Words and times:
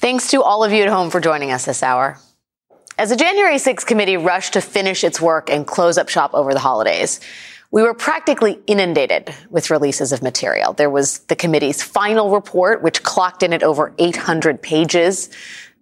Thanks 0.00 0.30
to 0.30 0.44
all 0.44 0.62
of 0.62 0.72
you 0.72 0.84
at 0.84 0.88
home 0.88 1.10
for 1.10 1.18
joining 1.18 1.50
us 1.50 1.64
this 1.64 1.82
hour. 1.82 2.18
As 2.98 3.10
the 3.10 3.16
January 3.16 3.56
6th 3.56 3.84
committee 3.84 4.16
rushed 4.16 4.52
to 4.52 4.60
finish 4.60 5.02
its 5.02 5.20
work 5.20 5.50
and 5.50 5.66
close 5.66 5.98
up 5.98 6.08
shop 6.08 6.34
over 6.34 6.54
the 6.54 6.60
holidays, 6.60 7.18
we 7.72 7.82
were 7.82 7.94
practically 7.94 8.60
inundated 8.68 9.34
with 9.50 9.70
releases 9.70 10.12
of 10.12 10.22
material. 10.22 10.72
There 10.72 10.88
was 10.88 11.18
the 11.26 11.34
committee's 11.34 11.82
final 11.82 12.30
report, 12.30 12.80
which 12.80 13.02
clocked 13.02 13.42
in 13.42 13.52
at 13.52 13.64
over 13.64 13.92
800 13.98 14.62
pages. 14.62 15.30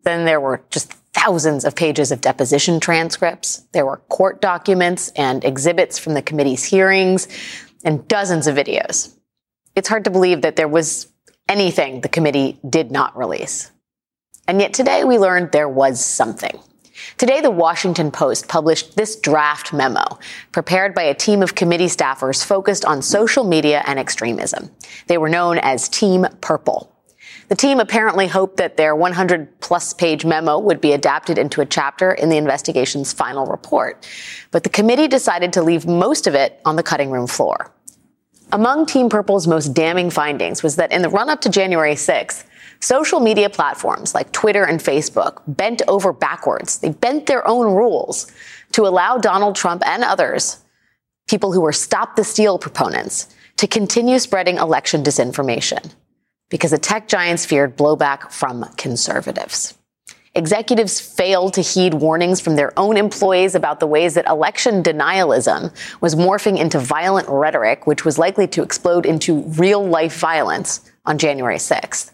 Then 0.05 0.25
there 0.25 0.41
were 0.41 0.63
just 0.71 0.95
thousands 1.13 1.67
of 1.67 1.77
pages 1.77 2.11
of 2.11 2.23
deposition 2.23 2.81
transcripts. 2.81 3.67
There 3.73 3.85
were 3.85 3.99
court 4.09 4.41
documents 4.41 5.13
and 5.15 5.45
exhibits 5.45 5.99
from 5.99 6.15
the 6.15 6.23
committee's 6.23 6.65
hearings 6.65 7.29
and 7.85 8.09
dozens 8.09 8.47
of 8.47 8.57
videos. 8.57 9.15
It's 9.75 9.89
hard 9.89 10.05
to 10.05 10.11
believe 10.11 10.41
that 10.41 10.57
there 10.57 10.69
was 10.69 11.09
anything 11.51 12.01
the 12.01 12.09
committee 12.09 12.59
did 12.67 12.91
not 12.91 13.15
release. 13.15 13.73
And 14.49 14.61
yet 14.61 14.73
today 14.73 15.05
we 15.05 15.19
learned 15.19 15.53
there 15.53 15.69
was 15.69 16.05
something. 16.05 16.59
Today, 17.19 17.41
the 17.41 17.51
Washington 17.51 18.11
Post 18.11 18.49
published 18.49 18.97
this 18.97 19.17
draft 19.17 19.73
memo 19.73 20.19
prepared 20.53 20.95
by 20.95 21.03
a 21.03 21.15
team 21.15 21.43
of 21.43 21.55
committee 21.55 21.87
staffers 21.87 22.45
focused 22.45 22.85
on 22.85 23.03
social 23.03 23.45
media 23.45 23.83
and 23.87 23.99
extremism. 23.99 24.71
They 25.07 25.19
were 25.19 25.29
known 25.29 25.59
as 25.59 25.89
Team 25.89 26.27
Purple. 26.41 26.93
The 27.49 27.55
team 27.55 27.81
apparently 27.81 28.27
hoped 28.27 28.57
that 28.57 28.77
their 28.77 28.97
100 28.97 29.61
plus 29.61 29.93
page 29.93 30.25
memo 30.25 30.59
would 30.59 30.81
be 30.81 30.93
adapted 30.93 31.39
into 31.39 31.61
a 31.61 31.67
chapter 31.67 32.13
in 32.13 32.29
the 32.29 32.37
investigation's 32.37 33.13
final 33.13 33.47
report. 33.47 34.09
But 34.51 34.65
the 34.65 34.71
committee 34.71 35.07
decided 35.07 35.53
to 35.53 35.63
leave 35.63 35.87
most 35.87 36.27
of 36.27 36.35
it 36.35 36.61
on 36.65 36.77
the 36.77 36.83
cutting 36.83 37.11
room 37.11 37.27
floor. 37.27 37.73
Among 38.53 38.87
Team 38.87 39.09
Purple's 39.09 39.47
most 39.47 39.75
damning 39.75 40.11
findings 40.11 40.63
was 40.63 40.77
that 40.77 40.93
in 40.93 41.03
the 41.03 41.09
run 41.09 41.29
up 41.29 41.41
to 41.43 41.49
January 41.49 41.95
6th, 41.95 42.45
social 42.87 43.19
media 43.19 43.51
platforms 43.51 44.15
like 44.15 44.31
Twitter 44.31 44.63
and 44.63 44.79
Facebook 44.79 45.43
bent 45.49 45.83
over 45.89 46.13
backwards. 46.13 46.79
They 46.79 46.91
bent 46.91 47.27
their 47.27 47.47
own 47.47 47.75
rules 47.75 48.31
to 48.73 48.87
allow 48.87 49.19
Donald 49.19 49.57
Trump 49.57 49.83
and 49.85 50.05
others, 50.05 50.59
people 51.27 51.53
who 51.53 51.63
were 51.63 51.73
stop 51.73 52.15
the 52.15 52.23
steal 52.23 52.61
proponents, 52.61 53.35
to 53.57 53.67
continue 53.67 54.21
spreading 54.21 54.59
election 54.59 55.03
disinformation 55.03 55.95
because 56.49 56.71
the 56.71 56.79
tech 56.79 57.09
giants 57.09 57.45
feared 57.45 57.77
blowback 57.77 58.31
from 58.31 58.63
conservatives. 58.77 59.75
Executives 60.37 61.01
failed 61.01 61.55
to 61.55 61.63
heed 61.63 61.95
warnings 61.95 62.41
from 62.41 62.55
their 62.55 62.79
own 62.79 62.97
employees 62.97 63.57
about 63.57 63.81
the 63.81 63.87
ways 63.87 64.15
that 64.15 64.29
election 64.29 64.85
denialism 64.85 65.73
was 66.01 66.15
morphing 66.15 66.57
into 66.57 66.79
violent 66.79 67.27
rhetoric, 67.29 67.89
which 67.89 68.05
was 68.05 68.17
likely 68.17 68.47
to 68.47 68.63
explode 68.63 69.07
into 69.07 69.41
real 69.59 69.85
life 69.85 70.17
violence 70.21 70.89
on 71.05 71.19
January 71.19 71.57
6th. 71.57 72.13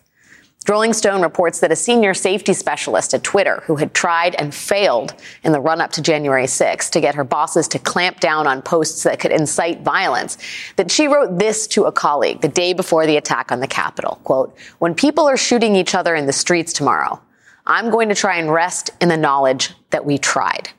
Rolling 0.68 0.92
Stone 0.92 1.22
reports 1.22 1.60
that 1.60 1.72
a 1.72 1.76
senior 1.76 2.14
safety 2.14 2.52
specialist 2.52 3.14
at 3.14 3.24
Twitter 3.24 3.62
who 3.66 3.76
had 3.76 3.94
tried 3.94 4.34
and 4.36 4.54
failed 4.54 5.14
in 5.42 5.52
the 5.52 5.60
run 5.60 5.80
up 5.80 5.90
to 5.92 6.02
January 6.02 6.44
6th 6.44 6.90
to 6.90 7.00
get 7.00 7.14
her 7.14 7.24
bosses 7.24 7.66
to 7.68 7.78
clamp 7.78 8.20
down 8.20 8.46
on 8.46 8.62
posts 8.62 9.02
that 9.02 9.18
could 9.18 9.32
incite 9.32 9.80
violence, 9.80 10.38
that 10.76 10.90
she 10.90 11.08
wrote 11.08 11.38
this 11.38 11.66
to 11.68 11.84
a 11.84 11.92
colleague 11.92 12.40
the 12.40 12.48
day 12.48 12.72
before 12.72 13.06
the 13.06 13.16
attack 13.16 13.50
on 13.50 13.60
the 13.60 13.66
Capitol. 13.66 14.20
Quote, 14.24 14.56
when 14.78 14.94
people 14.94 15.28
are 15.28 15.36
shooting 15.36 15.74
each 15.74 15.94
other 15.94 16.14
in 16.14 16.26
the 16.26 16.32
streets 16.32 16.72
tomorrow, 16.72 17.20
I'm 17.66 17.90
going 17.90 18.08
to 18.08 18.14
try 18.14 18.36
and 18.36 18.52
rest 18.52 18.90
in 19.00 19.08
the 19.08 19.16
knowledge 19.16 19.70
that 19.90 20.04
we 20.04 20.16
tried. 20.18 20.70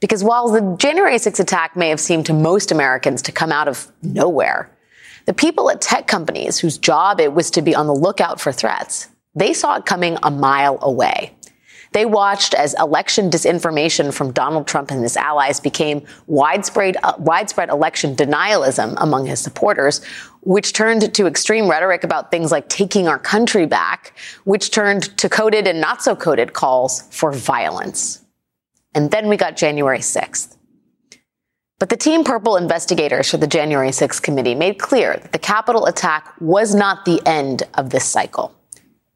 Because 0.00 0.24
while 0.24 0.50
the 0.50 0.76
January 0.78 1.16
6th 1.16 1.40
attack 1.40 1.76
may 1.76 1.88
have 1.88 2.00
seemed 2.00 2.26
to 2.26 2.32
most 2.32 2.70
Americans 2.70 3.22
to 3.22 3.32
come 3.32 3.52
out 3.52 3.68
of 3.68 3.90
nowhere, 4.02 4.70
the 5.26 5.34
people 5.34 5.70
at 5.70 5.80
tech 5.80 6.06
companies 6.06 6.58
whose 6.58 6.78
job 6.78 7.20
it 7.20 7.32
was 7.32 7.50
to 7.52 7.62
be 7.62 7.74
on 7.74 7.86
the 7.86 7.94
lookout 7.94 8.40
for 8.40 8.52
threats, 8.52 9.08
they 9.34 9.52
saw 9.52 9.76
it 9.76 9.86
coming 9.86 10.18
a 10.22 10.30
mile 10.30 10.78
away. 10.82 11.34
They 11.92 12.04
watched 12.04 12.54
as 12.54 12.74
election 12.78 13.30
disinformation 13.30 14.12
from 14.14 14.32
Donald 14.32 14.68
Trump 14.68 14.92
and 14.92 15.02
his 15.02 15.16
allies 15.16 15.58
became 15.58 16.06
widespread, 16.28 16.96
uh, 17.02 17.14
widespread 17.18 17.68
election 17.68 18.14
denialism 18.14 18.94
among 18.98 19.26
his 19.26 19.40
supporters, 19.40 20.04
which 20.42 20.72
turned 20.72 21.12
to 21.12 21.26
extreme 21.26 21.68
rhetoric 21.68 22.04
about 22.04 22.30
things 22.30 22.52
like 22.52 22.68
taking 22.68 23.08
our 23.08 23.18
country 23.18 23.66
back, 23.66 24.16
which 24.44 24.70
turned 24.70 25.16
to 25.18 25.28
coded 25.28 25.66
and 25.66 25.80
not 25.80 26.00
so 26.00 26.14
coded 26.14 26.52
calls 26.52 27.02
for 27.10 27.32
violence. 27.32 28.24
And 28.94 29.10
then 29.10 29.28
we 29.28 29.36
got 29.36 29.56
January 29.56 29.98
6th. 29.98 30.56
But 31.80 31.88
the 31.88 31.96
Team 31.96 32.24
Purple 32.24 32.58
investigators 32.58 33.30
for 33.30 33.38
the 33.38 33.46
January 33.46 33.88
6th 33.88 34.20
committee 34.20 34.54
made 34.54 34.78
clear 34.78 35.16
that 35.16 35.32
the 35.32 35.38
Capitol 35.38 35.86
attack 35.86 36.34
was 36.38 36.74
not 36.74 37.06
the 37.06 37.22
end 37.24 37.62
of 37.72 37.88
this 37.88 38.04
cycle. 38.04 38.54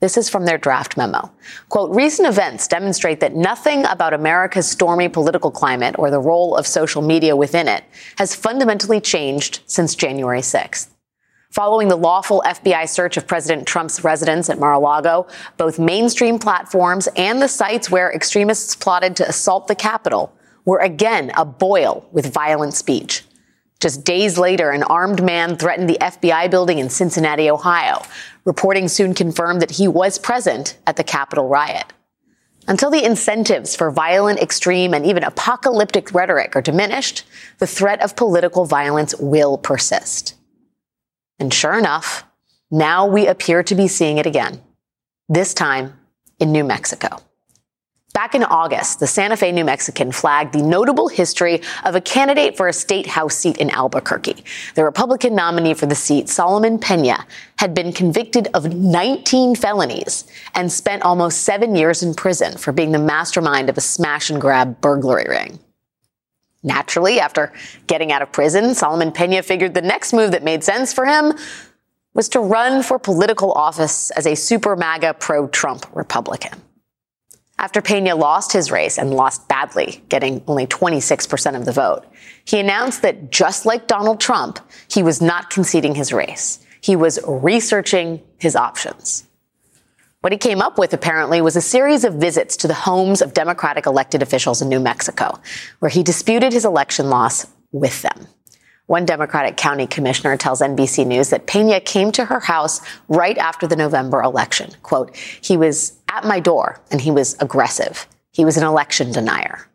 This 0.00 0.16
is 0.16 0.30
from 0.30 0.46
their 0.46 0.56
draft 0.56 0.96
memo. 0.96 1.30
Quote, 1.68 1.94
recent 1.94 2.26
events 2.26 2.66
demonstrate 2.66 3.20
that 3.20 3.34
nothing 3.34 3.84
about 3.84 4.14
America's 4.14 4.66
stormy 4.66 5.10
political 5.10 5.50
climate 5.50 5.96
or 5.98 6.10
the 6.10 6.18
role 6.18 6.56
of 6.56 6.66
social 6.66 7.02
media 7.02 7.36
within 7.36 7.68
it 7.68 7.84
has 8.16 8.34
fundamentally 8.34 9.00
changed 9.00 9.60
since 9.66 9.94
January 9.94 10.40
6th. 10.40 10.88
Following 11.50 11.88
the 11.88 11.96
lawful 11.96 12.42
FBI 12.46 12.88
search 12.88 13.18
of 13.18 13.26
President 13.26 13.68
Trump's 13.68 14.02
residence 14.02 14.48
at 14.48 14.58
Mar-a-Lago, 14.58 15.26
both 15.58 15.78
mainstream 15.78 16.38
platforms 16.38 17.08
and 17.14 17.42
the 17.42 17.48
sites 17.48 17.90
where 17.90 18.10
extremists 18.10 18.74
plotted 18.74 19.16
to 19.16 19.28
assault 19.28 19.68
the 19.68 19.74
Capitol 19.74 20.34
were 20.64 20.78
again 20.78 21.30
aboil 21.36 22.08
with 22.12 22.32
violent 22.32 22.74
speech. 22.74 23.24
Just 23.80 24.04
days 24.04 24.38
later, 24.38 24.70
an 24.70 24.82
armed 24.82 25.22
man 25.22 25.56
threatened 25.56 25.90
the 25.90 25.98
FBI 26.00 26.50
building 26.50 26.78
in 26.78 26.88
Cincinnati, 26.88 27.50
Ohio. 27.50 28.02
Reporting 28.44 28.88
soon 28.88 29.14
confirmed 29.14 29.60
that 29.60 29.72
he 29.72 29.88
was 29.88 30.18
present 30.18 30.78
at 30.86 30.96
the 30.96 31.04
Capitol 31.04 31.48
riot. 31.48 31.92
Until 32.66 32.90
the 32.90 33.04
incentives 33.04 33.76
for 33.76 33.90
violent, 33.90 34.40
extreme, 34.40 34.94
and 34.94 35.04
even 35.04 35.22
apocalyptic 35.22 36.14
rhetoric 36.14 36.56
are 36.56 36.62
diminished, 36.62 37.24
the 37.58 37.66
threat 37.66 38.02
of 38.02 38.16
political 38.16 38.64
violence 38.64 39.14
will 39.18 39.58
persist. 39.58 40.34
And 41.38 41.52
sure 41.52 41.78
enough, 41.78 42.24
now 42.70 43.06
we 43.06 43.26
appear 43.26 43.62
to 43.64 43.74
be 43.74 43.86
seeing 43.86 44.16
it 44.16 44.24
again. 44.24 44.62
This 45.28 45.52
time 45.52 45.98
in 46.38 46.52
New 46.52 46.64
Mexico. 46.64 47.18
Back 48.14 48.36
in 48.36 48.44
August, 48.44 49.00
the 49.00 49.08
Santa 49.08 49.36
Fe 49.36 49.50
New 49.50 49.64
Mexican 49.64 50.12
flagged 50.12 50.54
the 50.54 50.62
notable 50.62 51.08
history 51.08 51.60
of 51.82 51.96
a 51.96 52.00
candidate 52.00 52.56
for 52.56 52.68
a 52.68 52.72
state 52.72 53.08
house 53.08 53.36
seat 53.36 53.56
in 53.56 53.70
Albuquerque. 53.70 54.44
The 54.76 54.84
Republican 54.84 55.34
nominee 55.34 55.74
for 55.74 55.86
the 55.86 55.96
seat, 55.96 56.28
Solomon 56.28 56.78
Pena, 56.78 57.26
had 57.58 57.74
been 57.74 57.92
convicted 57.92 58.46
of 58.54 58.72
19 58.72 59.56
felonies 59.56 60.26
and 60.54 60.70
spent 60.70 61.02
almost 61.02 61.40
seven 61.40 61.74
years 61.74 62.04
in 62.04 62.14
prison 62.14 62.56
for 62.56 62.70
being 62.70 62.92
the 62.92 63.00
mastermind 63.00 63.68
of 63.68 63.76
a 63.76 63.80
smash 63.80 64.30
and 64.30 64.40
grab 64.40 64.80
burglary 64.80 65.26
ring. 65.28 65.58
Naturally, 66.62 67.18
after 67.18 67.52
getting 67.88 68.12
out 68.12 68.22
of 68.22 68.30
prison, 68.30 68.76
Solomon 68.76 69.10
Pena 69.10 69.42
figured 69.42 69.74
the 69.74 69.82
next 69.82 70.12
move 70.12 70.30
that 70.30 70.44
made 70.44 70.62
sense 70.62 70.92
for 70.92 71.04
him 71.04 71.32
was 72.14 72.28
to 72.28 72.38
run 72.38 72.84
for 72.84 72.96
political 72.96 73.50
office 73.50 74.12
as 74.12 74.24
a 74.24 74.36
super 74.36 74.76
MAGA 74.76 75.14
pro 75.14 75.48
Trump 75.48 75.84
Republican. 75.96 76.63
After 77.58 77.80
Pena 77.80 78.16
lost 78.16 78.52
his 78.52 78.70
race 78.70 78.98
and 78.98 79.14
lost 79.14 79.48
badly, 79.48 80.02
getting 80.08 80.42
only 80.46 80.66
26% 80.66 81.56
of 81.56 81.64
the 81.64 81.72
vote, 81.72 82.04
he 82.44 82.58
announced 82.58 83.02
that 83.02 83.30
just 83.30 83.64
like 83.64 83.86
Donald 83.86 84.20
Trump, 84.20 84.58
he 84.88 85.02
was 85.02 85.22
not 85.22 85.50
conceding 85.50 85.94
his 85.94 86.12
race. 86.12 86.64
He 86.80 86.96
was 86.96 87.18
researching 87.26 88.20
his 88.38 88.56
options. 88.56 89.24
What 90.20 90.32
he 90.32 90.38
came 90.38 90.62
up 90.62 90.78
with 90.78 90.92
apparently 90.92 91.40
was 91.40 91.54
a 91.54 91.60
series 91.60 92.02
of 92.04 92.14
visits 92.14 92.56
to 92.58 92.68
the 92.68 92.74
homes 92.74 93.22
of 93.22 93.34
Democratic 93.34 93.86
elected 93.86 94.22
officials 94.22 94.60
in 94.60 94.68
New 94.68 94.80
Mexico, 94.80 95.38
where 95.78 95.90
he 95.90 96.02
disputed 96.02 96.52
his 96.52 96.64
election 96.64 97.08
loss 97.08 97.46
with 97.72 98.02
them. 98.02 98.26
One 98.86 99.06
Democratic 99.06 99.56
county 99.56 99.86
commissioner 99.86 100.36
tells 100.36 100.60
NBC 100.60 101.06
News 101.06 101.30
that 101.30 101.46
Pena 101.46 101.80
came 101.80 102.12
to 102.12 102.26
her 102.26 102.40
house 102.40 102.82
right 103.08 103.38
after 103.38 103.66
the 103.66 103.76
November 103.76 104.22
election. 104.22 104.72
Quote, 104.82 105.16
he 105.16 105.56
was 105.56 105.98
at 106.08 106.24
my 106.24 106.38
door 106.38 106.80
and 106.90 107.00
he 107.00 107.10
was 107.10 107.34
aggressive. 107.40 108.06
He 108.30 108.44
was 108.44 108.58
an 108.58 108.64
election 108.64 109.10
denier. 109.10 109.66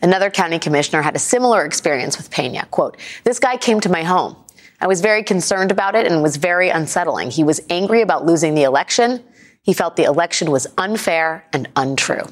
Another 0.00 0.30
county 0.30 0.60
commissioner 0.60 1.02
had 1.02 1.16
a 1.16 1.18
similar 1.18 1.64
experience 1.64 2.16
with 2.16 2.30
Pena. 2.30 2.66
Quote, 2.66 2.96
this 3.24 3.40
guy 3.40 3.56
came 3.56 3.80
to 3.80 3.88
my 3.88 4.04
home. 4.04 4.36
I 4.80 4.86
was 4.86 5.00
very 5.00 5.24
concerned 5.24 5.72
about 5.72 5.96
it 5.96 6.06
and 6.06 6.22
was 6.22 6.36
very 6.36 6.68
unsettling. 6.68 7.32
He 7.32 7.42
was 7.42 7.60
angry 7.68 8.02
about 8.02 8.24
losing 8.24 8.54
the 8.54 8.62
election. 8.62 9.24
He 9.62 9.72
felt 9.72 9.96
the 9.96 10.04
election 10.04 10.52
was 10.52 10.68
unfair 10.78 11.44
and 11.52 11.68
untrue. 11.74 12.22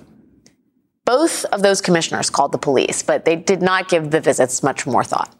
Both 1.04 1.44
of 1.46 1.62
those 1.62 1.80
commissioners 1.80 2.30
called 2.30 2.52
the 2.52 2.58
police, 2.58 3.02
but 3.02 3.24
they 3.24 3.34
did 3.34 3.62
not 3.62 3.88
give 3.88 4.12
the 4.12 4.20
visits 4.20 4.62
much 4.62 4.86
more 4.86 5.02
thought. 5.02 5.34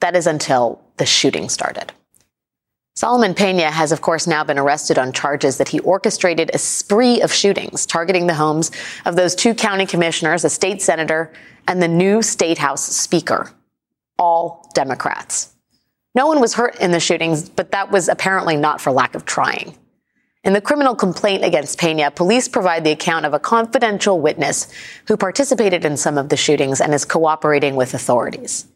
That 0.00 0.16
is 0.16 0.26
until 0.26 0.82
the 0.96 1.06
shooting 1.06 1.48
started. 1.48 1.92
Solomon 2.96 3.34
Pena 3.34 3.70
has, 3.70 3.92
of 3.92 4.02
course, 4.02 4.26
now 4.26 4.44
been 4.44 4.58
arrested 4.58 4.98
on 4.98 5.12
charges 5.12 5.56
that 5.58 5.68
he 5.68 5.80
orchestrated 5.80 6.50
a 6.52 6.58
spree 6.58 7.22
of 7.22 7.32
shootings 7.32 7.86
targeting 7.86 8.26
the 8.26 8.34
homes 8.34 8.70
of 9.06 9.16
those 9.16 9.34
two 9.34 9.54
county 9.54 9.86
commissioners, 9.86 10.44
a 10.44 10.50
state 10.50 10.82
senator, 10.82 11.32
and 11.66 11.80
the 11.80 11.88
new 11.88 12.20
state 12.20 12.58
house 12.58 12.84
speaker, 12.84 13.50
all 14.18 14.68
Democrats. 14.74 15.54
No 16.14 16.26
one 16.26 16.40
was 16.40 16.54
hurt 16.54 16.76
in 16.80 16.90
the 16.90 17.00
shootings, 17.00 17.48
but 17.48 17.70
that 17.70 17.90
was 17.90 18.08
apparently 18.08 18.56
not 18.56 18.80
for 18.80 18.90
lack 18.90 19.14
of 19.14 19.24
trying. 19.24 19.76
In 20.42 20.54
the 20.54 20.60
criminal 20.60 20.94
complaint 20.94 21.44
against 21.44 21.78
Pena, 21.78 22.10
police 22.10 22.48
provide 22.48 22.82
the 22.82 22.90
account 22.90 23.26
of 23.26 23.34
a 23.34 23.38
confidential 23.38 24.20
witness 24.20 24.68
who 25.06 25.16
participated 25.16 25.84
in 25.84 25.96
some 25.96 26.18
of 26.18 26.30
the 26.30 26.36
shootings 26.36 26.80
and 26.80 26.92
is 26.92 27.04
cooperating 27.04 27.76
with 27.76 27.94
authorities. 27.94 28.66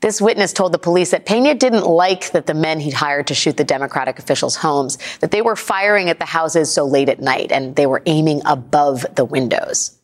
This 0.00 0.20
witness 0.20 0.54
told 0.54 0.72
the 0.72 0.78
police 0.78 1.10
that 1.10 1.26
Pena 1.26 1.54
didn't 1.54 1.86
like 1.86 2.32
that 2.32 2.46
the 2.46 2.54
men 2.54 2.80
he'd 2.80 2.94
hired 2.94 3.26
to 3.26 3.34
shoot 3.34 3.58
the 3.58 3.64
Democratic 3.64 4.18
officials' 4.18 4.56
homes, 4.56 4.96
that 5.20 5.30
they 5.30 5.42
were 5.42 5.56
firing 5.56 6.08
at 6.08 6.18
the 6.18 6.24
houses 6.24 6.72
so 6.72 6.86
late 6.86 7.10
at 7.10 7.20
night 7.20 7.52
and 7.52 7.76
they 7.76 7.86
were 7.86 8.02
aiming 8.06 8.40
above 8.46 9.04
the 9.14 9.24
windows. 9.24 9.98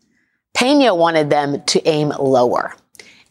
Pena 0.52 0.94
wanted 0.94 1.30
them 1.30 1.62
to 1.64 1.86
aim 1.88 2.10
lower 2.18 2.74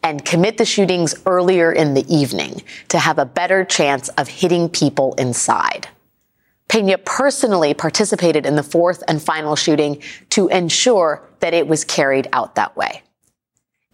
and 0.02 0.24
commit 0.24 0.58
the 0.58 0.64
shootings 0.64 1.14
earlier 1.24 1.72
in 1.72 1.94
the 1.94 2.04
evening 2.12 2.62
to 2.88 2.98
have 2.98 3.18
a 3.18 3.24
better 3.24 3.64
chance 3.64 4.08
of 4.10 4.28
hitting 4.28 4.68
people 4.68 5.14
inside. 5.14 5.88
Pena 6.68 6.98
personally 6.98 7.74
participated 7.74 8.44
in 8.44 8.56
the 8.56 8.62
fourth 8.62 9.02
and 9.06 9.22
final 9.22 9.54
shooting 9.54 10.02
to 10.30 10.48
ensure 10.48 11.22
that 11.40 11.54
it 11.54 11.68
was 11.68 11.84
carried 11.84 12.28
out 12.32 12.56
that 12.56 12.76
way. 12.76 13.02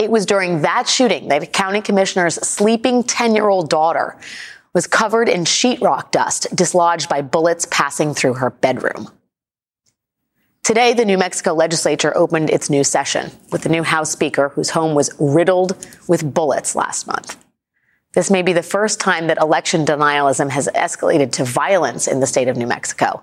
It 0.03 0.11
was 0.11 0.27
during 0.27 0.63
that 0.63 0.89
shooting 0.89 1.29
that 1.29 1.45
a 1.45 1.47
county 1.47 1.81
commissioner's 1.81 2.35
sleeping 2.35 3.05
10 3.05 3.37
year 3.37 3.49
old 3.49 3.71
daughter 3.71 4.19
was 4.75 4.89
covered 4.89 5.29
in 5.29 5.45
sheetrock 5.45 6.11
dust 6.11 6.49
dislodged 6.57 7.09
by 7.09 7.23
bullets 7.23 7.69
passing 7.71 8.13
through 8.13 8.35
her 8.35 8.51
bedroom. 8.51 9.11
Today, 10.65 10.93
the 10.93 11.05
New 11.05 11.19
Mexico 11.19 11.53
legislature 11.53 12.17
opened 12.17 12.51
its 12.51 12.69
new 12.69 12.83
session 12.83 13.31
with 13.53 13.63
the 13.63 13.69
new 13.69 13.85
House 13.85 14.11
Speaker 14.11 14.49
whose 14.49 14.71
home 14.71 14.97
was 14.97 15.15
riddled 15.21 15.87
with 16.09 16.35
bullets 16.35 16.75
last 16.75 17.07
month. 17.07 17.37
This 18.15 18.29
may 18.29 18.43
be 18.43 18.53
the 18.53 18.63
first 18.65 18.99
time 18.99 19.29
that 19.29 19.39
election 19.39 19.85
denialism 19.85 20.51
has 20.51 20.69
escalated 20.75 21.31
to 21.33 21.45
violence 21.45 22.09
in 22.09 22.19
the 22.19 22.27
state 22.27 22.49
of 22.49 22.57
New 22.57 22.67
Mexico. 22.67 23.23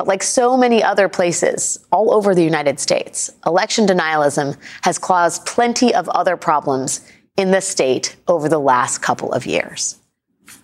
But 0.00 0.08
like 0.08 0.22
so 0.22 0.56
many 0.56 0.82
other 0.82 1.10
places 1.10 1.78
all 1.92 2.14
over 2.14 2.34
the 2.34 2.42
United 2.42 2.80
States, 2.80 3.30
election 3.44 3.86
denialism 3.86 4.56
has 4.80 4.96
caused 4.96 5.44
plenty 5.44 5.94
of 5.94 6.08
other 6.08 6.38
problems 6.38 7.06
in 7.36 7.50
the 7.50 7.60
state 7.60 8.16
over 8.26 8.48
the 8.48 8.58
last 8.58 9.02
couple 9.02 9.30
of 9.30 9.44
years. 9.44 9.98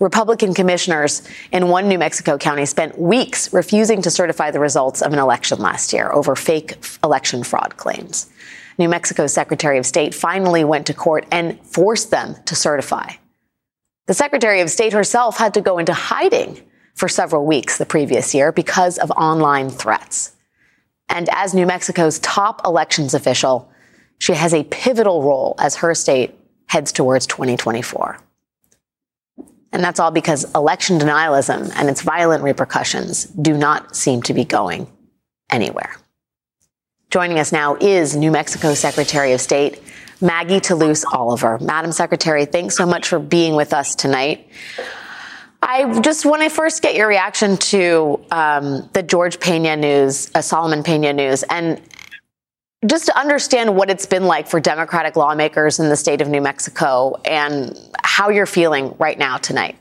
Republican 0.01 0.55
commissioners 0.55 1.21
in 1.53 1.69
one 1.69 1.87
New 1.87 1.99
Mexico 1.99 2.39
county 2.39 2.65
spent 2.65 2.99
weeks 2.99 3.53
refusing 3.53 4.01
to 4.01 4.11
certify 4.11 4.51
the 4.51 4.59
results 4.59 5.03
of 5.03 5.13
an 5.13 5.19
election 5.19 5.59
last 5.59 5.93
year 5.93 6.11
over 6.13 6.35
fake 6.35 6.79
election 7.05 7.45
fraud 7.45 7.77
claims. 7.77 8.31
New 8.79 8.89
Mexico's 8.89 9.35
Secretary 9.35 9.77
of 9.77 9.85
State 9.85 10.15
finally 10.15 10.65
went 10.65 10.87
to 10.87 10.95
court 10.95 11.27
and 11.31 11.61
forced 11.61 12.11
them 12.11 12.37
to 12.47 12.57
certify. 12.57 13.13
The 14.07 14.15
Secretary 14.15 14.63
of 14.63 14.71
State 14.71 14.95
herself 14.95 15.37
had 15.37 15.53
to 15.53 15.61
go 15.61 15.77
into 15.77 15.93
hiding 15.93 16.63
for 16.97 17.09
several 17.09 17.47
weeks 17.47 17.79
the 17.79 17.87
previous 17.87 18.35
year 18.35 18.51
because 18.51 18.99
of 18.99 19.11
online 19.13 19.71
threats. 19.71 20.33
And 21.09 21.29
as 21.31 21.55
New 21.55 21.67
Mexico's 21.67 22.19
top 22.19 22.63
elections 22.65 23.15
official, 23.15 23.71
she 24.19 24.33
has 24.33 24.53
a 24.53 24.65
pivotal 24.65 25.23
role 25.23 25.55
as 25.59 25.77
her 25.77 25.95
state 25.95 26.35
heads 26.67 26.91
towards 26.91 27.27
2024. 27.27 28.19
And 29.73 29.85
that's 29.85 30.01
all 30.01 30.11
because 30.11 30.53
election 30.55 30.99
denialism 30.99 31.71
and 31.77 31.89
its 31.91 32.01
violent 32.01 32.43
repercussions 32.43 33.25
do 33.27 33.57
not 33.57 33.95
seem 33.95 34.23
to 34.23 34.35
be 34.35 34.45
going 34.45 34.91
anywhere. 35.51 35.95
Joining 37.11 37.39
us 37.39 37.53
now 37.53 37.77
is 37.77 38.17
New 38.17 38.31
Mexico 38.31 38.75
Secretary 38.75 39.33
of 39.33 39.41
State 39.41 39.83
Maggie 40.21 40.61
Toulouse 40.61 41.05
Oliver. 41.13 41.59
Madam 41.61 41.93
Secretary, 41.93 42.47
thanks 42.47 42.75
so 42.75 42.87
much 42.87 43.07
for 43.07 43.19
being 43.19 43.55
with 43.55 43.75
us 43.75 43.95
tonight. 43.95 44.49
I 45.77 46.01
just 46.01 46.25
want 46.25 46.43
to 46.43 46.49
first 46.49 46.81
get 46.81 46.95
your 46.95 47.07
reaction 47.07 47.59
to 47.59 48.19
um, 48.31 48.89
the 48.95 49.03
George 49.03 49.39
Pena 49.41 49.77
news, 49.77 50.31
uh, 50.35 50.41
Solomon 50.41 50.83
Pena 50.83 51.13
news, 51.13 51.43
and 51.51 51.79
just 52.87 53.05
to 53.07 53.19
understand 53.19 53.77
what 53.77 53.91
it's 53.91 54.07
been 54.07 54.25
like 54.25 54.47
for 54.49 54.59
Democratic 54.59 55.17
lawmakers 55.17 55.79
in 55.79 55.91
the 55.91 55.97
state 55.97 56.23
of 56.23 56.29
New 56.29 56.41
Mexico 56.41 57.17
and 57.27 57.79
how 58.03 58.31
you're 58.31 58.47
feeling 58.47 58.95
right 58.99 59.19
now 59.19 59.37
tonight. 59.37 59.77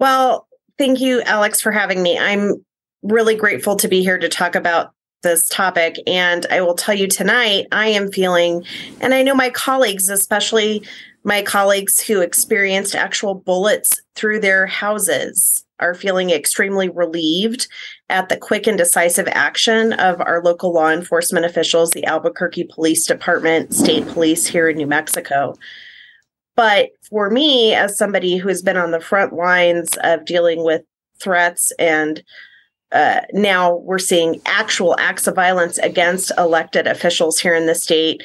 Well, 0.00 0.48
thank 0.76 1.00
you, 1.00 1.22
Alex, 1.22 1.60
for 1.60 1.70
having 1.70 2.02
me. 2.02 2.18
I'm 2.18 2.64
really 3.04 3.36
grateful 3.36 3.76
to 3.76 3.86
be 3.86 4.02
here 4.02 4.18
to 4.18 4.28
talk 4.28 4.56
about 4.56 4.90
this 5.22 5.46
topic. 5.48 5.96
And 6.08 6.46
I 6.50 6.62
will 6.62 6.74
tell 6.74 6.94
you 6.96 7.06
tonight, 7.06 7.66
I 7.70 7.88
am 7.88 8.10
feeling, 8.10 8.64
and 9.00 9.14
I 9.14 9.22
know 9.22 9.34
my 9.34 9.50
colleagues, 9.50 10.08
especially 10.08 10.82
my 11.24 11.42
colleagues 11.42 12.00
who 12.00 12.20
experienced 12.20 12.94
actual 12.94 13.34
bullets 13.34 14.00
through 14.14 14.40
their 14.40 14.66
houses, 14.66 15.64
are 15.80 15.94
feeling 15.94 16.30
extremely 16.30 16.88
relieved 16.88 17.66
at 18.08 18.28
the 18.28 18.36
quick 18.36 18.66
and 18.66 18.78
decisive 18.78 19.26
action 19.28 19.92
of 19.94 20.20
our 20.20 20.42
local 20.42 20.72
law 20.72 20.90
enforcement 20.90 21.46
officials, 21.46 21.90
the 21.90 22.04
Albuquerque 22.04 22.68
Police 22.72 23.06
Department, 23.06 23.74
state 23.74 24.06
police 24.08 24.46
here 24.46 24.68
in 24.68 24.76
New 24.76 24.86
Mexico. 24.86 25.54
But 26.54 26.90
for 27.08 27.30
me, 27.30 27.74
as 27.74 27.96
somebody 27.96 28.36
who 28.36 28.48
has 28.48 28.62
been 28.62 28.76
on 28.76 28.90
the 28.90 29.00
front 29.00 29.32
lines 29.32 29.90
of 30.02 30.24
dealing 30.24 30.62
with 30.62 30.82
threats 31.18 31.72
and 31.78 32.22
uh, 32.92 33.20
now 33.32 33.76
we're 33.76 34.00
seeing 34.00 34.40
actual 34.46 34.96
acts 34.98 35.28
of 35.28 35.34
violence 35.34 35.78
against 35.78 36.32
elected 36.36 36.88
officials 36.88 37.38
here 37.38 37.54
in 37.54 37.66
the 37.66 37.74
state, 37.74 38.22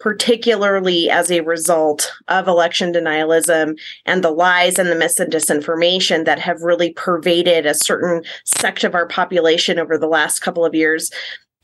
particularly 0.00 1.10
as 1.10 1.30
a 1.30 1.40
result 1.40 2.12
of 2.28 2.46
election 2.46 2.92
denialism 2.92 3.78
and 4.06 4.22
the 4.22 4.30
lies 4.30 4.78
and 4.78 4.88
the 4.88 4.94
mis 4.94 5.18
and 5.18 5.32
disinformation 5.32 6.24
that 6.24 6.38
have 6.38 6.62
really 6.62 6.92
pervaded 6.92 7.66
a 7.66 7.74
certain 7.74 8.22
sect 8.44 8.84
of 8.84 8.94
our 8.94 9.06
population 9.06 9.78
over 9.78 9.98
the 9.98 10.06
last 10.06 10.40
couple 10.40 10.64
of 10.64 10.74
years. 10.74 11.10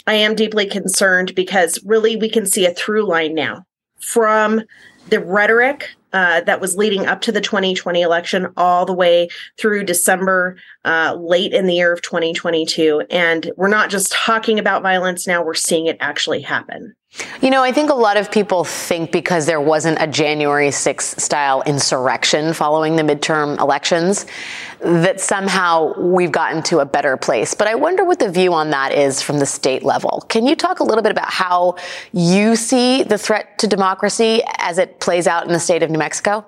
I 0.07 0.15
am 0.15 0.35
deeply 0.35 0.67
concerned 0.67 1.35
because 1.35 1.79
really 1.85 2.17
we 2.17 2.29
can 2.29 2.47
see 2.47 2.67
a 2.67 2.75
through 2.75 3.07
line 3.07 3.35
now 3.35 3.65
from 4.01 4.63
the 5.09 5.21
rhetoric 5.21 5.91
uh, 6.15 6.41
that 6.43 6.61
was 6.61 6.77
leading 6.77 7.07
up 7.07 7.21
to 7.23 7.33
the 7.33 7.41
2020 7.41 8.01
election 8.01 8.47
all 8.57 8.87
the 8.87 8.95
way 8.95 9.29
through 9.59 9.85
December, 9.85 10.57
uh, 10.85 11.17
late 11.19 11.53
in 11.53 11.67
the 11.67 11.75
year 11.75 11.93
of 11.93 12.01
2022. 12.03 13.03
And 13.11 13.51
we're 13.57 13.69
not 13.69 13.91
just 13.91 14.13
talking 14.13 14.59
about 14.59 14.83
violence 14.83 15.27
now, 15.27 15.45
we're 15.45 15.55
seeing 15.55 15.87
it 15.87 15.97
actually 16.01 16.41
happen. 16.41 16.95
You 17.41 17.51
know, 17.51 17.63
I 17.63 17.71
think 17.71 17.91
a 17.91 17.95
lot 17.95 18.17
of 18.17 18.31
people 18.31 18.65
think 18.65 19.13
because 19.13 19.47
there 19.47 19.61
wasn't 19.61 19.99
a 20.01 20.07
January 20.07 20.69
6th 20.69 21.21
style 21.21 21.63
insurrection 21.63 22.53
following 22.53 22.97
the 22.97 23.03
midterm 23.03 23.59
elections 23.61 24.27
that 24.81 25.21
somehow 25.21 25.99
we've 25.99 26.33
gotten 26.33 26.63
to 26.65 26.81
a 26.81 26.85
better 26.85 27.17
place. 27.17 27.55
But 27.55 27.69
I 27.69 27.75
wonder 27.77 28.05
what 28.05 28.19
the 28.19 28.31
view 28.31 28.53
on 28.53 28.71
that 28.71 28.93
is 28.93 29.23
from 29.23 29.39
the 29.39 29.47
state 29.47 29.85
level. 29.85 30.25
Can 30.29 30.47
you 30.47 30.57
talk 30.57 30.81
a 30.81 30.85
little 30.85 31.03
bit 31.03 31.13
about 31.13 31.33
how 31.33 31.77
you 32.13 32.57
see 32.57 33.05
the 33.05 33.17
threat 33.17 33.59
to 33.59 33.67
democracy 33.69 34.43
as 34.59 34.79
it 34.79 34.99
plays 34.99 35.27
out 35.27 35.47
in 35.47 35.53
the 35.53 35.61
state 35.61 35.83
of 35.83 35.91
New 35.91 35.99
Mexico? 35.99 36.04
Mexico? 36.05 36.45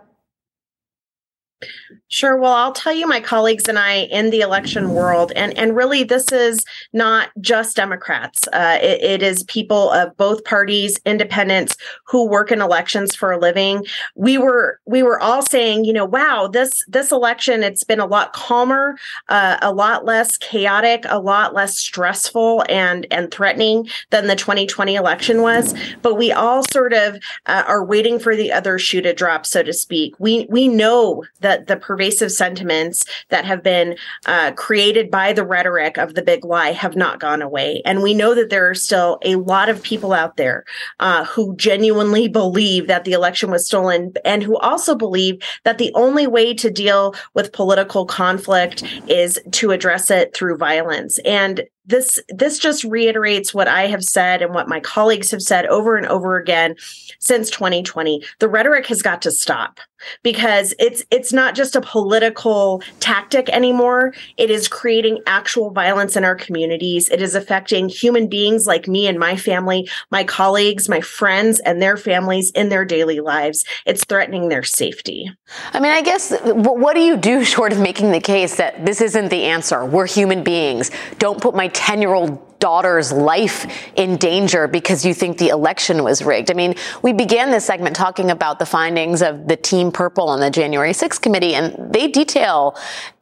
Sure. 2.09 2.37
Well, 2.37 2.53
I'll 2.53 2.73
tell 2.73 2.93
you, 2.93 3.09
my 3.09 3.19
colleagues 3.21 3.69
and 3.69 3.81
I 3.81 4.03
in 4.05 4.31
the 4.31 4.41
election 4.41 4.91
world, 4.91 5.33
and 5.35 5.57
and 5.59 5.75
really, 5.75 6.05
this 6.05 6.31
is 6.31 6.65
not 6.93 7.31
just 7.41 7.75
Democrats. 7.75 8.47
Uh, 8.53 8.79
it, 8.81 9.03
it 9.03 9.23
is 9.25 9.43
people 9.45 9.91
of 9.91 10.17
both 10.17 10.45
parties, 10.45 11.01
independents 11.05 11.77
who 12.07 12.29
work 12.29 12.53
in 12.53 12.61
elections 12.61 13.17
for 13.17 13.33
a 13.33 13.39
living. 13.39 13.85
We 14.15 14.39
were 14.39 14.79
we 14.87 15.03
were 15.03 15.21
all 15.21 15.43
saying, 15.43 15.85
you 15.85 15.93
know, 15.93 16.05
wow, 16.05 16.47
this 16.47 16.85
this 16.87 17.11
election 17.11 17.65
it's 17.65 17.83
been 17.83 17.99
a 17.99 18.07
lot 18.07 18.33
calmer, 18.33 18.97
uh, 19.29 19.59
a 19.61 19.73
lot 19.73 20.05
less 20.05 20.37
chaotic, 20.37 21.05
a 21.09 21.19
lot 21.19 21.55
less 21.55 21.77
stressful 21.77 22.65
and 22.69 23.05
and 23.11 23.33
threatening 23.33 23.89
than 24.11 24.29
the 24.29 24.37
2020 24.37 24.95
election 24.95 25.43
was. 25.43 25.75
But 26.03 26.15
we 26.15 26.31
all 26.31 26.63
sort 26.71 26.93
of 26.93 27.17
uh, 27.47 27.65
are 27.67 27.85
waiting 27.85 28.21
for 28.21 28.37
the 28.37 28.53
other 28.53 28.79
shoe 28.79 29.01
to 29.03 29.13
drop, 29.13 29.45
so 29.45 29.65
to 29.65 29.73
speak. 29.73 30.15
We 30.21 30.47
we 30.49 30.69
know 30.69 31.25
that 31.41 31.67
the 31.67 31.77
pervasive 31.97 32.31
sentiments 32.31 33.07
that 33.31 33.47
have 33.47 33.62
been 33.62 33.97
uh, 34.26 34.53
created 34.53 35.11
by 35.11 35.33
the 35.33 35.47
rhetoric 35.47 35.97
of 35.97 36.15
the 36.15 36.21
big 36.21 36.45
lie 36.45 36.71
have 36.73 36.95
not 36.95 37.21
gone 37.21 37.41
away. 37.41 37.81
And 37.87 38.03
we 38.03 38.12
know 38.12 38.35
that 38.35 38.50
there 38.50 38.69
are 38.69 38.75
still 38.75 39.19
a 39.23 39.37
lot 39.37 39.71
of 39.71 39.83
people 39.83 40.12
out 40.12 40.37
there 40.37 40.67
uh, 41.00 41.25
who 41.25 41.57
genuinely 41.57 42.29
believe 42.29 42.87
that 42.87 43.05
the 43.05 43.12
election 43.12 43.50
was 43.50 43.67
stolen 43.67 44.12
and 44.26 44.43
who 44.43 44.59
also 44.59 44.95
believe 44.95 45.41
that 45.65 45.79
the 45.79 45.91
only 45.95 46.26
way 46.26 46.53
to 46.53 46.71
deal 46.71 47.15
with 47.33 47.55
political 47.55 48.05
conflict 48.05 48.83
is 49.09 49.41
to 49.53 49.71
address 49.71 50.11
it 50.11 50.35
through 50.35 50.59
violence. 50.59 51.19
And 51.25 51.67
this 51.87 52.21
this 52.29 52.59
just 52.59 52.85
reiterates 52.85 53.55
what 53.55 53.69
I 53.69 53.87
have 53.87 54.03
said 54.03 54.43
and 54.43 54.53
what 54.53 54.69
my 54.69 54.81
colleagues 54.81 55.31
have 55.31 55.43
said 55.43 55.67
over 55.67 55.97
and 55.97 56.07
over 56.07 56.37
again 56.37 56.75
since 57.21 57.49
2020. 57.50 58.23
The 58.41 58.49
rhetoric 58.49 58.87
has 58.87 59.03
got 59.03 59.23
to 59.23 59.31
stop 59.31 59.79
because 60.23 60.75
it's 60.79 61.03
it's 61.11 61.33
not 61.33 61.55
just 61.55 61.77
a 61.77 61.81
political 61.81 62.83
tactic 63.01 63.49
anymore. 63.51 64.15
It 64.37 64.51
is 64.51 64.69
creating 64.69 65.21
actual 65.27 65.71
violence 65.71 66.17
in 66.17 66.25
our 66.25 66.35
communities. 66.35 67.09
It 67.09 67.23
is 67.23 67.35
affecting 67.35 67.89
human 67.89 68.29
beings 68.29 68.67
like 68.67 68.89
me 68.89 69.07
and 69.07 69.19
my 69.19 69.37
family, 69.37 69.89
my 70.11 70.25
colleagues, 70.25 70.89
my 70.89 71.01
friends 71.01 71.61
and 71.61 71.81
their 71.81 71.97
families 71.97 72.51
in 72.53 72.69
their 72.69 72.85
daily 72.85 73.21
lives. 73.21 73.65
It's 73.85 74.05
threatening 74.05 74.49
their 74.49 74.63
safety. 74.63 75.31
I 75.73 75.81
mean, 75.81 75.93
I 75.93 76.03
guess 76.03 76.33
what 76.43 76.95
do 76.95 77.01
you 77.01 77.17
do 77.17 77.45
short 77.57 77.73
of 77.73 77.81
making 77.81 78.13
the 78.13 78.21
case 78.21 78.57
that 78.57 78.85
this 78.85 79.01
isn't 79.01 79.29
the 79.29 79.45
answer? 79.45 79.85
We're 79.85 80.07
human 80.07 80.43
beings. 80.43 80.91
Don't 81.19 81.41
put 81.41 81.55
my 81.55 81.69
10 81.69 82.01
year 82.03 82.15
old 82.15 82.46
daughter's 82.59 83.13
life 83.13 83.67
in 83.97 84.17
danger 84.17 84.69
because 84.69 85.05
you 85.05 85.15
think 85.15 85.39
the 85.39 85.49
election 85.49 86.03
was 86.03 86.23
rigged. 86.23 86.51
I 86.51 86.55
mean, 86.55 86.75
we 87.03 87.13
began 87.13 87.51
this 87.51 87.65
segment 87.65 87.97
talking 87.97 88.31
about 88.31 88.59
the 88.59 88.67
findings 88.67 89.23
of 89.23 89.49
the 89.49 89.57
Team 89.57 89.93
Purple 89.93 90.29
on 90.29 90.41
the 90.41 90.51
January 90.51 90.93
6th 90.93 91.21
committee, 91.21 91.55
and 91.55 91.93
they 91.93 92.09
detail 92.09 92.77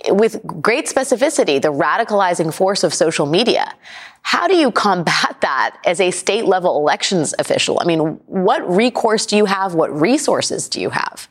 with 0.09 0.41
great 0.61 0.87
specificity 0.87 1.61
the 1.61 1.73
radicalizing 1.73 2.53
force 2.53 2.85
of 2.85 2.93
social 2.95 3.27
media. 3.27 3.75
How 4.23 4.49
do 4.49 4.57
you 4.57 4.71
combat 4.71 5.37
that 5.43 5.77
as 5.85 6.01
a 6.01 6.11
state 6.11 6.47
level 6.47 6.77
elections 6.79 7.35
official? 7.39 7.79
I 7.81 7.85
mean, 7.85 8.01
what 8.27 8.69
recourse 8.69 9.27
do 9.27 9.37
you 9.37 9.45
have? 9.45 9.75
What 9.75 9.93
resources 9.99 10.69
do 10.69 10.81
you 10.81 10.91
have? 10.91 11.29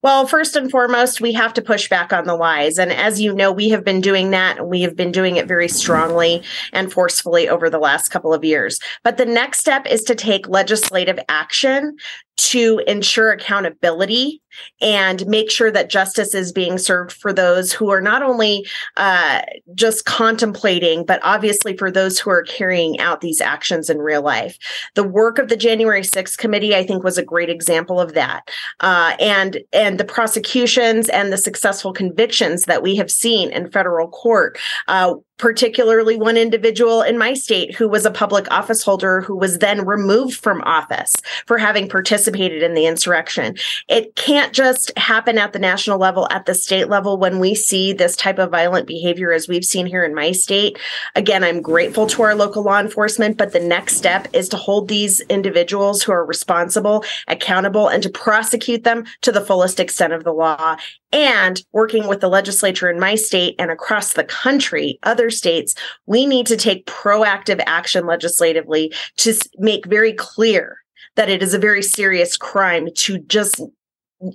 Well, 0.00 0.28
first 0.28 0.54
and 0.54 0.70
foremost, 0.70 1.20
we 1.20 1.32
have 1.32 1.52
to 1.54 1.62
push 1.62 1.88
back 1.88 2.12
on 2.12 2.24
the 2.24 2.36
lies. 2.36 2.78
And 2.78 2.92
as 2.92 3.20
you 3.20 3.34
know, 3.34 3.50
we 3.50 3.68
have 3.70 3.84
been 3.84 4.00
doing 4.00 4.30
that 4.30 4.68
we 4.68 4.82
have 4.82 4.94
been 4.94 5.10
doing 5.10 5.36
it 5.36 5.48
very 5.48 5.66
strongly 5.66 6.42
and 6.72 6.92
forcefully 6.92 7.48
over 7.48 7.68
the 7.68 7.80
last 7.80 8.10
couple 8.10 8.32
of 8.32 8.44
years. 8.44 8.78
But 9.02 9.16
the 9.16 9.26
next 9.26 9.58
step 9.58 9.86
is 9.86 10.04
to 10.04 10.14
take 10.14 10.48
legislative 10.48 11.18
action 11.28 11.96
to 12.38 12.80
ensure 12.86 13.32
accountability 13.32 14.40
and 14.80 15.26
make 15.26 15.50
sure 15.50 15.70
that 15.70 15.90
justice 15.90 16.34
is 16.34 16.52
being 16.52 16.78
served 16.78 17.12
for 17.12 17.32
those 17.32 17.72
who 17.72 17.90
are 17.90 18.00
not 18.00 18.22
only 18.22 18.66
uh, 18.96 19.42
just 19.74 20.04
contemplating, 20.04 21.04
but 21.04 21.20
obviously 21.22 21.76
for 21.76 21.90
those 21.90 22.18
who 22.18 22.30
are 22.30 22.42
carrying 22.42 22.98
out 23.00 23.20
these 23.20 23.40
actions 23.40 23.90
in 23.90 23.98
real 23.98 24.22
life. 24.22 24.56
The 24.94 25.04
work 25.04 25.38
of 25.38 25.48
the 25.48 25.56
January 25.56 26.02
6th 26.02 26.38
committee, 26.38 26.74
I 26.74 26.86
think, 26.86 27.02
was 27.02 27.18
a 27.18 27.24
great 27.24 27.50
example 27.50 28.00
of 28.00 28.14
that. 28.14 28.48
Uh, 28.80 29.14
and 29.20 29.58
and 29.72 29.98
the 29.98 30.04
prosecutions 30.04 31.08
and 31.08 31.32
the 31.32 31.38
successful 31.38 31.92
convictions 31.92 32.64
that 32.64 32.82
we 32.82 32.96
have 32.96 33.10
seen 33.10 33.50
in 33.50 33.70
federal 33.70 34.08
court 34.08 34.58
uh, 34.86 35.14
particularly 35.38 36.16
one 36.16 36.36
individual 36.36 37.02
in 37.02 37.16
my 37.16 37.32
state 37.32 37.74
who 37.74 37.88
was 37.88 38.04
a 38.04 38.10
public 38.10 38.50
office 38.50 38.82
holder 38.82 39.20
who 39.20 39.36
was 39.36 39.58
then 39.58 39.86
removed 39.86 40.36
from 40.36 40.60
office 40.62 41.14
for 41.46 41.58
having 41.58 41.88
participated 41.88 42.62
in 42.62 42.74
the 42.74 42.86
insurrection. 42.86 43.56
It 43.88 44.14
can't 44.16 44.52
just 44.52 44.96
happen 44.98 45.38
at 45.38 45.52
the 45.52 45.58
national 45.58 45.98
level, 45.98 46.28
at 46.30 46.46
the 46.46 46.54
state 46.54 46.88
level, 46.88 47.16
when 47.16 47.38
we 47.38 47.54
see 47.54 47.92
this 47.92 48.16
type 48.16 48.38
of 48.38 48.50
violent 48.50 48.86
behavior 48.86 49.32
as 49.32 49.48
we've 49.48 49.64
seen 49.64 49.86
here 49.86 50.04
in 50.04 50.14
my 50.14 50.32
state. 50.32 50.78
Again, 51.14 51.44
I'm 51.44 51.62
grateful 51.62 52.06
to 52.08 52.22
our 52.22 52.34
local 52.34 52.64
law 52.64 52.80
enforcement, 52.80 53.36
but 53.36 53.52
the 53.52 53.60
next 53.60 53.96
step 53.96 54.28
is 54.32 54.48
to 54.50 54.56
hold 54.56 54.88
these 54.88 55.20
individuals 55.22 56.02
who 56.02 56.12
are 56.12 56.24
responsible 56.24 57.04
accountable 57.28 57.88
and 57.88 58.02
to 58.02 58.10
prosecute 58.10 58.84
them 58.84 59.04
to 59.22 59.32
the 59.32 59.40
fullest 59.40 59.78
extent 59.78 60.12
of 60.12 60.24
the 60.24 60.32
law 60.32 60.76
and 61.12 61.64
working 61.72 62.06
with 62.06 62.20
the 62.20 62.28
legislature 62.28 62.90
in 62.90 63.00
my 63.00 63.14
state 63.14 63.54
and 63.58 63.70
across 63.70 64.12
the 64.12 64.24
country, 64.24 64.98
other 65.02 65.27
states, 65.30 65.74
we 66.06 66.26
need 66.26 66.46
to 66.46 66.56
take 66.56 66.86
proactive 66.86 67.62
action 67.66 68.06
legislatively 68.06 68.92
to 69.16 69.34
make 69.58 69.86
very 69.86 70.12
clear 70.12 70.78
that 71.16 71.28
it 71.28 71.42
is 71.42 71.54
a 71.54 71.58
very 71.58 71.82
serious 71.82 72.36
crime 72.36 72.88
to 72.94 73.18
just 73.18 73.60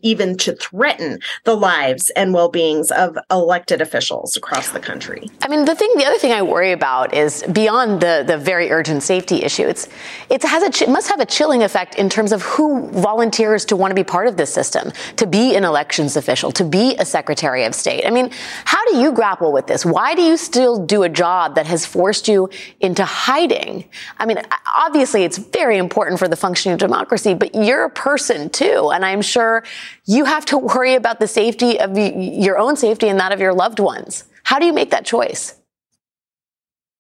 even 0.02 0.38
to 0.38 0.56
threaten 0.56 1.20
the 1.44 1.56
lives 1.56 2.10
and 2.12 2.34
well-beings 2.34 2.90
of 2.92 3.18
elected 3.30 3.82
officials 3.82 4.38
across 4.38 4.70
the 4.70 4.80
country. 4.80 5.30
I 5.42 5.50
mean, 5.50 5.66
the 5.66 5.76
thing, 5.76 5.92
the 5.98 6.06
other 6.06 6.18
thing 6.18 6.32
I 6.32 6.42
worry 6.42 6.72
about 6.72 7.14
is 7.14 7.44
beyond 7.52 8.00
the 8.02 8.24
the 8.26 8.38
very 8.38 8.72
urgent 8.72 9.04
safety 9.04 9.44
issue. 9.44 9.68
It's 9.68 9.90
it 10.30 10.42
has 10.44 10.64
a 10.64 10.84
it 10.84 10.90
must 10.90 11.10
have 11.10 11.20
a 11.20 11.26
chilling 11.26 11.64
effect 11.64 11.96
in 11.96 12.10
terms 12.10 12.32
of 12.32 12.42
who 12.44 12.88
volunteers 12.92 13.66
to 13.66 13.76
want 13.76 13.92
to 13.92 13.96
be 13.96 14.04
part 14.04 14.28
of 14.28 14.38
this 14.38 14.54
system, 14.54 14.92
to 15.18 15.28
be 15.28 15.56
an 15.56 15.64
elections 15.64 16.16
official, 16.16 16.52
to 16.54 16.64
be 16.64 16.96
a 16.98 17.06
secretary 17.06 17.66
of 17.66 17.76
state. 17.76 18.06
I 18.06 18.10
mean, 18.10 18.30
how 18.66 18.84
do 18.86 18.98
you 18.98 19.12
grapple 19.12 19.52
with 19.52 19.68
this? 19.68 19.86
Why 19.86 20.16
do 20.16 20.22
you 20.22 20.38
still 20.38 20.86
do 20.86 21.04
a 21.04 21.10
job 21.10 21.56
that 21.56 21.68
has 21.68 21.86
forced 21.86 22.28
you 22.28 22.50
into 22.80 23.04
hiding? 23.04 23.86
I 24.18 24.26
mean, 24.26 24.42
obviously, 24.76 25.24
it's 25.24 25.38
very 25.38 25.78
important 25.78 26.20
for 26.20 26.28
the 26.28 26.36
functioning 26.36 26.74
of 26.74 26.80
democracy, 26.80 27.34
but 27.34 27.54
you're 27.54 27.84
a 27.84 27.90
person 27.90 28.50
too, 28.50 28.92
and 28.94 29.06
I'm 29.06 29.22
sure 29.22 29.64
you 30.06 30.26
have 30.26 30.46
to 30.46 30.58
worry 30.58 30.96
about 30.96 31.20
the 31.20 31.28
safety 31.28 31.80
of 31.80 31.98
your 31.98 32.58
own 32.58 32.76
safety 32.76 33.08
and 33.10 33.20
that 33.20 33.32
of 33.32 33.40
your 33.40 33.54
loved 33.54 33.80
ones. 33.80 34.26
How 34.44 34.60
do 34.60 34.66
you 34.66 34.74
make 34.74 34.92
that 34.92 35.06
choice? 35.06 35.56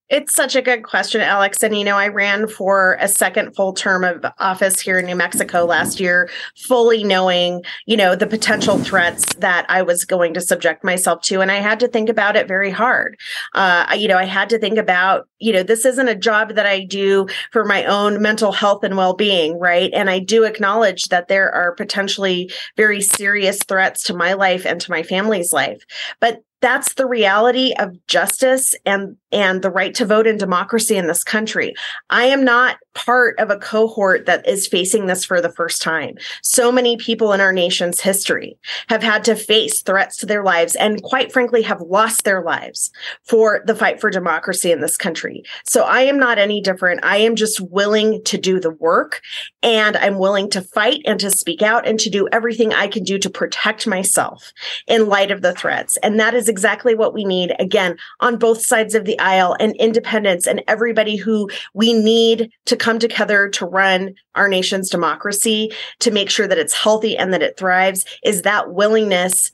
It's 0.09 0.35
such 0.35 0.55
a 0.55 0.61
good 0.61 0.83
question, 0.83 1.21
Alex. 1.21 1.63
And, 1.63 1.75
you 1.75 1.83
know, 1.83 1.95
I 1.95 2.09
ran 2.09 2.47
for 2.47 2.97
a 2.99 3.07
second 3.07 3.55
full 3.55 3.73
term 3.73 4.03
of 4.03 4.25
office 4.37 4.79
here 4.79 4.99
in 4.99 5.05
New 5.05 5.15
Mexico 5.15 5.65
last 5.65 5.99
year, 5.99 6.29
fully 6.57 7.03
knowing, 7.03 7.63
you 7.85 7.95
know, 7.95 8.13
the 8.15 8.27
potential 8.27 8.77
threats 8.77 9.33
that 9.35 9.65
I 9.69 9.81
was 9.81 10.03
going 10.03 10.33
to 10.33 10.41
subject 10.41 10.83
myself 10.83 11.21
to. 11.23 11.39
And 11.41 11.51
I 11.51 11.55
had 11.55 11.79
to 11.79 11.87
think 11.87 12.09
about 12.09 12.35
it 12.35 12.47
very 12.47 12.69
hard. 12.69 13.17
Uh, 13.55 13.95
you 13.97 14.07
know, 14.09 14.17
I 14.17 14.25
had 14.25 14.49
to 14.49 14.59
think 14.59 14.77
about, 14.77 15.27
you 15.39 15.53
know, 15.53 15.63
this 15.63 15.85
isn't 15.85 16.07
a 16.07 16.15
job 16.15 16.55
that 16.55 16.65
I 16.65 16.81
do 16.81 17.27
for 17.51 17.63
my 17.63 17.85
own 17.85 18.21
mental 18.21 18.51
health 18.51 18.83
and 18.83 18.97
well 18.97 19.13
being, 19.13 19.57
right? 19.57 19.89
And 19.93 20.09
I 20.09 20.19
do 20.19 20.43
acknowledge 20.43 21.05
that 21.05 21.29
there 21.29 21.49
are 21.49 21.73
potentially 21.75 22.51
very 22.75 23.01
serious 23.01 23.59
threats 23.67 24.03
to 24.03 24.13
my 24.13 24.33
life 24.33 24.65
and 24.65 24.81
to 24.81 24.91
my 24.91 25.01
family's 25.01 25.53
life. 25.53 25.83
But 26.19 26.43
that's 26.63 26.93
the 26.93 27.05
reality 27.05 27.73
of 27.77 27.93
justice 28.07 28.73
and 28.85 29.17
and 29.33 29.61
the 29.61 29.69
right 29.69 29.93
to 29.95 30.05
vote 30.05 30.25
in 30.25 30.37
democracy 30.37 30.95
in 30.95 31.07
this 31.07 31.21
country. 31.21 31.73
I 32.09 32.25
am 32.27 32.45
not 32.45 32.77
part 32.93 33.37
of 33.39 33.49
a 33.49 33.57
cohort 33.57 34.25
that 34.25 34.47
is 34.47 34.67
facing 34.67 35.05
this 35.05 35.25
for 35.25 35.41
the 35.41 35.51
first 35.51 35.81
time. 35.81 36.15
So 36.41 36.71
many 36.71 36.97
people 36.97 37.33
in 37.33 37.41
our 37.41 37.53
nation's 37.53 37.99
history 37.99 38.57
have 38.89 39.03
had 39.03 39.23
to 39.25 39.35
face 39.35 39.81
threats 39.81 40.17
to 40.17 40.25
their 40.25 40.43
lives 40.43 40.75
and 40.75 41.01
quite 41.01 41.31
frankly 41.31 41.61
have 41.63 41.81
lost 41.81 42.23
their 42.23 42.41
lives 42.41 42.91
for 43.23 43.61
the 43.65 43.75
fight 43.75 43.99
for 43.99 44.09
democracy 44.09 44.71
in 44.71 44.81
this 44.81 44.97
country. 44.97 45.43
So 45.65 45.83
I 45.83 46.01
am 46.01 46.17
not 46.19 46.37
any 46.37 46.61
different. 46.61 47.03
I 47.03 47.17
am 47.17 47.35
just 47.35 47.59
willing 47.59 48.23
to 48.23 48.37
do 48.37 48.59
the 48.59 48.71
work 48.71 49.21
and 49.61 49.97
I'm 49.97 50.19
willing 50.19 50.49
to 50.51 50.61
fight 50.61 51.01
and 51.05 51.19
to 51.19 51.31
speak 51.31 51.61
out 51.61 51.87
and 51.87 51.99
to 51.99 52.09
do 52.09 52.27
everything 52.31 52.73
I 52.73 52.87
can 52.87 53.03
do 53.03 53.17
to 53.19 53.29
protect 53.29 53.87
myself 53.87 54.51
in 54.87 55.07
light 55.07 55.31
of 55.31 55.41
the 55.41 55.53
threats. 55.53 55.97
And 55.97 56.19
that 56.19 56.33
is 56.33 56.47
exactly 56.47 56.95
what 56.95 57.13
we 57.13 57.25
need 57.25 57.53
again 57.59 57.97
on 58.19 58.37
both 58.37 58.65
sides 58.65 58.95
of 58.95 59.05
the 59.05 59.19
aisle 59.19 59.55
and 59.59 59.75
independents 59.77 60.47
and 60.47 60.63
everybody 60.67 61.15
who 61.15 61.49
we 61.73 61.93
need 61.93 62.51
to 62.65 62.75
come 62.83 62.99
together 62.99 63.47
to 63.47 63.65
run 63.65 64.13
our 64.35 64.49
nation's 64.49 64.89
democracy 64.89 65.71
to 65.99 66.11
make 66.11 66.29
sure 66.29 66.47
that 66.47 66.57
it's 66.57 66.73
healthy 66.73 67.17
and 67.17 67.33
that 67.33 67.41
it 67.41 67.57
thrives 67.57 68.03
is 68.25 68.41
that 68.41 68.73
willingness 68.73 69.51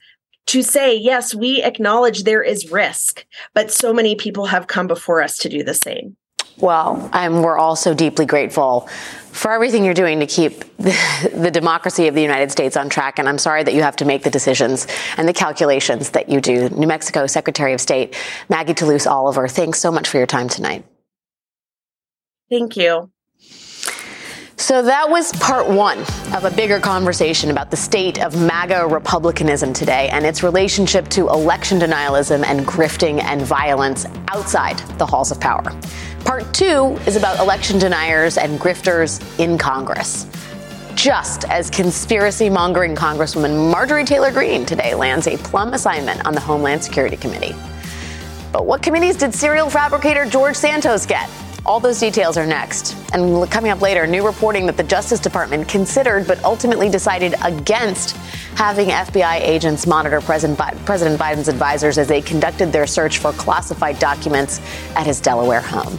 to 0.48 0.64
say, 0.64 0.96
yes, 0.96 1.36
we 1.36 1.62
acknowledge 1.62 2.24
there 2.24 2.42
is 2.42 2.72
risk, 2.72 3.24
but 3.54 3.70
so 3.70 3.94
many 3.94 4.16
people 4.16 4.48
have 4.48 4.66
come 4.66 4.88
before 4.88 5.22
us 5.22 5.38
to 5.38 5.48
do 5.48 5.64
the 5.64 5.76
same. 5.76 6.18
Well, 6.58 7.08
and 7.14 7.44
we're 7.44 7.60
also 7.60 7.94
deeply 7.94 8.26
grateful 8.26 8.88
for 9.32 9.52
everything 9.52 9.86
you're 9.86 9.94
doing 9.94 10.20
to 10.22 10.26
keep 10.26 10.62
the, 10.78 11.30
the, 11.36 11.52
democracy 11.52 12.08
of 12.08 12.16
the 12.16 12.22
United 12.24 12.52
States 12.52 12.76
on 12.76 12.90
track. 12.90 13.20
And 13.20 13.30
I'm 13.30 13.38
sorry 13.38 13.62
that 13.62 13.76
you 13.76 13.84
have 13.84 13.96
to 13.98 14.06
make 14.06 14.24
the 14.24 14.32
decisions 14.32 14.88
and 15.18 15.28
the 15.28 15.34
calculations 15.34 16.10
that 16.10 16.30
you 16.30 16.42
do. 16.42 16.68
New 16.70 16.88
Mexico 16.88 17.28
Secretary 17.28 17.74
of 17.74 17.80
State 17.80 18.18
Maggie 18.50 18.74
Toulouse 18.74 19.06
Oliver, 19.06 19.48
thanks 19.48 19.80
so 19.80 19.92
much 19.92 20.10
for 20.10 20.18
your 20.18 20.26
time 20.26 20.50
tonight. 20.50 20.84
Thank 22.50 22.76
you. 22.76 23.12
So 24.60 24.84
that 24.84 25.10
was 25.10 25.32
part 25.38 25.68
one 25.68 26.00
of 26.34 26.44
a 26.44 26.52
bigger 26.52 26.80
conversation 26.80 27.50
about 27.50 27.72
the 27.72 27.78
state 27.78 28.22
of 28.22 28.40
MAGA 28.40 28.86
republicanism 28.88 29.74
today 29.74 30.10
and 30.10 30.26
its 30.26 30.44
relationship 30.44 31.08
to 31.10 31.30
election 31.30 31.80
denialism 31.80 32.44
and 32.46 32.68
grifting 32.68 33.24
and 33.24 33.42
violence 33.42 34.06
outside 34.28 34.78
the 35.00 35.06
halls 35.06 35.32
of 35.32 35.40
power. 35.40 35.64
Part 36.26 36.54
two 36.54 37.00
is 37.08 37.16
about 37.16 37.40
election 37.40 37.80
deniers 37.80 38.38
and 38.38 38.60
grifters 38.60 39.22
in 39.40 39.58
Congress. 39.58 40.28
Just 40.94 41.46
as 41.46 41.70
conspiracy 41.70 42.50
mongering 42.50 42.96
Congresswoman 42.96 43.72
Marjorie 43.72 44.06
Taylor 44.06 44.30
Greene 44.30 44.66
today 44.66 44.94
lands 44.94 45.26
a 45.26 45.38
plum 45.38 45.74
assignment 45.74 46.26
on 46.28 46.34
the 46.34 46.42
Homeland 46.42 46.84
Security 46.84 47.16
Committee. 47.16 47.56
But 48.52 48.66
what 48.66 48.84
committees 48.84 49.16
did 49.16 49.34
serial 49.34 49.70
fabricator 49.70 50.26
George 50.26 50.58
Santos 50.58 51.06
get? 51.06 51.30
All 51.70 51.80
those 51.80 52.00
details 52.00 52.36
are 52.36 52.48
next. 52.48 52.98
And 53.14 53.48
coming 53.52 53.70
up 53.70 53.80
later, 53.80 54.08
new 54.08 54.26
reporting 54.26 54.66
that 54.66 54.76
the 54.76 54.84
Justice 54.84 55.20
Department 55.20 55.68
considered 55.68 56.26
but 56.26 56.44
ultimately 56.44 56.90
decided 56.90 57.36
against 57.44 58.16
having 58.56 58.88
FBI 58.88 59.36
agents 59.42 59.86
monitor 59.86 60.20
President, 60.20 60.58
Biden's 60.58 61.48
advisors 61.48 62.00
as 62.00 62.08
they 62.08 62.22
conducted 62.22 62.72
their 62.72 62.88
search 62.88 63.20
for 63.20 63.34
classified 63.34 64.00
documents 64.00 64.60
at 64.96 65.06
his 65.06 65.22
Delaware 65.22 65.62
home. 65.62 65.96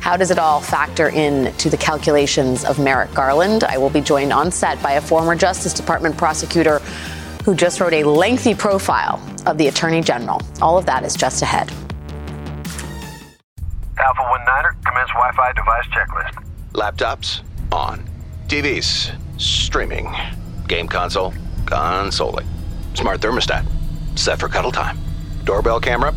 How 0.00 0.16
does 0.16 0.30
it 0.30 0.38
all 0.38 0.62
factor 0.62 1.10
in 1.10 1.52
to 1.56 1.68
the 1.68 1.76
calculations 1.76 2.64
of 2.64 2.78
Merrick 2.78 3.12
Garland? 3.12 3.62
I 3.62 3.76
will 3.76 3.90
be 3.90 4.00
joined 4.00 4.32
on 4.32 4.50
set 4.50 4.82
by 4.82 4.92
a 4.92 5.02
former 5.02 5.36
Justice 5.36 5.74
Department 5.74 6.16
prosecutor 6.16 6.78
who 7.44 7.54
just 7.54 7.78
wrote 7.78 7.92
a 7.92 8.04
lengthy 8.04 8.54
profile 8.54 9.20
of 9.44 9.58
the 9.58 9.68
Attorney 9.68 10.00
General. 10.00 10.40
All 10.62 10.78
of 10.78 10.86
that 10.86 11.04
is 11.04 11.14
just 11.14 11.42
ahead. 11.42 11.70
Alpha 13.96 14.22
1 14.22 14.44
Niner, 14.44 14.73
commence 14.94 15.10
Wi 15.10 15.32
Fi 15.32 15.52
device 15.52 15.86
checklist. 15.86 16.44
Laptops, 16.72 17.42
on. 17.72 18.08
TVs, 18.46 19.12
streaming. 19.40 20.14
Game 20.68 20.86
console, 20.86 21.34
consoling. 21.66 22.46
Smart 22.94 23.20
thermostat, 23.20 23.66
set 24.16 24.38
for 24.38 24.48
cuddle 24.48 24.70
time. 24.70 24.96
Doorbell 25.44 25.80
camera, 25.80 26.14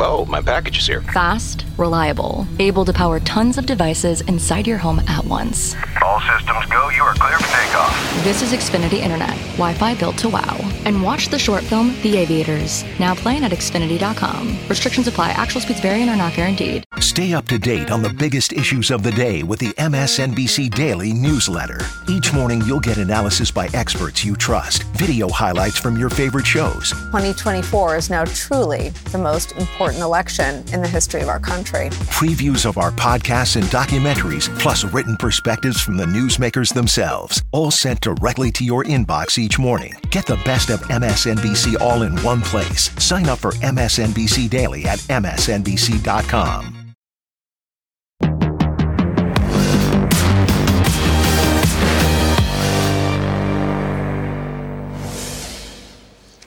oh, 0.00 0.24
my 0.26 0.40
package 0.40 0.78
is 0.78 0.86
here. 0.86 1.02
Fast, 1.02 1.64
reliable, 1.76 2.46
able 2.58 2.84
to 2.84 2.92
power 2.92 3.20
tons 3.20 3.58
of 3.58 3.66
devices 3.66 4.20
inside 4.22 4.66
your 4.66 4.78
home 4.78 5.00
at 5.08 5.24
once. 5.24 5.74
All 6.02 6.20
systems 6.20 6.66
go, 6.66 6.88
you 6.90 7.02
are 7.02 7.14
clear 7.14 7.38
for 7.38 7.56
takeoff. 7.56 8.24
This 8.24 8.42
is 8.42 8.52
Xfinity 8.52 9.00
Internet, 9.00 9.36
Wi 9.56 9.74
Fi 9.74 9.94
built 9.94 10.16
to 10.18 10.28
wow. 10.28 10.56
And 10.84 11.02
watch 11.02 11.28
the 11.28 11.38
short 11.38 11.62
film, 11.64 11.94
The 12.02 12.16
Aviators, 12.16 12.84
now 12.98 13.14
playing 13.14 13.44
at 13.44 13.52
Xfinity.com. 13.52 14.58
Restrictions 14.68 15.08
apply, 15.08 15.30
actual 15.30 15.60
speeds 15.60 15.80
vary 15.80 16.02
and 16.02 16.10
are 16.10 16.16
not 16.16 16.34
guaranteed. 16.34 16.84
Stay 17.00 17.32
up 17.34 17.46
to 17.46 17.58
date 17.58 17.90
on 17.90 18.02
the 18.02 18.12
biggest 18.12 18.52
issues 18.52 18.90
of 18.90 19.02
the 19.02 19.12
day 19.12 19.42
with 19.42 19.58
the 19.58 19.72
MSNBC 19.74 20.74
Daily 20.74 21.12
newsletter. 21.12 21.80
Each 22.08 22.32
morning, 22.32 22.62
you'll 22.66 22.80
get 22.80 22.98
analysis 22.98 23.50
by 23.50 23.68
experts 23.74 24.24
you 24.24 24.36
trust, 24.36 24.84
video 24.94 25.28
highlights 25.28 25.78
from 25.78 25.98
your 25.98 26.10
favorite 26.10 26.46
shows. 26.46 26.90
2024 26.90 27.96
is 27.96 28.10
now 28.10 28.24
truly 28.26 28.90
the 29.10 29.18
most 29.18 29.52
important 29.52 29.87
election 29.96 30.64
in 30.72 30.82
the 30.82 30.88
history 30.88 31.22
of 31.22 31.28
our 31.28 31.40
country. 31.40 31.90
Previews 32.10 32.64
of 32.64 32.78
our 32.78 32.90
podcasts 32.92 33.56
and 33.56 33.64
documentaries, 33.66 34.48
plus 34.58 34.84
written 34.84 35.16
perspectives 35.16 35.80
from 35.80 35.96
the 35.96 36.06
newsmakers 36.06 36.72
themselves, 36.72 37.42
all 37.50 37.70
sent 37.70 38.00
directly 38.00 38.50
to 38.52 38.64
your 38.64 38.84
inbox 38.84 39.38
each 39.38 39.58
morning. 39.58 39.94
Get 40.10 40.26
the 40.26 40.40
best 40.44 40.70
of 40.70 40.80
MSNBC 40.82 41.80
all 41.80 42.02
in 42.02 42.16
one 42.22 42.40
place. 42.40 42.90
Sign 43.02 43.28
up 43.28 43.38
for 43.38 43.52
MSNBC 43.52 44.48
Daily 44.48 44.84
at 44.84 44.98
MSNBC.com. 45.00 46.77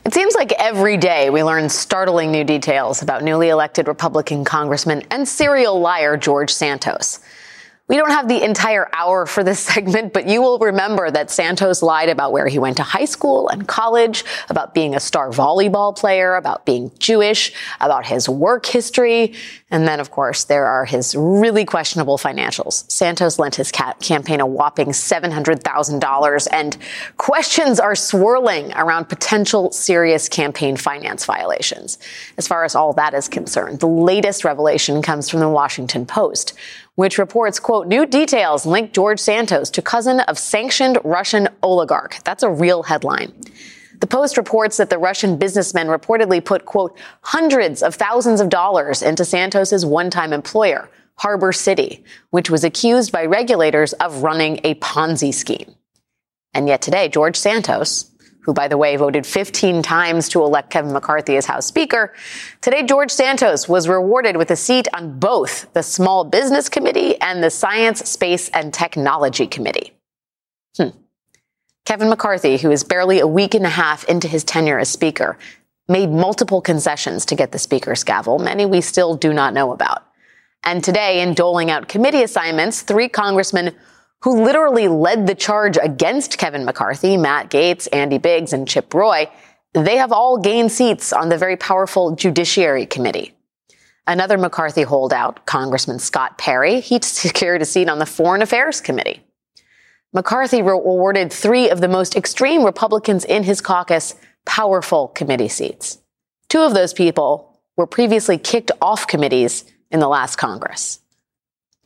It 0.04 0.16
seems 0.16 0.34
like 0.34 0.52
every 0.54 0.98
day 0.98 1.30
we 1.30 1.44
learn 1.44 1.70
startling 1.70 2.32
new 2.32 2.44
details 2.44 3.04
about 3.04 3.24
newly 3.24 3.50
elected 3.50 3.88
Republican 3.88 4.44
Congressman 4.44 5.04
and 5.12 5.28
serial 5.28 5.80
liar 5.80 6.18
George 6.18 6.52
Santos. 6.52 7.20
We 7.88 7.98
don't 7.98 8.12
have 8.12 8.30
the 8.30 8.42
entire 8.44 8.90
hour 8.94 9.26
for 9.26 9.44
this 9.44 9.60
segment, 9.72 10.14
but 10.14 10.26
you 10.28 10.42
will 10.42 10.60
remember 10.60 11.12
that 11.12 11.30
Santos 11.30 11.82
lied 11.82 12.08
about 12.08 12.32
where 12.32 12.48
he 12.48 12.58
went 12.58 12.78
to 12.78 12.84
high 12.84 13.06
school 13.06 13.50
and 13.50 13.68
college, 13.68 14.24
about 14.50 14.74
being 14.74 14.96
a 14.96 15.00
star 15.00 15.30
volleyball 15.30 15.96
player, 15.96 16.36
about 16.36 16.66
being 16.66 16.92
Jewish, 17.00 17.52
about 17.82 18.06
his 18.06 18.30
work 18.30 18.66
history. 18.66 19.34
And 19.70 19.88
then, 19.88 20.00
of 20.00 20.12
course, 20.12 20.46
there 20.46 20.66
are 20.66 20.86
his 20.86 21.16
really 21.16 21.66
questionable 21.66 22.18
financials. 22.18 22.90
Santos 22.90 23.40
lent 23.40 23.56
his 23.56 23.72
campaign 23.72 24.40
a 24.40 24.46
whopping 24.46 24.90
$700,000 24.90 26.48
and 26.52 26.78
questions 27.18 27.80
are 27.80 27.96
swirling 27.96 28.72
around 28.74 29.10
potential 29.10 29.72
serious 29.72 30.30
campaign 30.30 30.78
finance 30.78 31.26
violations. 31.26 31.98
As 32.38 32.48
far 32.48 32.64
as 32.64 32.76
all 32.76 32.94
that 32.94 33.14
is 33.14 33.28
concerned, 33.28 33.80
the 33.80 33.88
latest 33.88 34.46
revelation 34.46 35.02
comes 35.02 35.30
from 35.30 35.40
the 35.40 35.50
Washington 35.50 36.06
Post 36.06 36.54
which 36.96 37.18
reports, 37.18 37.60
quote, 37.60 37.88
new 37.88 38.06
details 38.06 38.66
link 38.66 38.94
George 38.94 39.20
Santos 39.20 39.70
to 39.72 39.82
cousin 39.82 40.20
of 40.22 40.38
sanctioned 40.38 40.98
Russian 41.04 41.48
oligarch. 41.64 42.24
That's 42.24 42.44
a 42.44 42.50
real 42.50 42.84
headline. 42.84 43.34
The 44.00 44.08
Post 44.08 44.36
reports 44.36 44.78
that 44.78 44.90
the 44.90 44.98
Russian 44.98 45.38
businessman 45.38 45.88
reportedly 45.88 46.44
put, 46.44 46.66
quote, 46.66 46.98
hundreds 47.22 47.84
of 47.84 47.94
thousands 47.94 48.42
of 48.42 48.50
dollars 48.50 49.02
into 49.02 49.24
Santos's 49.24 49.86
one-time 49.86 50.34
employer, 50.34 50.90
Harbor 51.18 51.52
City, 51.52 52.04
which 52.32 52.50
was 52.50 52.64
accused 52.64 53.12
by 53.12 53.26
regulators 53.26 53.94
of 53.94 54.24
running 54.24 54.60
a 54.64 54.74
Ponzi 54.76 55.32
scheme. 55.32 55.76
And 56.54 56.68
yet 56.68 56.82
today, 56.82 57.10
George 57.10 57.36
Santos, 57.36 58.12
who, 58.42 58.54
by 58.54 58.68
the 58.68 58.78
way, 58.78 58.96
voted 58.96 59.26
15 59.26 59.82
times 59.82 60.28
to 60.30 60.42
elect 60.42 60.70
Kevin 60.70 60.94
McCarthy 60.94 61.38
as 61.38 61.46
House 61.46 61.66
Speaker. 61.66 62.14
Today, 62.62 62.84
George 62.84 63.12
Santos 63.12 63.70
was 63.70 63.88
rewarded 63.88 64.38
with 64.38 64.52
a 64.52 64.56
seat 64.56 64.88
on 64.94 65.20
both 65.20 65.72
the 65.74 65.84
Small 65.84 66.24
Business 66.24 66.68
Committee 66.68 67.20
and 67.22 67.44
the 67.44 67.50
Science, 67.50 68.10
Space, 68.10 68.50
and 68.50 68.74
Technology 68.74 69.48
Committee. 69.48 69.94
Hmm. 70.78 70.90
Kevin 71.86 72.10
McCarthy, 72.10 72.58
who 72.58 72.72
is 72.72 72.84
barely 72.84 73.20
a 73.20 73.28
week 73.28 73.54
and 73.54 73.66
a 73.66 73.70
half 73.70 74.04
into 74.06 74.28
his 74.28 74.44
tenure 74.44 74.80
as 74.80 74.90
Speaker, 74.90 75.38
made 75.88 76.10
multiple 76.10 76.62
concessions 76.62 77.26
to 77.26 77.36
get 77.36 77.52
the 77.52 77.60
Speaker's 77.60 78.04
gavel, 78.04 78.40
many 78.40 78.66
we 78.66 78.82
still 78.82 79.16
do 79.16 79.34
not 79.34 79.54
know 79.54 79.72
about. 79.72 80.04
And 80.64 80.84
today, 80.84 81.22
in 81.22 81.34
doling 81.34 81.72
out 81.72 81.88
committee 81.88 82.24
assignments, 82.24 82.82
three 82.82 83.10
congressmen 83.10 83.76
who 84.24 84.44
literally 84.44 84.88
led 84.88 85.28
the 85.28 85.36
charge 85.36 85.78
against 85.82 86.38
Kevin 86.38 86.66
McCarthy, 86.66 87.18
Matt 87.18 87.50
Gaetz, 87.50 87.88
Andy 87.92 88.18
Biggs, 88.18 88.54
and 88.54 88.68
Chip 88.68 88.94
Roy, 88.94 89.30
they 89.74 89.98
have 89.98 90.12
all 90.12 90.38
gained 90.38 90.72
seats 90.72 91.12
on 91.14 91.30
the 91.30 91.38
very 91.38 91.58
powerful 91.58 92.16
Judiciary 92.16 92.86
Committee. 92.86 93.34
Another 94.06 94.38
McCarthy 94.38 94.84
holdout, 94.84 95.46
Congressman 95.46 96.00
Scott 96.00 96.38
Perry, 96.38 96.82
he 96.82 97.00
secured 97.04 97.62
a 97.62 97.66
seat 97.66 97.90
on 97.90 98.00
the 98.00 98.06
Foreign 98.06 98.42
Affairs 98.42 98.82
Committee. 98.82 99.24
McCarthy 100.14 100.60
awarded 100.60 101.32
three 101.32 101.70
of 101.70 101.80
the 101.80 101.88
most 101.88 102.16
extreme 102.16 102.66
Republicans 102.66 103.24
in 103.24 103.44
his 103.44 103.62
caucus 103.62 104.16
powerful 104.46 105.08
committee 105.10 105.48
seats. 105.48 106.00
Two 106.50 106.62
of 106.62 106.74
those 106.74 106.94
people 106.94 107.60
were 107.78 107.88
previously 107.88 108.38
kicked 108.38 108.72
off 108.82 109.08
committees 109.08 109.64
in 109.90 110.00
the 110.00 110.10
last 110.10 110.36
Congress. 110.36 111.01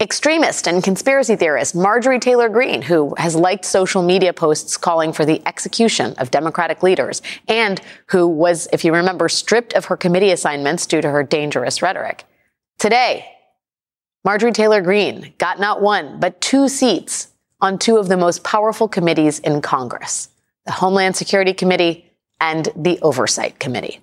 Extremist 0.01 0.67
and 0.67 0.84
conspiracy 0.84 1.38
theorist 1.38 1.73
Marjorie 1.73 2.19
Taylor 2.19 2.49
Greene, 2.49 2.81
who 2.81 3.15
has 3.17 3.34
liked 3.34 3.63
social 3.63 4.03
media 4.03 4.34
posts 4.34 4.75
calling 4.75 5.13
for 5.13 5.23
the 5.23 5.41
execution 5.47 6.13
of 6.17 6.31
Democratic 6.31 6.84
leaders 6.84 7.21
and 7.47 7.79
who 8.08 8.27
was, 8.27 8.67
if 8.73 8.84
you 8.84 8.93
remember, 8.93 9.29
stripped 9.29 9.71
of 9.71 9.86
her 9.86 9.95
committee 9.95 10.31
assignments 10.31 10.86
due 10.86 10.99
to 10.99 11.10
her 11.10 11.23
dangerous 11.23 11.81
rhetoric. 11.81 12.25
Today, 12.77 13.25
Marjorie 14.25 14.51
Taylor 14.51 14.81
Greene 14.81 15.34
got 15.38 15.62
not 15.62 15.81
one, 15.81 16.19
but 16.19 16.41
two 16.41 16.67
seats 16.67 17.29
on 17.62 17.79
two 17.79 17.95
of 17.95 18.10
the 18.10 18.17
most 18.17 18.43
powerful 18.43 18.89
committees 18.89 19.39
in 19.39 19.62
Congress, 19.62 20.27
the 20.65 20.73
Homeland 20.73 21.15
Security 21.15 21.53
Committee 21.53 22.12
and 22.41 22.67
the 22.75 22.99
Oversight 23.01 23.60
Committee 23.60 24.01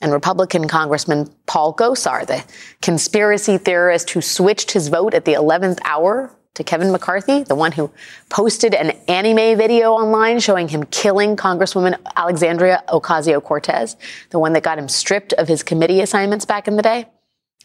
and 0.00 0.12
Republican 0.12 0.68
Congressman 0.68 1.30
Paul 1.46 1.74
Gosar, 1.74 2.26
the 2.26 2.44
conspiracy 2.82 3.58
theorist 3.58 4.10
who 4.10 4.20
switched 4.20 4.72
his 4.72 4.88
vote 4.88 5.14
at 5.14 5.24
the 5.24 5.34
11th 5.34 5.78
hour 5.84 6.32
to 6.54 6.64
Kevin 6.64 6.90
McCarthy, 6.90 7.42
the 7.42 7.54
one 7.54 7.72
who 7.72 7.90
posted 8.28 8.74
an 8.74 8.90
anime 9.08 9.56
video 9.56 9.92
online 9.92 10.40
showing 10.40 10.68
him 10.68 10.84
killing 10.84 11.36
Congresswoman 11.36 11.96
Alexandria 12.16 12.82
Ocasio 12.88 13.42
Cortez, 13.42 13.96
the 14.30 14.38
one 14.38 14.52
that 14.54 14.62
got 14.62 14.78
him 14.78 14.88
stripped 14.88 15.32
of 15.34 15.48
his 15.48 15.62
committee 15.62 16.00
assignments 16.00 16.44
back 16.44 16.66
in 16.66 16.76
the 16.76 16.82
day. 16.82 17.06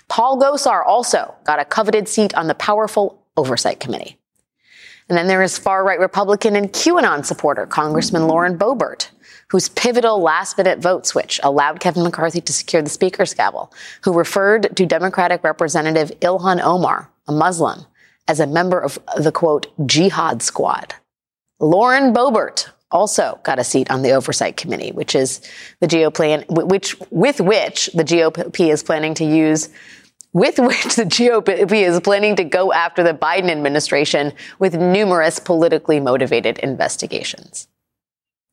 Paul 0.10 0.40
Gosar 0.42 0.86
also 0.86 1.34
got 1.46 1.60
a 1.60 1.66
coveted 1.66 2.08
seat 2.10 2.34
on 2.36 2.48
the 2.48 2.56
powerful 2.56 3.24
Oversight 3.38 3.80
Committee. 3.80 4.18
And 5.08 5.18
then 5.18 5.28
there 5.28 5.42
is 5.42 5.58
far 5.58 5.86
right 5.86 6.00
Republican 6.00 6.56
and 6.56 6.72
QAnon 6.72 7.26
supporter 7.26 7.66
Congressman 7.66 8.28
Lauren 8.28 8.58
Boebert 8.58 9.10
whose 9.52 9.68
pivotal 9.68 10.22
last 10.22 10.58
minute 10.58 10.80
vote 10.80 11.06
switch 11.06 11.38
allowed 11.44 11.82
Kevin 11.82 12.04
McCarthy 12.04 12.40
to 12.40 12.54
secure 12.54 12.82
the 12.82 12.90
speaker's 12.90 13.34
gavel, 13.34 13.72
who 14.04 14.14
referred 14.14 14.74
to 14.78 14.86
Democratic 14.86 15.44
Representative 15.44 16.10
Ilhan 16.22 16.62
Omar, 16.64 17.12
a 17.28 17.34
Muslim, 17.34 17.86
as 18.30 18.40
a 18.40 18.48
member 18.48 18.80
of 18.80 18.98
the 19.18 19.32
quote, 19.32 19.68
jihad 19.86 20.42
squad. 20.42 20.96
Lauren 21.60 22.14
Boebert 22.14 22.70
also 22.92 23.42
got 23.44 23.60
a 23.60 23.64
seat 23.66 23.92
on 23.92 24.04
the 24.04 24.12
oversight 24.12 24.56
committee, 24.56 24.94
which 24.94 25.16
is 25.16 25.42
the 25.82 25.88
GOP 25.88 26.46
which, 26.50 26.96
with 27.10 27.42
which 27.42 27.90
the 27.94 28.06
GOP 28.06 28.72
is 28.72 28.84
planning 28.84 29.14
to 29.16 29.26
use 29.26 29.68
with 30.34 30.60
which 30.60 30.96
the 30.96 31.04
GOP 31.04 31.70
is 31.74 32.00
planning 32.00 32.38
to 32.38 32.46
go 32.46 32.72
after 32.72 33.04
the 33.04 33.14
Biden 33.14 33.50
administration 33.50 34.32
with 34.60 34.76
numerous 34.76 35.40
politically 35.40 36.00
motivated 36.00 36.58
investigations. 36.60 37.68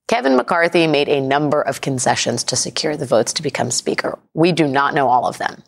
Kevin 0.09 0.37
McCarthy 0.37 0.87
made 0.87 1.09
a 1.11 1.21
number 1.21 1.61
of 1.61 1.83
concessions 1.83 2.43
to 2.45 2.57
secure 2.57 2.97
the 2.97 3.05
votes 3.05 3.35
to 3.35 3.43
become 3.43 3.71
Speaker. 3.71 4.19
We 4.33 4.53
do 4.53 4.67
not 4.67 4.95
know 4.95 5.09
all 5.09 5.27
of 5.27 5.37
them. 5.37 5.63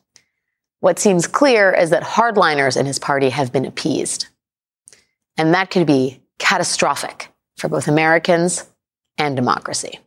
What 0.81 0.99
seems 0.99 1.27
clear 1.27 1.71
is 1.73 1.91
that 1.91 2.03
hardliners 2.03 2.79
in 2.79 2.87
his 2.87 2.99
party 2.99 3.29
have 3.29 3.53
been 3.53 3.67
appeased. 3.67 4.29
And 5.37 5.53
that 5.53 5.71
could 5.71 5.87
be 5.87 6.23
catastrophic 6.39 7.29
for 7.59 7.69
both 7.69 7.87
Americans 7.87 8.65
and 9.19 9.37
democracy. 9.37 10.01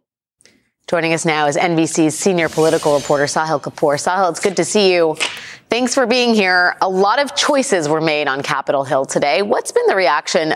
Joining 0.88 1.14
us 1.14 1.26
now 1.26 1.46
is 1.46 1.56
NBC's 1.56 2.18
senior 2.18 2.50
political 2.50 2.96
reporter, 2.96 3.26
Sahil 3.26 3.62
Kapoor. 3.62 3.96
Sahil, 3.96 4.32
it's 4.32 4.40
good 4.40 4.58
to 4.58 4.66
see 4.66 4.94
you. 4.94 5.16
Thanks 5.70 5.94
for 5.94 6.08
being 6.08 6.34
here. 6.34 6.76
A 6.82 6.90
lot 6.90 7.20
of 7.20 7.36
choices 7.36 7.88
were 7.88 8.02
made 8.02 8.28
on 8.28 8.42
Capitol 8.42 8.84
Hill 8.84 9.06
today. 9.06 9.44
What's 9.44 9.72
been 9.72 9.86
the 9.88 9.96
reaction 9.96 10.56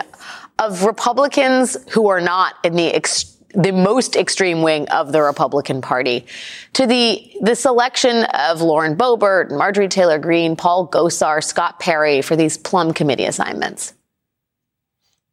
of 0.58 0.84
Republicans 0.84 1.76
who 1.92 2.08
are 2.08 2.20
not 2.20 2.56
in 2.64 2.74
the 2.74 2.92
ex- 2.92 3.37
the 3.54 3.72
most 3.72 4.16
extreme 4.16 4.62
wing 4.62 4.88
of 4.88 5.12
the 5.12 5.22
Republican 5.22 5.80
Party 5.80 6.26
to 6.74 6.86
the 6.86 7.32
the 7.40 7.54
selection 7.54 8.24
of 8.24 8.60
Lauren 8.60 8.96
Boebert, 8.96 9.50
Marjorie 9.50 9.88
Taylor 9.88 10.18
Greene, 10.18 10.56
Paul 10.56 10.88
Gosar, 10.88 11.42
Scott 11.42 11.80
Perry 11.80 12.20
for 12.22 12.36
these 12.36 12.58
Plum 12.58 12.92
Committee 12.92 13.24
assignments? 13.24 13.94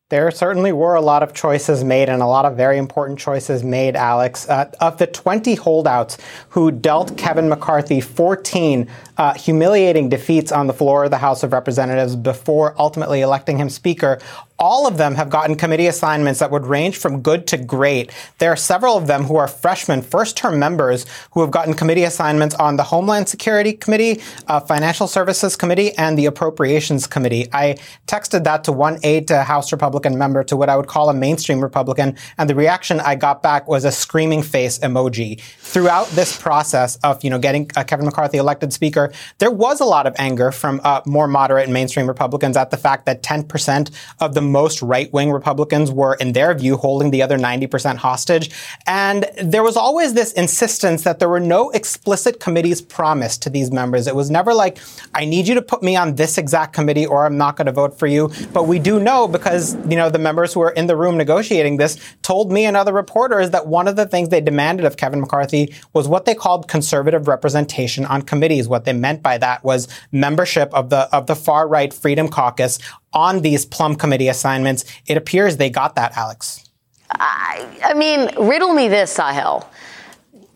There 0.09 0.29
certainly 0.29 0.71
were 0.71 0.93
a 0.93 1.01
lot 1.01 1.23
of 1.23 1.33
choices 1.33 1.83
made 1.83 2.09
and 2.09 2.21
a 2.21 2.27
lot 2.27 2.45
of 2.45 2.55
very 2.55 2.77
important 2.77 3.17
choices 3.17 3.63
made, 3.63 3.95
Alex. 3.95 4.47
Uh, 4.47 4.69
of 4.79 4.99
the 4.99 5.07
20 5.07 5.55
holdouts 5.55 6.19
who 6.49 6.69
dealt 6.69 7.17
Kevin 7.17 7.49
McCarthy 7.49 7.99
14 7.99 8.87
uh, 9.17 9.33
humiliating 9.33 10.07
defeats 10.07 10.51
on 10.51 10.67
the 10.67 10.73
floor 10.73 11.05
of 11.05 11.09
the 11.09 11.17
House 11.17 11.41
of 11.41 11.53
Representatives 11.53 12.15
before 12.15 12.75
ultimately 12.77 13.21
electing 13.21 13.57
him 13.57 13.67
Speaker, 13.67 14.19
all 14.57 14.87
of 14.87 14.97
them 14.97 15.15
have 15.15 15.29
gotten 15.29 15.55
committee 15.55 15.87
assignments 15.87 16.39
that 16.39 16.51
would 16.51 16.65
range 16.65 16.97
from 16.97 17.21
good 17.21 17.45
to 17.47 17.57
great. 17.57 18.11
There 18.37 18.51
are 18.51 18.55
several 18.55 18.97
of 18.97 19.07
them 19.07 19.23
who 19.23 19.35
are 19.35 19.47
freshmen, 19.47 20.01
first 20.01 20.37
term 20.37 20.59
members 20.59 21.05
who 21.31 21.41
have 21.41 21.51
gotten 21.51 21.73
committee 21.73 22.03
assignments 22.03 22.55
on 22.55 22.77
the 22.77 22.83
Homeland 22.83 23.27
Security 23.27 23.73
Committee, 23.73 24.21
uh, 24.47 24.59
Financial 24.61 25.07
Services 25.07 25.55
Committee, 25.55 25.91
and 25.97 26.17
the 26.17 26.25
Appropriations 26.25 27.05
Committee. 27.05 27.47
I 27.51 27.77
texted 28.07 28.45
that 28.45 28.63
to 28.65 28.71
one 28.71 28.99
aide 29.03 29.27
to 29.27 29.43
House 29.43 29.71
Republican 29.71 30.17
member 30.17 30.43
to 30.45 30.55
what 30.55 30.69
I 30.69 30.77
would 30.77 30.87
call 30.87 31.09
a 31.09 31.13
mainstream 31.13 31.59
Republican, 31.59 32.15
and 32.37 32.49
the 32.49 32.55
reaction 32.55 32.99
I 33.01 33.15
got 33.15 33.43
back 33.43 33.67
was 33.67 33.83
a 33.83 33.91
screaming 33.91 34.41
face 34.41 34.79
emoji. 34.79 35.41
Throughout 35.41 36.07
this 36.09 36.39
process 36.39 36.95
of, 36.97 37.23
you 37.23 37.29
know, 37.29 37.39
getting 37.39 37.69
uh, 37.75 37.83
Kevin 37.83 38.05
McCarthy 38.05 38.37
elected 38.37 38.71
Speaker, 38.71 39.11
there 39.39 39.51
was 39.51 39.81
a 39.81 39.85
lot 39.85 40.07
of 40.07 40.15
anger 40.17 40.51
from 40.51 40.79
uh, 40.83 41.01
more 41.05 41.27
moderate 41.27 41.65
and 41.65 41.73
mainstream 41.73 42.07
Republicans 42.07 42.55
at 42.55 42.71
the 42.71 42.77
fact 42.77 43.05
that 43.05 43.21
10% 43.21 43.91
of 44.19 44.33
the 44.33 44.44
most 44.45 44.81
right 44.81 45.11
wing 45.11 45.31
Republicans 45.31 45.91
were, 45.91 46.15
in 46.15 46.33
their 46.33 46.53
view, 46.53 46.77
holding 46.77 47.11
the 47.11 47.21
other 47.21 47.37
90% 47.37 47.97
hostage. 47.97 48.51
And 48.87 49.29
there 49.41 49.63
was 49.63 49.75
always 49.75 50.13
this 50.13 50.31
insistence 50.33 51.03
that 51.03 51.19
there 51.19 51.29
were 51.29 51.39
no 51.39 51.69
explicit 51.71 52.39
committees 52.39 52.81
promised 52.81 53.41
to 53.43 53.49
these 53.49 53.71
members. 53.71 54.07
It 54.07 54.15
was 54.15 54.29
never 54.29 54.53
like, 54.53 54.77
I 55.13 55.25
need 55.25 55.47
you 55.47 55.55
to 55.55 55.61
put 55.61 55.83
me 55.83 55.95
on 55.95 56.15
this 56.15 56.37
exact 56.37 56.73
committee 56.73 57.05
or 57.05 57.25
I'm 57.25 57.37
not 57.37 57.55
going 57.55 57.65
to 57.65 57.71
vote 57.71 57.97
for 57.97 58.07
you. 58.07 58.31
But 58.53 58.67
we 58.67 58.79
do 58.79 58.99
know 58.99 59.27
because, 59.27 59.75
you 59.89 59.95
know, 59.95 60.09
the 60.09 60.19
members 60.19 60.53
who 60.53 60.59
were 60.61 60.71
in 60.71 60.87
the 60.87 60.95
room 60.95 61.17
negotiating 61.17 61.77
this 61.77 61.97
told 62.21 62.51
me 62.51 62.65
and 62.65 62.77
other 62.77 62.93
reporters 62.93 63.49
that 63.51 63.67
one 63.67 63.87
of 63.87 63.95
the 63.95 64.05
things 64.05 64.29
they 64.29 64.41
demanded 64.41 64.85
of 64.85 64.97
Kevin 64.97 65.21
McCarthy 65.21 65.73
was 65.93 66.07
what 66.07 66.25
they 66.25 66.35
called 66.35 66.67
conservative 66.67 67.27
representation 67.27 68.05
on 68.05 68.21
committees. 68.21 68.67
What 68.67 68.85
they 68.85 68.93
meant 68.93 69.23
by 69.23 69.37
that 69.37 69.63
was 69.63 69.87
membership 70.11 70.73
of 70.73 70.89
the, 70.89 71.13
of 71.15 71.27
the 71.27 71.35
far 71.35 71.67
right 71.67 71.93
Freedom 71.93 72.27
Caucus 72.27 72.79
on 73.15 73.41
these 73.41 73.65
Plum 73.65 73.95
Committee 73.95 74.27
assignments. 74.27 74.85
It 75.07 75.17
appears 75.17 75.57
they 75.57 75.69
got 75.71 75.95
that, 75.95 76.15
Alex. 76.15 76.69
I, 77.09 77.65
I 77.83 77.93
mean, 77.93 78.29
riddle 78.37 78.73
me 78.73 78.89
this, 78.89 79.17
Sahil. 79.17 79.65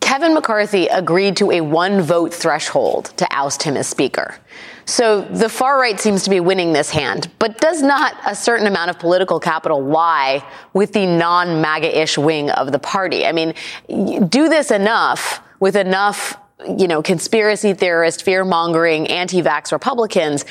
Kevin 0.00 0.34
McCarthy 0.34 0.88
agreed 0.88 1.36
to 1.36 1.50
a 1.52 1.60
one 1.60 2.02
vote 2.02 2.34
threshold 2.34 3.12
to 3.16 3.26
oust 3.30 3.62
him 3.62 3.76
as 3.76 3.86
Speaker. 3.86 4.36
So 4.84 5.20
the 5.20 5.48
far 5.48 5.78
right 5.78 6.00
seems 6.00 6.24
to 6.24 6.30
be 6.30 6.40
winning 6.40 6.72
this 6.72 6.90
hand, 6.90 7.30
but 7.38 7.58
does 7.60 7.80
not 7.80 8.16
a 8.26 8.34
certain 8.34 8.66
amount 8.66 8.90
of 8.90 8.98
political 8.98 9.38
capital 9.38 9.80
lie 9.80 10.44
with 10.72 10.92
the 10.92 11.06
non 11.06 11.60
MAGA 11.60 12.02
ish 12.02 12.18
wing 12.18 12.50
of 12.50 12.72
the 12.72 12.78
party? 12.80 13.24
I 13.24 13.30
mean, 13.30 13.54
do 13.88 14.48
this 14.48 14.72
enough 14.72 15.40
with 15.60 15.76
enough 15.76 16.36
you 16.76 16.88
know, 16.88 17.02
conspiracy 17.02 17.72
theorist, 17.72 18.22
fear 18.22 18.44
mongering, 18.44 19.06
anti 19.06 19.42
vax 19.42 19.72
Republicans, 19.72 20.44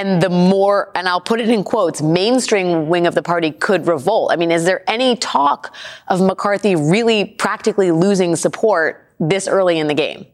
and 0.00 0.22
the 0.22 0.30
more, 0.30 0.90
and 0.94 1.06
I'll 1.06 1.20
put 1.20 1.40
it 1.40 1.50
in 1.50 1.62
quotes, 1.62 2.00
mainstream 2.00 2.88
wing 2.88 3.06
of 3.06 3.14
the 3.14 3.22
party 3.22 3.50
could 3.50 3.86
revolt. 3.86 4.32
I 4.32 4.36
mean, 4.36 4.50
is 4.50 4.64
there 4.64 4.82
any 4.88 5.14
talk 5.16 5.74
of 6.08 6.22
McCarthy 6.22 6.74
really 6.74 7.26
practically 7.26 7.90
losing 7.90 8.34
support 8.34 9.06
this 9.20 9.46
early 9.46 9.78
in 9.78 9.88
the 9.88 9.94
game? 9.94 10.26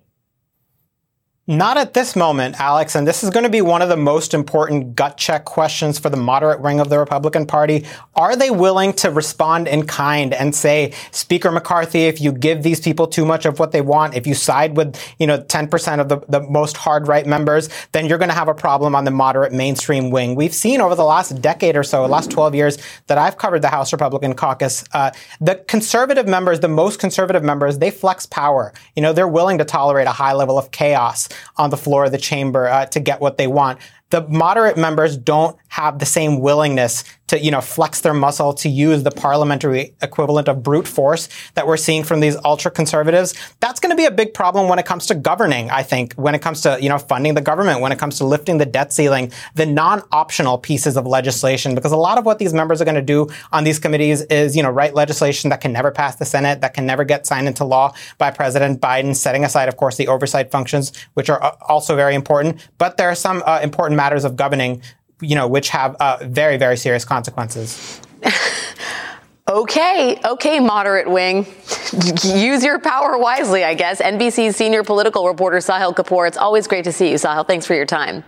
Not 1.49 1.77
at 1.77 1.95
this 1.95 2.17
moment, 2.17 2.59
Alex, 2.59 2.97
and 2.97 3.07
this 3.07 3.23
is 3.23 3.31
going 3.31 3.45
to 3.45 3.49
be 3.49 3.61
one 3.61 3.81
of 3.81 3.89
the 3.89 3.97
most 3.97 4.35
important 4.35 4.97
gut 4.97 5.17
check 5.17 5.45
questions 5.45 5.97
for 5.97 6.11
the 6.11 6.17
moderate 6.17 6.61
wing 6.61 6.81
of 6.81 6.89
the 6.89 6.99
Republican 6.99 7.47
Party. 7.47 7.87
Are 8.17 8.35
they 8.35 8.51
willing 8.51 8.93
to 8.95 9.13
respond 9.13 9.69
in 9.69 9.87
kind 9.87 10.35
and 10.35 10.57
say, 10.57 10.93
Speaker 11.13 11.53
McCarthy, 11.53 12.07
if 12.07 12.21
you 12.21 12.33
give 12.33 12.65
these 12.65 12.81
people 12.81 13.07
too 13.07 13.25
much 13.25 13.47
of 13.47 13.61
what 13.61 13.71
they 13.71 13.81
want, 13.81 14.17
if 14.17 14.27
you 14.27 14.35
side 14.35 14.77
with, 14.77 15.01
you 15.21 15.27
know, 15.29 15.39
10% 15.39 16.01
of 16.01 16.09
the, 16.09 16.19
the 16.29 16.41
most 16.41 16.77
hard 16.77 17.07
right 17.07 17.25
members, 17.25 17.69
then 17.93 18.07
you're 18.07 18.19
going 18.19 18.29
to 18.29 18.35
have 18.35 18.49
a 18.49 18.55
problem 18.55 18.97
on 18.97 19.05
the 19.05 19.13
moderate 19.13 19.53
mainstream 19.53 20.11
wing. 20.11 20.35
We've 20.35 20.53
seen 20.53 20.81
over 20.81 20.97
the 20.97 21.05
last 21.05 21.41
decade 21.41 21.77
or 21.77 21.85
so, 21.85 22.05
last 22.07 22.29
12 22.33 22.57
years 22.57 22.79
that 23.07 23.19
I've 23.19 23.39
covered 23.39 23.63
the 23.63 23.69
House 23.69 23.93
Republican 23.93 24.35
caucus, 24.35 24.83
uh, 24.95 25.13
the 25.41 25.55
conservative 25.69 26.27
members, 26.27 26.59
the 26.59 26.67
most 26.67 26.99
conservative 26.99 27.45
members, 27.45 27.79
they 27.79 27.93
flex 27.93 28.27
power. 28.27 28.73
You 28.97 29.03
know, 29.03 29.13
they're 29.13 29.29
willing 29.29 29.59
to 29.59 29.65
tolerate 29.65 30.09
a 30.09 30.13
high 30.13 30.33
level 30.33 30.59
of 30.59 30.73
chaos 30.73 31.29
on 31.57 31.71
the 31.71 31.77
floor 31.77 32.05
of 32.05 32.13
the 32.13 32.19
chamber 32.19 32.69
uh, 32.69 32.87
to 32.87 33.01
get 33.01 33.21
what 33.21 33.37
they 33.39 33.47
want. 33.47 33.79
The 34.11 34.27
moderate 34.29 34.77
members 34.77 35.17
don't 35.17 35.57
have 35.69 35.99
the 35.99 36.07
same 36.07 36.41
willingness 36.41 37.05
to, 37.27 37.39
you 37.41 37.51
know, 37.51 37.61
flex 37.61 38.01
their 38.03 38.15
muscle 38.15 38.55
to 38.55 38.69
use 38.69 39.03
the 39.03 39.11
parliamentary 39.11 39.95
equivalent 40.01 40.49
of 40.49 40.63
brute 40.63 40.87
force 40.87 41.29
that 41.55 41.67
we're 41.67 41.77
seeing 41.77 42.05
from 42.05 42.21
these 42.21 42.37
ultra 42.45 42.71
conservatives. 42.71 43.35
That's 43.59 43.81
going 43.81 43.91
to 43.91 43.97
be 43.97 44.05
a 44.05 44.13
big 44.13 44.33
problem 44.33 44.69
when 44.69 44.79
it 44.79 44.87
comes 44.87 45.07
to 45.07 45.15
governing, 45.15 45.69
I 45.71 45.83
think, 45.83 46.15
when 46.15 46.37
it 46.37 46.41
comes 46.41 46.61
to, 46.63 46.79
you 46.81 46.89
know, 46.89 46.99
funding 46.99 47.35
the 47.35 47.41
government, 47.41 47.81
when 47.81 47.91
it 47.91 47.99
comes 47.99 48.19
to 48.19 48.25
lifting 48.25 48.59
the 48.59 48.65
debt 48.65 48.93
ceiling, 48.93 49.33
the 49.55 49.67
non-optional 49.67 50.59
pieces 50.59 50.97
of 50.97 51.05
legislation, 51.05 51.75
because 51.75 51.93
a 51.93 51.97
lot 51.97 52.17
of 52.17 52.25
what 52.25 52.39
these 52.39 52.55
members 52.55 52.81
are 52.81 52.85
going 52.85 52.95
to 52.95 53.03
do 53.03 53.29
on 53.51 53.65
these 53.65 53.81
committees 53.81 54.23
is, 54.23 54.57
you 54.57 54.63
know, 54.63 54.71
write 54.71 54.95
legislation 54.95 55.51
that 55.51 55.61
can 55.61 55.73
never 55.73 55.91
pass 55.91 56.17
the 56.17 56.25
Senate, 56.25 56.61
that 56.61 56.75
can 56.75 56.87
never 56.87 57.03
get 57.03 57.27
signed 57.27 57.49
into 57.49 57.65
law 57.65 57.93
by 58.19 58.31
President 58.31 58.81
Biden, 58.81 59.17
setting 59.17 59.45
aside, 59.45 59.69
of 59.69 59.77
course, 59.77 59.97
the 59.97 60.07
oversight 60.07 60.53
functions, 60.53 60.93
which 61.15 61.29
are 61.29 61.43
uh, 61.43 61.57
also 61.63 61.97
very 61.97 62.15
important. 62.15 62.65
But 62.79 62.99
there 62.99 63.09
are 63.09 63.17
some 63.17 63.43
uh, 63.47 63.61
important 63.63 63.96
matters 63.97 64.25
of 64.25 64.37
governing 64.37 64.83
you 65.21 65.35
know, 65.35 65.49
which 65.49 65.71
have 65.71 65.95
uh, 65.97 66.19
very, 66.23 66.57
very 66.57 66.77
serious 66.77 67.05
consequences. 67.05 68.01
okay, 69.49 70.21
okay, 70.25 70.61
moderate 70.61 71.11
wing. 71.11 71.47
Use 72.23 72.65
your 72.65 72.79
power 72.79 73.17
wisely, 73.19 73.65
I 73.65 73.75
guess. 73.75 74.01
NBC's 74.01 74.57
senior 74.57 74.83
political 74.83 75.27
reporter, 75.27 75.59
Sahil 75.59 75.95
Kapoor. 75.95 76.29
It's 76.29 76.37
always 76.37 76.67
great 76.67 76.85
to 76.85 76.93
see 76.93 77.11
you, 77.11 77.17
Sahil. 77.17 77.47
Thanks 77.47 77.67
for 77.67 77.75
your 77.75 77.87
time. 77.87 78.25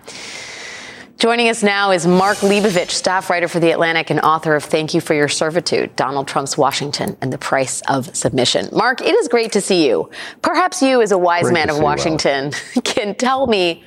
Joining 1.18 1.48
us 1.48 1.64
now 1.64 1.90
is 1.90 2.06
Mark 2.06 2.38
Leibovich, 2.38 2.90
staff 2.90 3.28
writer 3.28 3.48
for 3.48 3.58
The 3.58 3.72
Atlantic 3.72 4.10
and 4.10 4.20
author 4.20 4.54
of 4.54 4.62
Thank 4.62 4.94
You 4.94 5.00
for 5.00 5.14
Your 5.14 5.26
Servitude, 5.26 5.96
Donald 5.96 6.28
Trump's 6.28 6.56
Washington 6.56 7.16
and 7.20 7.32
the 7.32 7.38
Price 7.38 7.82
of 7.88 8.16
Submission. 8.16 8.68
Mark, 8.72 9.00
it 9.00 9.16
is 9.16 9.26
great 9.26 9.50
to 9.52 9.60
see 9.60 9.84
you. 9.88 10.10
Perhaps 10.42 10.80
you, 10.80 11.02
as 11.02 11.10
a 11.10 11.18
wise 11.18 11.42
great 11.42 11.54
man 11.54 11.70
of 11.70 11.80
Washington, 11.80 12.52
can 12.84 13.16
tell 13.16 13.48
me 13.48 13.82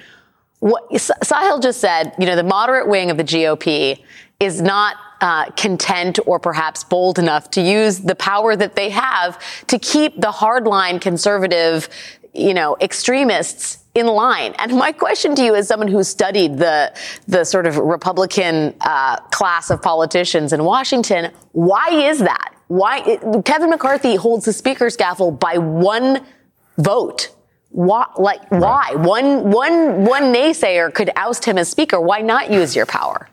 what 0.62 0.90
Sahil 0.92 1.62
just 1.62 1.82
said, 1.82 2.14
you 2.20 2.26
know, 2.26 2.36
the 2.36 2.44
moderate 2.44 2.88
wing 2.88 3.10
of 3.10 3.18
the 3.18 3.24
GOP 3.24 4.02
is 4.40 4.62
not 4.62 4.96
uh, 5.20 5.46
content 5.52 6.20
or 6.26 6.40
perhaps 6.40 6.84
bold 6.84 7.20
enough 7.20 7.50
to 7.52 7.62
use 7.62 8.00
the 8.00 8.16
power 8.16 8.56
that 8.56 8.76
they 8.76 8.90
have 8.90 9.40
to 9.68 9.78
keep 9.80 10.20
the 10.22 10.32
hardline 10.32 11.02
conservative, 11.02 11.90
you 12.34 12.54
know, 12.54 12.78
extremists 12.80 13.80
in 13.96 14.06
line. 14.06 14.54
And 14.60 14.76
my 14.76 14.92
question 14.92 15.34
to 15.36 15.44
you, 15.44 15.56
as 15.56 15.68
someone 15.68 15.88
who's 15.88 16.08
studied 16.08 16.60
the 16.60 16.94
the 17.28 17.44
sort 17.44 17.66
of 17.66 17.78
Republican 17.78 18.76
uh, 18.82 19.18
class 19.32 19.72
of 19.72 19.82
politicians 19.82 20.54
in 20.54 20.64
Washington, 20.64 21.32
why 21.54 21.88
is 21.92 22.20
that? 22.20 22.54
Why 22.68 23.18
Kevin 23.46 23.72
McCarthy 23.72 24.16
holds 24.16 24.46
the 24.46 24.54
speaker's 24.54 24.96
gavel 24.96 25.32
by 25.32 25.58
one 25.58 26.24
vote? 26.78 27.30
Why, 27.72 28.06
like, 28.18 28.42
why? 28.52 28.96
One, 28.96 29.50
one, 29.50 30.04
one 30.06 30.34
naysayer 30.34 30.94
could 30.94 31.10
oust 31.16 31.46
him 31.46 31.58
as 31.58 31.70
speaker. 31.70 32.00
Why 32.00 32.20
not 32.20 32.52
use 32.52 32.76
your 32.76 32.86
power? 32.86 33.31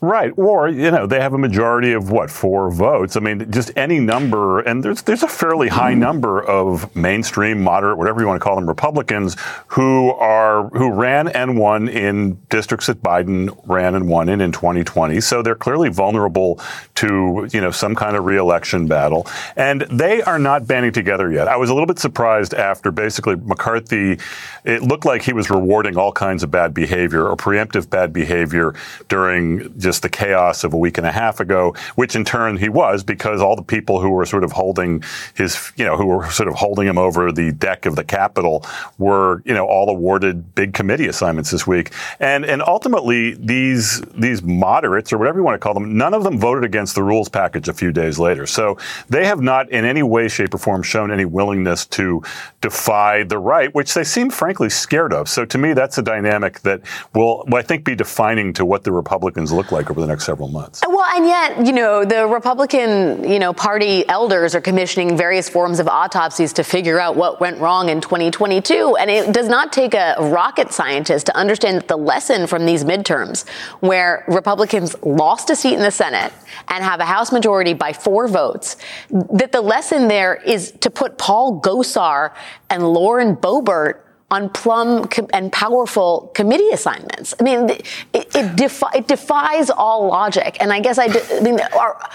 Right. 0.00 0.32
Or, 0.36 0.68
you 0.68 0.92
know, 0.92 1.06
they 1.08 1.20
have 1.20 1.32
a 1.32 1.38
majority 1.38 1.92
of 1.92 2.12
what, 2.12 2.30
four 2.30 2.70
votes. 2.70 3.16
I 3.16 3.20
mean, 3.20 3.50
just 3.50 3.72
any 3.74 3.98
number, 3.98 4.60
and 4.60 4.84
there's 4.84 5.02
there's 5.02 5.24
a 5.24 5.28
fairly 5.28 5.66
high 5.66 5.90
mm-hmm. 5.90 6.00
number 6.00 6.40
of 6.40 6.94
mainstream, 6.94 7.60
moderate, 7.60 7.98
whatever 7.98 8.20
you 8.20 8.28
want 8.28 8.40
to 8.40 8.44
call 8.44 8.54
them, 8.54 8.68
Republicans 8.68 9.36
who 9.66 10.12
are 10.12 10.68
who 10.68 10.92
ran 10.92 11.26
and 11.26 11.58
won 11.58 11.88
in 11.88 12.34
districts 12.48 12.86
that 12.86 13.02
Biden 13.02 13.58
ran 13.66 13.96
and 13.96 14.08
won 14.08 14.28
in 14.28 14.40
in 14.40 14.52
2020. 14.52 15.20
So 15.20 15.42
they're 15.42 15.56
clearly 15.56 15.88
vulnerable 15.88 16.60
to, 16.96 17.48
you 17.52 17.60
know, 17.60 17.72
some 17.72 17.96
kind 17.96 18.16
of 18.16 18.24
reelection 18.24 18.86
battle. 18.86 19.26
And 19.56 19.80
they 19.82 20.22
are 20.22 20.38
not 20.38 20.68
banding 20.68 20.92
together 20.92 21.32
yet. 21.32 21.48
I 21.48 21.56
was 21.56 21.70
a 21.70 21.74
little 21.74 21.86
bit 21.86 21.98
surprised 21.98 22.54
after 22.54 22.92
basically 22.92 23.34
McCarthy, 23.34 24.20
it 24.64 24.82
looked 24.82 25.04
like 25.04 25.22
he 25.22 25.32
was 25.32 25.50
rewarding 25.50 25.96
all 25.96 26.12
kinds 26.12 26.44
of 26.44 26.52
bad 26.52 26.72
behavior 26.72 27.26
or 27.26 27.36
preemptive 27.36 27.90
bad 27.90 28.12
behavior 28.12 28.74
during 29.08 29.76
just 29.88 30.02
the 30.02 30.10
chaos 30.10 30.64
of 30.64 30.74
a 30.74 30.76
week 30.76 30.98
and 30.98 31.06
a 31.06 31.10
half 31.10 31.40
ago, 31.40 31.74
which 31.94 32.14
in 32.14 32.22
turn 32.22 32.58
he 32.58 32.68
was 32.68 33.02
because 33.02 33.40
all 33.40 33.56
the 33.56 33.62
people 33.62 34.02
who 34.02 34.10
were 34.10 34.26
sort 34.26 34.44
of 34.44 34.52
holding 34.52 35.02
his, 35.34 35.72
you 35.76 35.84
know, 35.84 35.96
who 35.96 36.04
were 36.04 36.30
sort 36.30 36.46
of 36.46 36.54
holding 36.54 36.86
him 36.86 36.98
over 36.98 37.32
the 37.32 37.52
deck 37.52 37.86
of 37.86 37.96
the 37.96 38.04
Capitol 38.04 38.66
were, 38.98 39.40
you 39.46 39.54
know, 39.54 39.64
all 39.64 39.88
awarded 39.88 40.54
big 40.54 40.74
committee 40.74 41.06
assignments 41.06 41.50
this 41.50 41.66
week. 41.66 41.90
And, 42.20 42.44
and 42.44 42.60
ultimately 42.60 43.32
these, 43.32 44.02
these 44.14 44.42
moderates 44.42 45.10
or 45.10 45.16
whatever 45.16 45.38
you 45.38 45.44
want 45.44 45.54
to 45.54 45.58
call 45.58 45.72
them, 45.72 45.96
none 45.96 46.12
of 46.12 46.22
them 46.22 46.38
voted 46.38 46.64
against 46.64 46.94
the 46.94 47.02
rules 47.02 47.30
package 47.30 47.66
a 47.66 47.72
few 47.72 47.90
days 47.90 48.18
later. 48.18 48.44
So 48.44 48.76
they 49.08 49.24
have 49.24 49.40
not 49.40 49.70
in 49.70 49.86
any 49.86 50.02
way, 50.02 50.28
shape 50.28 50.52
or 50.52 50.58
form 50.58 50.82
shown 50.82 51.10
any 51.10 51.24
willingness 51.24 51.86
to 51.86 52.22
defy 52.60 53.22
the 53.22 53.38
right, 53.38 53.74
which 53.74 53.94
they 53.94 54.04
seem 54.04 54.28
frankly 54.28 54.68
scared 54.68 55.14
of. 55.14 55.30
So 55.30 55.46
to 55.46 55.56
me, 55.56 55.72
that's 55.72 55.96
a 55.96 56.02
dynamic 56.02 56.60
that 56.60 56.82
will, 57.14 57.44
I 57.54 57.62
think, 57.62 57.84
be 57.84 57.94
defining 57.94 58.52
to 58.52 58.66
what 58.66 58.84
the 58.84 58.92
Republicans 58.92 59.50
look 59.50 59.72
like 59.72 59.77
over 59.90 60.00
the 60.00 60.06
next 60.06 60.24
several 60.24 60.48
months. 60.48 60.82
Well, 60.86 61.04
and 61.16 61.26
yet, 61.26 61.66
you 61.66 61.72
know, 61.72 62.04
the 62.04 62.26
Republican, 62.26 63.28
you 63.28 63.38
know, 63.38 63.52
party 63.52 64.06
elders 64.08 64.54
are 64.54 64.60
commissioning 64.60 65.16
various 65.16 65.48
forms 65.48 65.78
of 65.78 65.88
autopsies 65.88 66.52
to 66.54 66.64
figure 66.64 66.98
out 66.98 67.16
what 67.16 67.40
went 67.40 67.58
wrong 67.58 67.88
in 67.88 68.00
2022. 68.00 68.96
And 68.96 69.10
it 69.10 69.32
does 69.32 69.48
not 69.48 69.72
take 69.72 69.94
a 69.94 70.16
rocket 70.18 70.72
scientist 70.72 71.26
to 71.26 71.36
understand 71.36 71.76
that 71.78 71.88
the 71.88 71.96
lesson 71.96 72.46
from 72.46 72.66
these 72.66 72.84
midterms, 72.84 73.48
where 73.80 74.24
Republicans 74.28 74.96
lost 75.02 75.50
a 75.50 75.56
seat 75.56 75.74
in 75.74 75.80
the 75.80 75.90
Senate 75.90 76.32
and 76.68 76.82
have 76.82 77.00
a 77.00 77.04
House 77.04 77.32
majority 77.32 77.74
by 77.74 77.92
four 77.92 78.28
votes, 78.28 78.76
that 79.10 79.52
the 79.52 79.60
lesson 79.60 80.08
there 80.08 80.34
is 80.34 80.72
to 80.80 80.90
put 80.90 81.18
Paul 81.18 81.60
Gosar 81.60 82.34
and 82.70 82.86
Lauren 82.86 83.36
Boebert 83.36 84.00
on 84.30 84.50
plum 84.50 85.08
and 85.32 85.50
powerful 85.52 86.30
committee 86.34 86.68
assignments. 86.70 87.34
I 87.40 87.42
mean, 87.42 87.70
it, 87.70 87.86
it, 88.12 88.56
defi- 88.56 88.94
it 88.94 89.08
defies 89.08 89.70
all 89.70 90.06
logic. 90.08 90.58
And 90.60 90.72
I 90.72 90.80
guess 90.80 90.98
I, 90.98 91.06
I 91.06 91.40
mean, 91.40 91.58
are, 91.60 92.10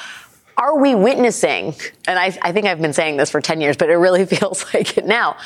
are 0.58 0.80
we 0.80 0.93
witnessing, 0.93 1.73
and 2.08 2.19
I, 2.19 2.38
I, 2.41 2.52
think 2.52 2.67
I've 2.67 2.82
been 2.82 2.93
saying 2.93 3.17
this 3.17 3.32
for 3.32 3.41
10 3.41 3.62
years, 3.62 3.78
but 3.78 3.89
it 3.89 3.95
really 3.95 4.26
feels 4.36 4.71
like 4.73 4.97
it 4.97 5.06
now. 5.06 5.38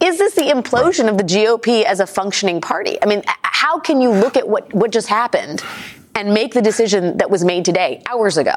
Is 0.00 0.18
this 0.18 0.34
the 0.34 0.42
implosion 0.42 1.08
of 1.08 1.16
the 1.16 1.24
GOP 1.24 1.84
as 1.84 2.00
a 2.00 2.06
functioning 2.06 2.60
party? 2.60 2.98
I 3.02 3.06
mean, 3.06 3.22
how 3.42 3.78
can 3.78 4.00
you 4.00 4.10
look 4.10 4.36
at 4.36 4.46
what, 4.46 4.72
what 4.74 4.90
just 4.90 5.08
happened 5.08 5.62
and 6.14 6.34
make 6.34 6.52
the 6.54 6.60
decision 6.60 7.18
that 7.18 7.30
was 7.30 7.44
made 7.44 7.64
today, 7.64 8.02
hours 8.10 8.36
ago? 8.36 8.54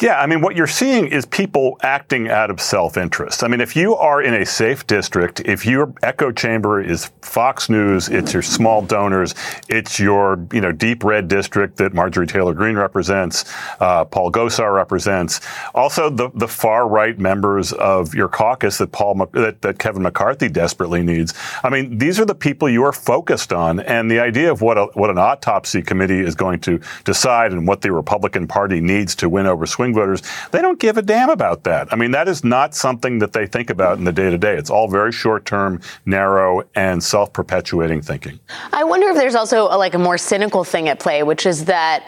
Yeah, 0.00 0.20
I 0.20 0.26
mean, 0.26 0.40
what 0.40 0.56
you're 0.56 0.66
seeing 0.66 1.06
is 1.06 1.26
people 1.26 1.78
acting 1.82 2.28
out 2.28 2.50
of 2.50 2.60
self-interest. 2.60 3.44
I 3.44 3.48
mean, 3.48 3.60
if 3.60 3.76
you 3.76 3.94
are 3.94 4.22
in 4.22 4.34
a 4.34 4.44
safe 4.44 4.86
district, 4.86 5.40
if 5.40 5.64
your 5.66 5.92
echo 6.02 6.32
chamber 6.32 6.80
is 6.80 7.10
Fox 7.22 7.68
News, 7.68 8.08
it's 8.08 8.32
your 8.32 8.42
small 8.42 8.82
donors, 8.82 9.34
it's 9.68 10.00
your, 10.00 10.44
you 10.52 10.60
know, 10.60 10.72
deep 10.72 11.04
red 11.04 11.28
district 11.28 11.76
that 11.76 11.94
Marjorie 11.94 12.26
Taylor 12.26 12.54
Greene 12.54 12.76
represents, 12.76 13.44
uh, 13.80 14.04
Paul 14.04 14.32
Gosar 14.32 14.74
represents, 14.74 15.40
also 15.74 16.10
the, 16.10 16.30
the 16.34 16.48
far 16.48 16.88
right 16.88 17.18
members 17.18 17.72
of 17.72 18.14
your 18.14 18.28
caucus 18.28 18.78
that 18.78 18.92
Paul, 18.92 19.28
that, 19.32 19.62
that 19.62 19.78
Kevin 19.78 20.02
McCarthy 20.02 20.48
desperately 20.48 21.02
needs. 21.02 21.34
I 21.62 21.70
mean, 21.70 21.98
these 21.98 22.18
are 22.18 22.24
the 22.24 22.34
people 22.34 22.68
you 22.68 22.84
are 22.84 22.92
focused 22.92 23.52
on. 23.52 23.80
And 23.80 24.10
the 24.10 24.20
idea 24.20 24.50
of 24.50 24.60
what 24.60 24.76
a, 24.78 24.86
what 24.94 25.10
an 25.10 25.18
autopsy 25.18 25.82
committee 25.82 26.20
is 26.20 26.34
going 26.34 26.60
to 26.60 26.80
decide 27.04 27.52
and 27.52 27.66
what 27.66 27.82
the 27.82 27.92
Republican 27.92 28.46
Party 28.48 28.80
needs 28.80 29.14
to 29.16 29.28
win 29.28 29.46
over 29.46 29.67
swing 29.68 29.94
voters, 29.94 30.22
they 30.50 30.60
don't 30.60 30.78
give 30.78 30.96
a 30.98 31.02
damn 31.02 31.30
about 31.30 31.64
that. 31.64 31.92
I 31.92 31.96
mean, 31.96 32.10
that 32.12 32.28
is 32.28 32.44
not 32.44 32.74
something 32.74 33.18
that 33.20 33.32
they 33.32 33.46
think 33.46 33.70
about 33.70 33.98
in 33.98 34.04
the 34.04 34.12
day 34.12 34.30
to 34.30 34.38
day. 34.38 34.56
It's 34.56 34.70
all 34.70 34.88
very 34.88 35.12
short 35.12 35.44
term, 35.44 35.80
narrow, 36.06 36.62
and 36.74 37.02
self 37.02 37.32
perpetuating 37.32 38.02
thinking. 38.02 38.40
I 38.72 38.84
wonder 38.84 39.08
if 39.08 39.16
there's 39.16 39.34
also 39.34 39.66
a, 39.66 39.76
like 39.76 39.94
a 39.94 39.98
more 39.98 40.18
cynical 40.18 40.64
thing 40.64 40.88
at 40.88 40.98
play, 40.98 41.22
which 41.22 41.46
is 41.46 41.66
that 41.66 42.04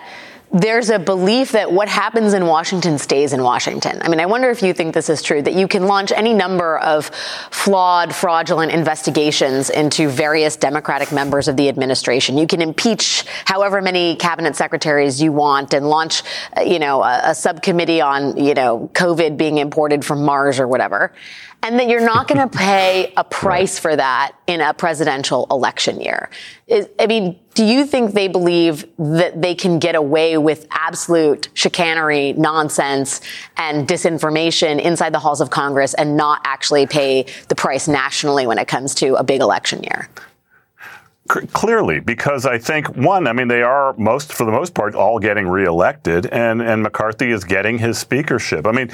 there's 0.52 0.90
a 0.90 0.98
belief 0.98 1.52
that 1.52 1.70
what 1.70 1.88
happens 1.88 2.32
in 2.34 2.46
Washington 2.46 2.98
stays 2.98 3.32
in 3.32 3.42
Washington. 3.42 4.00
I 4.02 4.08
mean, 4.08 4.18
I 4.18 4.26
wonder 4.26 4.50
if 4.50 4.62
you 4.62 4.74
think 4.74 4.94
this 4.94 5.08
is 5.08 5.22
true, 5.22 5.40
that 5.42 5.54
you 5.54 5.68
can 5.68 5.86
launch 5.86 6.10
any 6.10 6.34
number 6.34 6.78
of 6.78 7.06
flawed, 7.50 8.12
fraudulent 8.14 8.72
investigations 8.72 9.70
into 9.70 10.08
various 10.08 10.56
Democratic 10.56 11.12
members 11.12 11.46
of 11.46 11.56
the 11.56 11.68
administration. 11.68 12.36
You 12.36 12.48
can 12.48 12.62
impeach 12.62 13.24
however 13.44 13.80
many 13.80 14.16
cabinet 14.16 14.56
secretaries 14.56 15.22
you 15.22 15.30
want 15.30 15.72
and 15.72 15.88
launch, 15.88 16.24
uh, 16.56 16.62
you 16.62 16.80
know, 16.80 17.02
a, 17.02 17.30
a 17.30 17.34
subcommittee 17.34 18.00
on, 18.00 18.36
you 18.36 18.54
know, 18.54 18.90
COVID 18.94 19.36
being 19.36 19.58
imported 19.58 20.04
from 20.04 20.24
Mars 20.24 20.58
or 20.58 20.66
whatever 20.66 21.12
and 21.62 21.78
that 21.78 21.88
you're 21.88 22.04
not 22.04 22.26
going 22.26 22.40
to 22.40 22.58
pay 22.58 23.12
a 23.16 23.24
price 23.24 23.78
for 23.78 23.94
that 23.94 24.32
in 24.46 24.60
a 24.60 24.72
presidential 24.72 25.46
election 25.50 26.00
year. 26.00 26.30
I 26.98 27.06
mean, 27.06 27.38
do 27.54 27.64
you 27.64 27.84
think 27.84 28.14
they 28.14 28.28
believe 28.28 28.86
that 28.98 29.40
they 29.42 29.54
can 29.54 29.78
get 29.78 29.94
away 29.94 30.38
with 30.38 30.66
absolute 30.70 31.48
chicanery, 31.54 32.32
nonsense, 32.34 33.20
and 33.56 33.86
disinformation 33.86 34.80
inside 34.80 35.12
the 35.12 35.18
halls 35.18 35.40
of 35.40 35.50
Congress 35.50 35.94
and 35.94 36.16
not 36.16 36.40
actually 36.44 36.86
pay 36.86 37.26
the 37.48 37.54
price 37.54 37.88
nationally 37.88 38.46
when 38.46 38.58
it 38.58 38.68
comes 38.68 38.94
to 38.96 39.14
a 39.16 39.24
big 39.24 39.40
election 39.40 39.82
year? 39.82 40.08
Clearly, 41.30 42.00
because 42.00 42.44
I 42.44 42.58
think 42.58 42.96
one, 42.96 43.28
I 43.28 43.32
mean, 43.32 43.46
they 43.46 43.62
are 43.62 43.94
most, 43.96 44.32
for 44.32 44.44
the 44.44 44.50
most 44.50 44.74
part, 44.74 44.96
all 44.96 45.20
getting 45.20 45.46
reelected, 45.46 46.26
and 46.26 46.60
and 46.60 46.82
McCarthy 46.82 47.30
is 47.30 47.44
getting 47.44 47.78
his 47.78 47.98
speakership. 47.98 48.66
I 48.66 48.72
mean, 48.72 48.90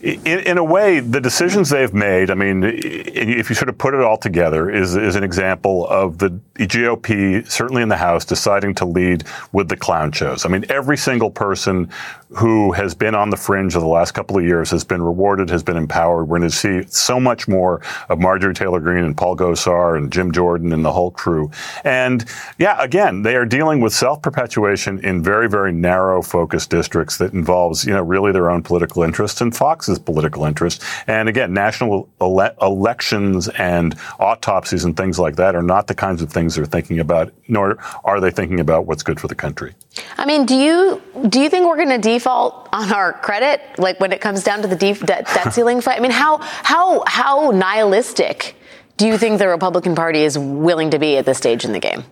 in, 0.00 0.40
in, 0.40 0.58
a 0.58 0.64
way, 0.64 0.98
the 0.98 1.20
decisions 1.20 1.70
they've 1.70 1.94
made. 1.94 2.32
I 2.32 2.34
mean, 2.34 2.64
if 2.64 3.48
you 3.48 3.54
sort 3.54 3.68
of 3.68 3.78
put 3.78 3.94
it 3.94 4.00
all 4.00 4.16
together, 4.16 4.68
is 4.68 4.96
is 4.96 5.14
an 5.14 5.22
example 5.22 5.86
of 5.86 6.18
the 6.18 6.30
GOP, 6.56 7.48
certainly 7.48 7.82
in 7.82 7.88
the 7.88 7.96
House, 7.96 8.24
deciding 8.24 8.74
to 8.76 8.84
lead 8.84 9.22
with 9.52 9.68
the 9.68 9.76
clown 9.76 10.10
shows. 10.10 10.44
I 10.44 10.48
mean, 10.48 10.64
every 10.68 10.96
single 10.96 11.30
person 11.30 11.88
who 12.30 12.72
has 12.72 12.94
been 12.94 13.14
on 13.14 13.30
the 13.30 13.36
fringe 13.36 13.76
of 13.76 13.82
the 13.82 13.88
last 13.88 14.12
couple 14.12 14.36
of 14.36 14.44
years 14.44 14.70
has 14.70 14.82
been 14.82 15.02
rewarded, 15.02 15.48
has 15.48 15.62
been 15.62 15.76
empowered. 15.76 16.28
We're 16.28 16.38
going 16.38 16.50
to 16.50 16.56
see 16.56 16.82
so 16.88 17.20
much 17.20 17.46
more 17.46 17.80
of 18.08 18.18
Marjorie 18.18 18.54
Taylor 18.54 18.80
Greene 18.80 19.04
and 19.04 19.16
Paul 19.16 19.36
Gosar 19.36 19.96
and 19.96 20.12
Jim 20.12 20.32
Jordan 20.32 20.72
and 20.72 20.84
the 20.84 20.92
whole 20.92 21.12
crew. 21.12 21.50
And 21.84 22.24
yeah, 22.58 22.82
again, 22.82 23.22
they 23.22 23.36
are 23.36 23.44
dealing 23.44 23.80
with 23.80 23.92
self-perpetuation 23.92 25.04
in 25.04 25.22
very, 25.22 25.48
very 25.48 25.72
narrow 25.72 26.22
focused 26.22 26.70
districts 26.70 27.18
that 27.18 27.32
involves, 27.32 27.84
you 27.84 27.92
know, 27.92 28.02
really 28.02 28.32
their 28.32 28.50
own 28.50 28.62
political 28.62 29.02
interests 29.02 29.40
and 29.40 29.54
Fox's 29.54 29.98
political 29.98 30.44
interests. 30.44 30.84
And 31.06 31.28
again, 31.28 31.52
national 31.52 32.08
ele- 32.20 32.54
elections 32.62 33.48
and 33.48 33.96
autopsies 34.18 34.84
and 34.84 34.96
things 34.96 35.18
like 35.18 35.36
that 35.36 35.54
are 35.54 35.62
not 35.62 35.86
the 35.86 35.94
kinds 35.94 36.22
of 36.22 36.32
things 36.32 36.54
they're 36.54 36.64
thinking 36.64 36.98
about, 36.98 37.32
nor 37.48 37.78
are 38.04 38.20
they 38.20 38.30
thinking 38.30 38.60
about 38.60 38.86
what's 38.86 39.02
good 39.02 39.20
for 39.20 39.28
the 39.28 39.34
country. 39.34 39.74
I 40.16 40.26
mean, 40.26 40.46
do 40.46 40.54
you 40.54 41.02
do 41.28 41.40
you 41.40 41.48
think 41.48 41.66
we're 41.66 41.76
going 41.76 41.88
to 41.88 41.98
default 41.98 42.68
on 42.72 42.92
our 42.92 43.14
credit, 43.14 43.60
like 43.78 43.98
when 44.00 44.12
it 44.12 44.20
comes 44.20 44.44
down 44.44 44.62
to 44.62 44.68
the 44.68 44.76
deep 44.76 44.98
debt, 45.00 45.26
debt 45.32 45.52
ceiling 45.54 45.80
fight? 45.80 45.98
I 45.98 46.00
mean, 46.00 46.10
how 46.10 46.38
how 46.38 47.02
how 47.06 47.50
nihilistic 47.50 48.56
do 48.96 49.06
you 49.06 49.18
think 49.18 49.38
the 49.38 49.48
Republican 49.48 49.94
Party 49.94 50.20
is 50.20 50.38
willing 50.38 50.90
to 50.90 50.98
be 50.98 51.16
at 51.18 51.26
this 51.26 51.38
stage 51.38 51.64
in 51.64 51.72
the 51.72 51.80
game? 51.80 52.04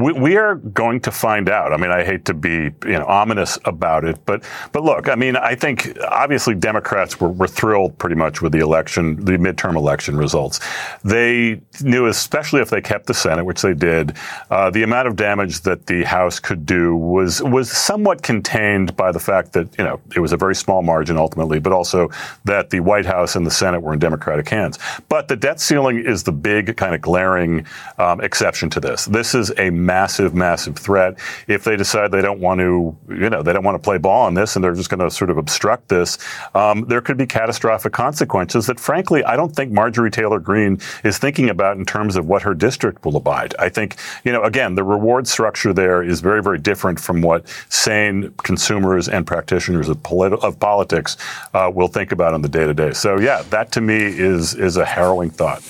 We, 0.00 0.12
we, 0.12 0.36
are 0.36 0.56
going 0.56 1.00
to 1.00 1.10
find 1.10 1.48
out. 1.48 1.72
I 1.72 1.76
mean, 1.76 1.90
I 1.90 2.04
hate 2.04 2.24
to 2.26 2.34
be 2.34 2.70
you 2.84 2.98
know 2.98 3.04
ominous 3.06 3.58
about 3.64 4.04
it, 4.04 4.18
but 4.26 4.44
but 4.72 4.84
look, 4.84 5.08
I 5.08 5.14
mean, 5.14 5.36
I 5.36 5.54
think 5.54 5.98
obviously 6.02 6.54
Democrats 6.54 7.20
were, 7.20 7.30
were 7.30 7.48
thrilled 7.48 7.98
pretty 7.98 8.14
much 8.14 8.42
with 8.42 8.52
the 8.52 8.58
election, 8.58 9.16
the 9.24 9.32
midterm 9.32 9.76
election 9.76 10.16
results. 10.16 10.60
They 11.04 11.60
knew, 11.80 12.06
especially 12.06 12.60
if 12.60 12.70
they 12.70 12.80
kept 12.80 13.06
the 13.06 13.14
Senate, 13.14 13.44
which 13.44 13.62
they 13.62 13.74
did, 13.74 14.16
uh, 14.50 14.70
the 14.70 14.82
amount 14.82 15.08
of 15.08 15.16
damage 15.16 15.60
that 15.62 15.86
the 15.86 16.04
House 16.04 16.38
could 16.38 16.66
do 16.66 16.94
was 16.96 17.42
was 17.42 17.70
somewhat 17.70 18.22
contained 18.22 18.96
by 18.96 19.12
the 19.12 19.20
fact 19.20 19.52
that 19.54 19.76
you 19.78 19.84
know 19.84 20.00
it 20.14 20.20
was 20.20 20.32
a 20.32 20.36
very 20.36 20.54
small 20.54 20.82
margin 20.82 21.16
ultimately, 21.16 21.58
but 21.58 21.72
also 21.72 22.08
that 22.44 22.70
the 22.70 22.80
White 22.80 23.06
House 23.06 23.36
and 23.36 23.46
the 23.46 23.50
Senate 23.50 23.80
were 23.80 23.92
in 23.92 23.98
Democratic 23.98 24.48
hands. 24.48 24.78
But 25.08 25.28
the 25.28 25.36
debt 25.36 25.60
ceiling 25.60 25.98
is 25.98 26.22
the 26.22 26.32
big 26.32 26.76
kind 26.76 26.94
of 26.94 27.00
glaring 27.00 27.66
um, 27.98 28.20
exception 28.20 28.70
to 28.70 28.80
this. 28.80 29.06
This 29.06 29.34
is 29.34 29.52
a 29.58 29.70
massive, 29.88 30.34
massive 30.34 30.76
threat. 30.76 31.18
If 31.46 31.64
they 31.64 31.76
decide 31.84 32.12
they 32.12 32.26
don't 32.28 32.40
want 32.40 32.60
to, 32.60 32.96
you 33.08 33.30
know, 33.32 33.42
they 33.42 33.54
don't 33.54 33.64
want 33.64 33.76
to 33.80 33.84
play 33.88 33.98
ball 33.98 34.26
on 34.26 34.34
this 34.34 34.54
and 34.54 34.62
they're 34.62 34.74
just 34.82 34.90
going 34.90 35.00
to 35.00 35.10
sort 35.10 35.30
of 35.30 35.38
obstruct 35.38 35.88
this, 35.88 36.18
um, 36.54 36.84
there 36.88 37.00
could 37.00 37.16
be 37.16 37.26
catastrophic 37.26 37.92
consequences 37.92 38.66
that, 38.66 38.78
frankly, 38.78 39.24
I 39.24 39.34
don't 39.40 39.54
think 39.56 39.72
Marjorie 39.72 40.10
Taylor 40.10 40.40
Greene 40.48 40.78
is 41.04 41.18
thinking 41.18 41.48
about 41.48 41.78
in 41.78 41.84
terms 41.84 42.16
of 42.16 42.26
what 42.26 42.42
her 42.42 42.54
district 42.54 43.04
will 43.04 43.16
abide. 43.16 43.54
I 43.58 43.68
think, 43.70 43.96
you 44.24 44.32
know, 44.32 44.42
again, 44.42 44.74
the 44.74 44.84
reward 44.84 45.26
structure 45.26 45.72
there 45.72 46.02
is 46.02 46.20
very, 46.20 46.42
very 46.42 46.58
different 46.58 47.00
from 47.00 47.22
what 47.22 47.48
sane 47.70 48.32
consumers 48.50 49.08
and 49.08 49.26
practitioners 49.26 49.88
of, 49.88 49.96
politi- 50.02 50.42
of 50.44 50.60
politics 50.60 51.16
uh, 51.54 51.70
will 51.74 51.88
think 51.88 52.12
about 52.12 52.34
on 52.34 52.42
the 52.42 52.48
day 52.48 52.66
to 52.66 52.74
day. 52.74 52.92
So, 52.92 53.18
yeah, 53.18 53.42
that 53.50 53.72
to 53.72 53.80
me 53.80 53.96
is 53.96 54.54
is 54.54 54.76
a 54.76 54.84
harrowing 54.84 55.30
thought. 55.30 55.62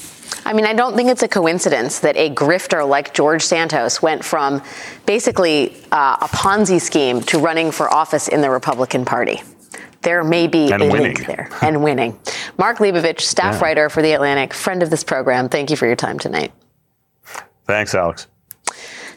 I 0.48 0.54
mean, 0.54 0.64
I 0.64 0.72
don't 0.72 0.96
think 0.96 1.10
it's 1.10 1.22
a 1.22 1.28
coincidence 1.28 1.98
that 1.98 2.16
a 2.16 2.30
grifter 2.30 2.88
like 2.88 3.12
George 3.12 3.42
Santos 3.42 4.00
went 4.00 4.24
from 4.24 4.62
basically 5.04 5.76
uh, 5.92 6.16
a 6.22 6.28
Ponzi 6.28 6.80
scheme 6.80 7.20
to 7.24 7.38
running 7.38 7.70
for 7.70 7.92
office 7.92 8.28
in 8.28 8.40
the 8.40 8.48
Republican 8.48 9.04
Party. 9.04 9.42
There 10.00 10.24
may 10.24 10.46
be 10.46 10.72
and 10.72 10.82
a 10.82 10.86
winning. 10.86 11.02
link 11.02 11.26
there 11.26 11.50
and 11.62 11.84
winning. 11.84 12.18
Mark 12.56 12.78
Leibovich, 12.78 13.20
staff 13.20 13.56
yeah. 13.56 13.60
writer 13.60 13.90
for 13.90 14.00
The 14.00 14.12
Atlantic, 14.12 14.54
friend 14.54 14.82
of 14.82 14.88
this 14.88 15.04
program. 15.04 15.50
Thank 15.50 15.68
you 15.68 15.76
for 15.76 15.84
your 15.84 15.96
time 15.96 16.18
tonight. 16.18 16.50
Thanks, 17.66 17.94
Alex. 17.94 18.26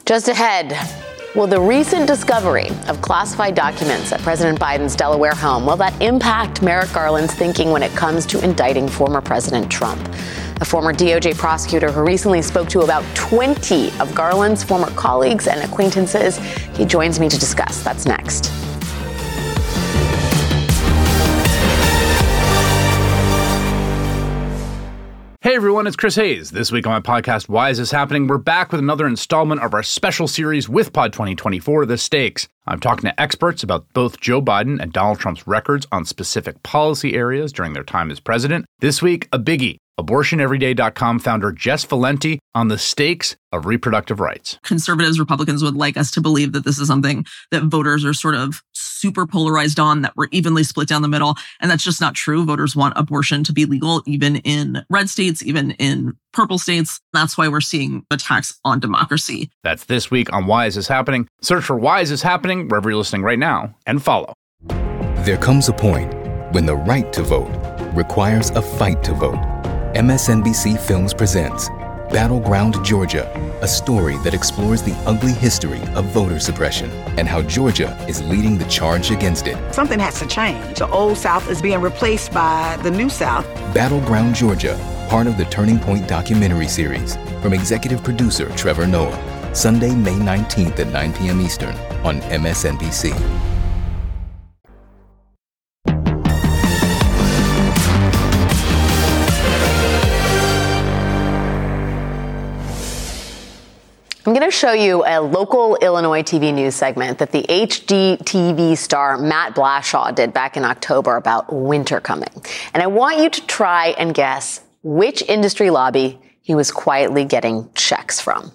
Just 0.06 0.28
ahead, 0.28 0.74
Will 1.34 1.48
the 1.48 1.62
recent 1.62 2.08
discovery 2.08 2.68
of 2.90 3.02
classified 3.02 3.56
documents 3.56 4.12
at 4.12 4.20
President 4.20 4.60
Biden's 4.60 4.98
Delaware 4.98 5.34
home 5.34 5.66
will 5.66 5.78
that 5.78 6.00
impact 6.02 6.62
Merrick 6.62 6.92
Garland's 6.92 7.34
thinking 7.34 7.72
when 7.72 7.82
it 7.82 7.92
comes 7.94 8.26
to 8.26 8.44
indicting 8.44 8.90
former 8.90 9.22
President 9.22 9.72
Trump? 9.72 10.06
A 10.60 10.66
former 10.66 10.92
DOJ 10.94 11.38
prosecutor 11.38 11.90
who 11.90 12.04
recently 12.04 12.42
spoke 12.42 12.68
to 12.68 12.82
about 12.82 13.06
20 13.16 13.98
of 14.02 14.14
Garland's 14.14 14.62
former 14.62 14.92
colleagues 14.92 15.48
and 15.48 15.62
acquaintances. 15.62 16.38
He 16.76 16.84
joins 16.84 17.18
me 17.18 17.30
to 17.30 17.40
discuss. 17.40 17.82
That's 17.82 18.06
next. 18.06 18.52
Hey 25.52 25.58
everyone, 25.58 25.86
it's 25.86 25.98
Chris 25.98 26.16
Hayes. 26.16 26.52
This 26.52 26.72
week 26.72 26.88
on 26.88 26.94
my 26.94 27.02
podcast, 27.02 27.50
Why 27.50 27.72
Is 27.72 27.78
This 27.78 27.92
Happening? 27.92 28.28
We're 28.28 28.38
back 28.38 28.72
with 28.72 28.80
another 28.80 29.06
installment 29.06 29.62
of 29.62 29.74
our 29.74 29.84
special 29.84 30.26
series 30.26 30.70
with 30.70 30.94
Pod 30.94 31.12
2024, 31.12 31.88
The 31.88 31.98
Stakes. 31.98 32.48
I'm 32.68 32.80
talking 32.80 33.10
to 33.10 33.22
experts 33.22 33.64
about 33.64 33.92
both 33.94 34.20
Joe 34.20 34.42
Biden 34.42 34.80
and 34.80 34.94
Donald 34.94 35.20
Trump's 35.20 35.48
records 35.48 35.88
on 35.92 36.06
specific 36.06 36.62
policy 36.64 37.16
areas 37.16 37.52
during 37.52 37.74
their 37.74 37.84
time 37.84 38.12
as 38.12 38.20
president. 38.20 38.66
This 38.80 39.02
week, 39.02 39.28
a 39.32 39.40
biggie 39.40 39.78
AbortionEveryday.com 40.00 41.20
founder 41.20 41.52
Jess 41.52 41.84
Valenti 41.84 42.40
on 42.56 42.70
the 42.70 42.78
stakes 42.78 43.36
of 43.52 43.66
reproductive 43.66 44.20
rights. 44.20 44.58
Conservatives, 44.64 45.20
Republicans 45.20 45.64
would 45.64 45.76
like 45.76 45.98
us 45.98 46.12
to 46.12 46.22
believe 46.22 46.54
that 46.54 46.64
this 46.64 46.80
is 46.80 46.88
something 46.88 47.26
that 47.52 47.64
voters 47.64 48.06
are 48.06 48.14
sort 48.14 48.36
of 48.36 48.64
super 48.74 49.28
polarized 49.28 49.80
on, 49.80 50.02
that 50.02 50.14
we're 50.16 50.28
evenly 50.32 50.64
split 50.64 50.88
down 50.88 51.02
the 51.02 51.08
middle. 51.08 51.36
And 51.60 51.70
that's 51.70 51.84
just 51.84 52.02
not 52.02 52.16
true. 52.16 52.46
Voters 52.46 52.76
want 52.76 52.94
abortion 52.98 53.44
to 53.44 53.54
be 53.54 53.66
legal, 53.66 54.02
even 54.06 54.38
in 54.38 54.84
red 54.90 55.10
states, 55.10 55.44
even 55.44 55.72
in 55.72 56.14
purple 56.34 56.58
states. 56.58 57.00
That's 57.14 57.38
why 57.38 57.48
we're 57.48 57.62
seeing 57.62 58.06
attacks 58.12 58.60
on 58.66 58.80
democracy. 58.80 59.50
That's 59.64 59.86
this 59.86 60.10
week 60.10 60.32
on 60.34 60.46
Why 60.48 60.66
Is 60.66 60.76
This 60.76 60.88
Happening? 60.88 61.28
Search 61.42 61.64
for 61.64 61.76
Why 61.78 62.02
Is 62.02 62.10
This 62.10 62.22
Happening 62.22 62.68
wherever 62.68 62.90
you're 62.90 62.98
listening 62.98 63.24
right 63.24 63.40
now 63.40 63.76
and 63.86 64.02
follow. 64.02 64.34
There 65.24 65.38
comes 65.38 65.70
a 65.70 65.74
point 65.74 66.14
when 66.54 66.66
the 66.66 66.76
right 66.76 67.12
to 67.14 67.22
vote 67.22 67.52
requires 67.94 68.50
a 68.52 68.62
fight 68.62 69.04
to 69.04 69.14
vote. 69.14 69.40
MSNBC 69.94 70.80
Films 70.80 71.14
presents 71.14 71.70
Battleground 72.12 72.84
Georgia, 72.84 73.32
a 73.62 73.68
story 73.68 74.18
that 74.18 74.34
explores 74.34 74.82
the 74.82 74.94
ugly 75.06 75.32
history 75.32 75.82
of 75.96 76.06
voter 76.06 76.40
suppression 76.40 76.90
and 77.18 77.28
how 77.28 77.42
Georgia 77.42 77.96
is 78.08 78.22
leading 78.24 78.58
the 78.58 78.66
charge 78.66 79.12
against 79.12 79.48
it. 79.48 79.58
Something 79.74 80.00
has 80.00 80.20
to 80.20 80.28
change. 80.28 80.80
The 80.80 80.90
old 80.90 81.18
South 81.18 81.50
is 81.50 81.62
being 81.62 81.80
replaced 81.80 82.34
by 82.34 82.78
the 82.84 82.92
new 82.92 83.10
South. 83.10 83.46
Battleground 83.74 84.36
Georgia, 84.36 84.76
part 85.12 85.28
of 85.28 85.36
the 85.36 85.44
Turning 85.44 85.78
Point 85.78 86.08
documentary 86.08 86.70
series 86.70 87.18
from 87.42 87.52
executive 87.52 88.02
producer 88.02 88.48
Trevor 88.56 88.88
Noah. 88.88 89.54
Sunday, 89.54 89.94
May 89.94 90.14
19th 90.14 90.80
at 90.80 90.88
9 90.88 91.14
p.m. 91.16 91.42
Eastern 91.42 91.76
on 92.06 92.22
MSNBC. 92.22 93.12
I'm 104.26 104.34
going 104.34 104.40
to 104.40 104.50
show 104.50 104.72
you 104.72 105.04
a 105.06 105.20
local 105.20 105.76
Illinois 105.82 106.24
TV 106.24 106.54
news 106.54 106.76
segment 106.76 107.18
that 107.18 107.34
the 107.34 107.44
HGTV 107.50 108.78
star 108.78 109.18
Matt 109.18 109.56
Blashaw 109.56 110.16
did 110.16 110.32
back 110.32 110.56
in 110.56 110.64
October 110.64 111.18
about 111.18 111.52
winter 111.52 112.00
coming. 112.00 112.32
And 112.74 112.82
I 112.82 112.88
want 112.88 113.18
you 113.18 113.30
to 113.30 113.46
try 113.48 113.88
and 113.98 114.14
guess 114.14 114.62
which 114.84 115.22
industry 115.22 115.70
lobby 115.70 116.20
he 116.42 116.56
was 116.56 116.72
quietly 116.72 117.26
getting 117.26 117.70
checks 117.74 118.20
from. 118.20 118.52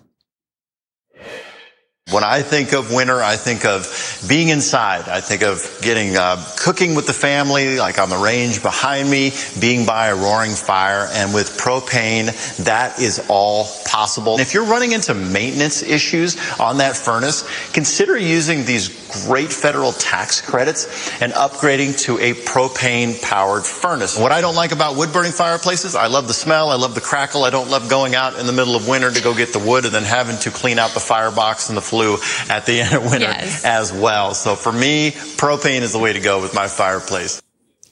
When 2.12 2.22
I 2.22 2.42
think 2.42 2.72
of 2.72 2.92
winter, 2.92 3.20
I 3.20 3.34
think 3.34 3.64
of 3.64 4.24
being 4.28 4.50
inside. 4.50 5.08
I 5.08 5.20
think 5.20 5.42
of 5.42 5.66
getting 5.82 6.16
uh, 6.16 6.36
cooking 6.56 6.94
with 6.94 7.08
the 7.08 7.12
family, 7.12 7.80
like 7.80 7.98
on 7.98 8.10
the 8.10 8.16
range 8.16 8.62
behind 8.62 9.10
me, 9.10 9.32
being 9.60 9.84
by 9.84 10.06
a 10.06 10.14
roaring 10.14 10.52
fire. 10.52 11.08
And 11.10 11.34
with 11.34 11.58
propane, 11.58 12.26
that 12.64 13.00
is 13.00 13.26
all 13.28 13.66
possible. 13.86 14.38
If 14.38 14.54
you're 14.54 14.66
running 14.66 14.92
into 14.92 15.14
maintenance 15.14 15.82
issues 15.82 16.36
on 16.60 16.78
that 16.78 16.96
furnace, 16.96 17.42
consider 17.72 18.16
using 18.16 18.64
these 18.64 18.88
great 19.26 19.52
federal 19.52 19.90
tax 19.90 20.40
credits 20.40 21.10
and 21.20 21.32
upgrading 21.32 21.98
to 22.02 22.18
a 22.18 22.34
propane 22.34 23.20
powered 23.20 23.64
furnace. 23.64 24.16
What 24.16 24.30
I 24.30 24.40
don't 24.40 24.54
like 24.54 24.70
about 24.70 24.96
wood 24.96 25.12
burning 25.12 25.32
fireplaces, 25.32 25.96
I 25.96 26.06
love 26.06 26.28
the 26.28 26.34
smell, 26.34 26.70
I 26.70 26.76
love 26.76 26.94
the 26.94 27.00
crackle. 27.00 27.42
I 27.42 27.50
don't 27.50 27.68
love 27.68 27.90
going 27.90 28.14
out 28.14 28.38
in 28.38 28.46
the 28.46 28.52
middle 28.52 28.76
of 28.76 28.86
winter 28.86 29.10
to 29.10 29.22
go 29.22 29.34
get 29.34 29.52
the 29.52 29.58
wood 29.58 29.84
and 29.84 29.92
then 29.92 30.04
having 30.04 30.38
to 30.38 30.52
clean 30.52 30.78
out 30.78 30.92
the 30.92 31.00
firebox 31.00 31.68
and 31.68 31.76
the 31.76 31.82
flue 31.96 32.18
at 32.54 32.66
the 32.66 32.80
end 32.80 32.94
of 32.94 33.04
winter 33.04 33.26
yes. 33.26 33.64
as 33.64 33.92
well. 33.92 34.34
So 34.34 34.54
for 34.54 34.72
me, 34.72 35.10
propane 35.10 35.80
is 35.80 35.92
the 35.92 35.98
way 35.98 36.12
to 36.12 36.20
go 36.20 36.40
with 36.40 36.54
my 36.54 36.68
fireplace. 36.68 37.42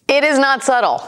It 0.09 0.25
is 0.25 0.39
not 0.39 0.63
subtle. 0.63 0.99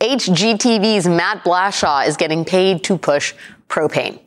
HGTV's 0.00 1.08
Matt 1.08 1.42
Blashaw 1.42 2.06
is 2.06 2.16
getting 2.16 2.44
paid 2.44 2.84
to 2.84 2.96
push 2.96 3.34
propane. 3.68 4.20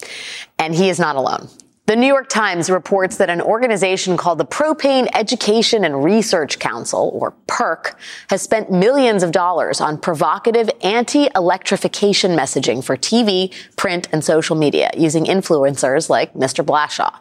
And 0.60 0.76
he 0.76 0.89
is 0.89 1.00
not 1.00 1.15
alone. 1.15 1.47
The 1.88 1.95
New 1.95 2.08
York 2.08 2.30
Times 2.30 2.69
reports 2.69 3.17
that 3.17 3.30
an 3.30 3.41
organization 3.41 4.15
called 4.15 4.38
the 4.38 4.45
Propane 4.45 5.10
Education 5.13 5.84
and 5.84 6.04
Research 6.04 6.60
Council, 6.60 7.12
or 7.13 7.34
PERC, 7.47 7.95
has 8.30 8.41
spent 8.41 8.71
millions 8.71 9.24
of 9.24 9.32
dollars 9.32 9.82
on 9.82 9.97
provocative 9.97 10.69
anti-electrification 10.84 12.32
messaging 12.32 12.84
for 12.84 12.95
TV, 12.95 13.54
print, 13.76 14.08
and 14.12 14.24
social 14.24 14.56
media 14.56 14.91
using 14.95 15.26
influencers 15.26 16.10
like 16.10 16.34
Mr. 16.34 16.63
Blashaw. 16.63 17.13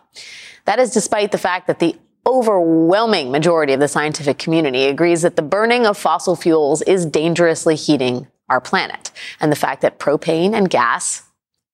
That 0.71 0.79
is 0.79 0.93
despite 0.93 1.33
the 1.33 1.37
fact 1.37 1.67
that 1.67 1.81
the 1.81 1.97
overwhelming 2.25 3.33
majority 3.33 3.73
of 3.73 3.81
the 3.81 3.89
scientific 3.89 4.39
community 4.39 4.85
agrees 4.85 5.23
that 5.23 5.35
the 5.35 5.43
burning 5.43 5.85
of 5.85 5.99
fossil 5.99 6.37
fuels 6.37 6.81
is 6.83 7.05
dangerously 7.05 7.75
heating 7.75 8.29
our 8.49 8.61
planet, 8.61 9.11
and 9.41 9.51
the 9.51 9.57
fact 9.57 9.83
that 9.83 9.99
propane 9.99 10.55
and 10.55 10.71
gas 10.71 11.25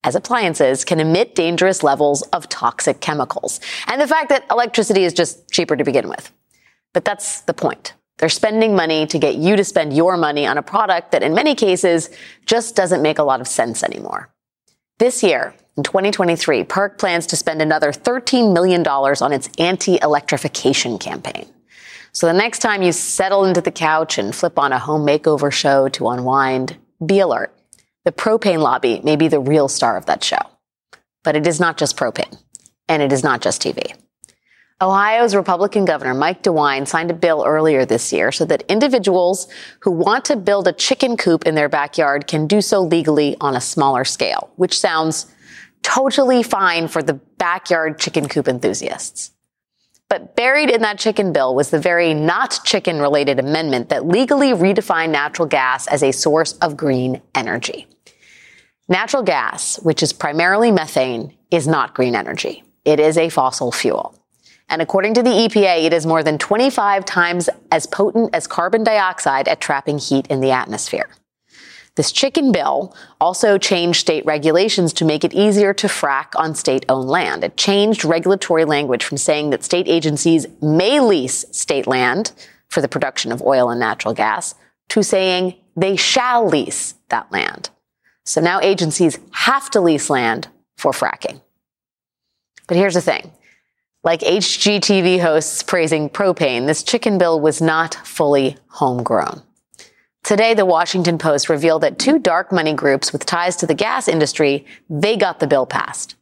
as 0.03 0.15
appliances 0.15 0.83
can 0.83 0.99
emit 0.99 1.35
dangerous 1.35 1.83
levels 1.83 2.23
of 2.33 2.49
toxic 2.49 3.03
chemicals. 3.03 3.61
And 3.87 4.01
the 4.01 4.09
fact 4.09 4.31
that 4.31 4.47
electricity 4.51 5.05
is 5.05 5.13
just 5.13 5.51
cheaper 5.51 5.77
to 5.77 5.85
begin 5.85 6.09
with. 6.09 6.33
But 6.95 7.05
that's 7.05 7.43
the 7.43 7.53
point. 7.53 7.93
They're 8.17 8.31
spending 8.31 8.75
money 8.75 9.07
to 9.09 9.19
get 9.19 9.35
you 9.35 9.57
to 9.57 9.65
spend 9.65 9.95
your 9.95 10.17
money 10.17 10.47
on 10.47 10.57
a 10.57 10.63
product 10.63 11.13
that 11.13 11.23
in 11.23 11.35
many 11.35 11.55
cases 11.55 12.09
just 12.47 12.75
doesn't 12.75 13.03
make 13.03 13.19
a 13.19 13.25
lot 13.25 13.43
of 13.43 13.47
sense 13.47 13.83
anymore. 13.83 14.31
This 14.97 15.23
year, 15.23 15.55
in 15.77 15.83
2023, 15.83 16.65
PERC 16.65 16.99
plans 16.99 17.27
to 17.27 17.37
spend 17.37 17.61
another 17.61 17.93
$13 17.93 18.53
million 18.53 18.87
on 18.87 19.33
its 19.33 19.49
anti-electrification 19.59 20.99
campaign. 20.99 21.47
So 22.12 22.27
the 22.27 22.33
next 22.33 22.61
time 22.61 22.83
you 22.83 22.93
settle 22.93 23.45
into 23.45 23.61
the 23.61 23.71
couch 23.71 24.17
and 24.19 24.35
flip 24.35 24.59
on 24.59 24.73
a 24.73 24.79
home 24.79 25.07
makeover 25.07 25.53
show 25.53 25.89
to 25.91 26.09
unwind, 26.09 26.79
be 27.05 27.21
alert 27.21 27.53
the 28.07 28.12
propane 28.12 28.61
lobby 28.61 29.01
may 29.03 29.17
be 29.17 29.27
the 29.27 29.41
real 29.41 29.67
star 29.67 29.97
of 29.97 30.07
that 30.07 30.23
show. 30.23 30.39
But 31.25 31.35
it 31.35 31.45
is 31.45 31.59
not 31.59 31.77
just 31.77 31.97
propane, 31.97 32.41
and 32.89 33.03
it 33.03 33.12
is 33.12 33.25
not 33.25 33.43
just 33.43 33.61
TV. 33.61 33.95
Ohio's 34.81 35.35
Republican 35.35 35.85
Governor 35.85 36.15
Mike 36.15 36.45
DeWine 36.45 36.87
signed 36.87 37.11
a 37.11 37.15
bill 37.15 37.43
earlier 37.45 37.85
this 37.85 38.12
year 38.12 38.31
so 38.31 38.45
that 38.45 38.62
individuals 38.69 39.49
who 39.81 39.91
want 39.91 40.25
to 40.27 40.37
build 40.37 40.69
a 40.69 40.73
chicken 40.73 41.17
coop 41.17 41.47
in 41.47 41.57
their 41.57 41.69
backyard 41.69 42.29
can 42.29 42.47
do 42.47 42.61
so 42.61 42.81
legally 42.81 43.37
on 43.41 43.57
a 43.57 43.61
smaller 43.61 44.05
scale, 44.05 44.51
which 44.55 44.79
sounds 44.79 45.27
totally 45.97 46.43
fine 46.43 46.89
for 46.89 47.03
the 47.03 47.15
backyard 47.15 47.99
chicken 47.99 48.29
coop 48.29 48.49
enthusiasts. 48.49 49.31
But 50.09 50.37
buried 50.37 50.71
in 50.71 50.83
that 50.83 50.99
chicken 50.99 51.33
bill 51.33 51.55
was 51.55 51.71
the 51.71 51.81
very 51.81 52.13
not 52.13 52.61
chicken 52.65 53.01
related 53.01 53.39
amendment 53.39 53.89
that 53.89 54.07
legally 54.07 54.51
redefined 54.51 55.11
natural 55.11 55.49
gas 55.49 55.87
as 55.87 56.03
a 56.03 56.13
source 56.13 56.53
of 56.59 56.77
green 56.77 57.23
energy. 57.35 57.87
Natural 58.89 59.23
gas, 59.23 59.81
which 59.83 60.03
is 60.03 60.13
primarily 60.13 60.71
methane, 60.71 61.35
is 61.51 61.67
not 61.67 61.95
green 61.95 62.15
energy. 62.15 62.63
It 62.85 63.01
is 63.01 63.17
a 63.17 63.31
fossil 63.31 63.73
fuel. 63.73 64.15
And 64.69 64.83
according 64.83 65.15
to 65.15 65.23
the 65.23 65.31
EPA, 65.31 65.85
it 65.85 65.93
is 65.93 66.07
more 66.07 66.23
than 66.23 66.39
25 66.39 67.05
times 67.05 67.49
as 67.73 67.87
potent 67.87 68.35
as 68.35 68.47
carbon 68.47 68.85
dioxide 68.85 69.49
at 69.49 69.61
trapping 69.61 69.99
heat 69.99 70.27
in 70.27 70.41
the 70.41 70.51
atmosphere. 70.51 71.09
This 71.97 72.13
chicken 72.13 72.53
bill 72.53 72.95
also 73.21 73.57
changed 73.57 74.01
state 74.01 74.25
regulations 74.27 74.93
to 74.95 75.05
make 75.05 75.25
it 75.25 75.33
easier 75.33 75.73
to 75.75 75.87
frack 75.87 76.29
on 76.37 76.55
state 76.55 76.85
owned 76.91 77.09
land. 77.09 77.43
It 77.43 77.57
changed 77.57 78.05
regulatory 78.05 78.67
language 78.67 79.03
from 79.03 79.17
saying 79.17 79.51
that 79.51 79.65
state 79.65 79.89
agencies 79.89 80.47
may 80.61 81.01
lease 81.01 81.47
state 81.53 81.87
land 81.87 82.33
for 82.69 82.83
the 82.83 82.89
production 82.89 83.33
of 83.33 83.43
oil 83.43 83.71
and 83.71 83.81
natural 83.81 84.13
gas 84.13 84.55
to 84.91 85.03
saying 85.03 85.55
they 85.75 85.97
shall 85.97 86.47
lease 86.47 86.95
that 87.09 87.33
land. 87.33 87.71
So 88.25 88.43
now 88.43 88.61
agencies 88.61 89.19
have 89.31 89.71
to 89.71 89.81
lease 89.81 90.11
land 90.11 90.49
for 90.77 90.93
fracking. 90.93 91.41
But 92.67 92.77
here's 92.77 92.95
the 92.95 93.01
thing. 93.01 93.31
Like 94.05 94.21
HGTV 94.21 95.21
hosts 95.21 95.63
praising 95.63 96.11
propane, 96.11 96.67
this 96.67 96.83
chicken 96.83 97.17
bill 97.17 97.41
was 97.41 97.63
not 97.63 97.95
fully 97.95 98.59
homegrown. 98.69 99.46
Today, 100.27 100.55
the 100.55 100.67
Washington 100.67 101.19
Post 101.19 101.48
revealed 101.48 101.85
that 101.85 102.00
two 102.00 102.19
dark 102.19 102.50
money 102.50 102.73
groups 102.73 103.13
with 103.13 103.25
ties 103.25 103.55
to 103.59 103.67
the 103.67 103.75
gas 103.75 104.09
industry, 104.09 104.67
they 104.90 105.17
got 105.17 105.38
the 105.38 105.46
bill 105.46 105.67
passed. 105.67 106.17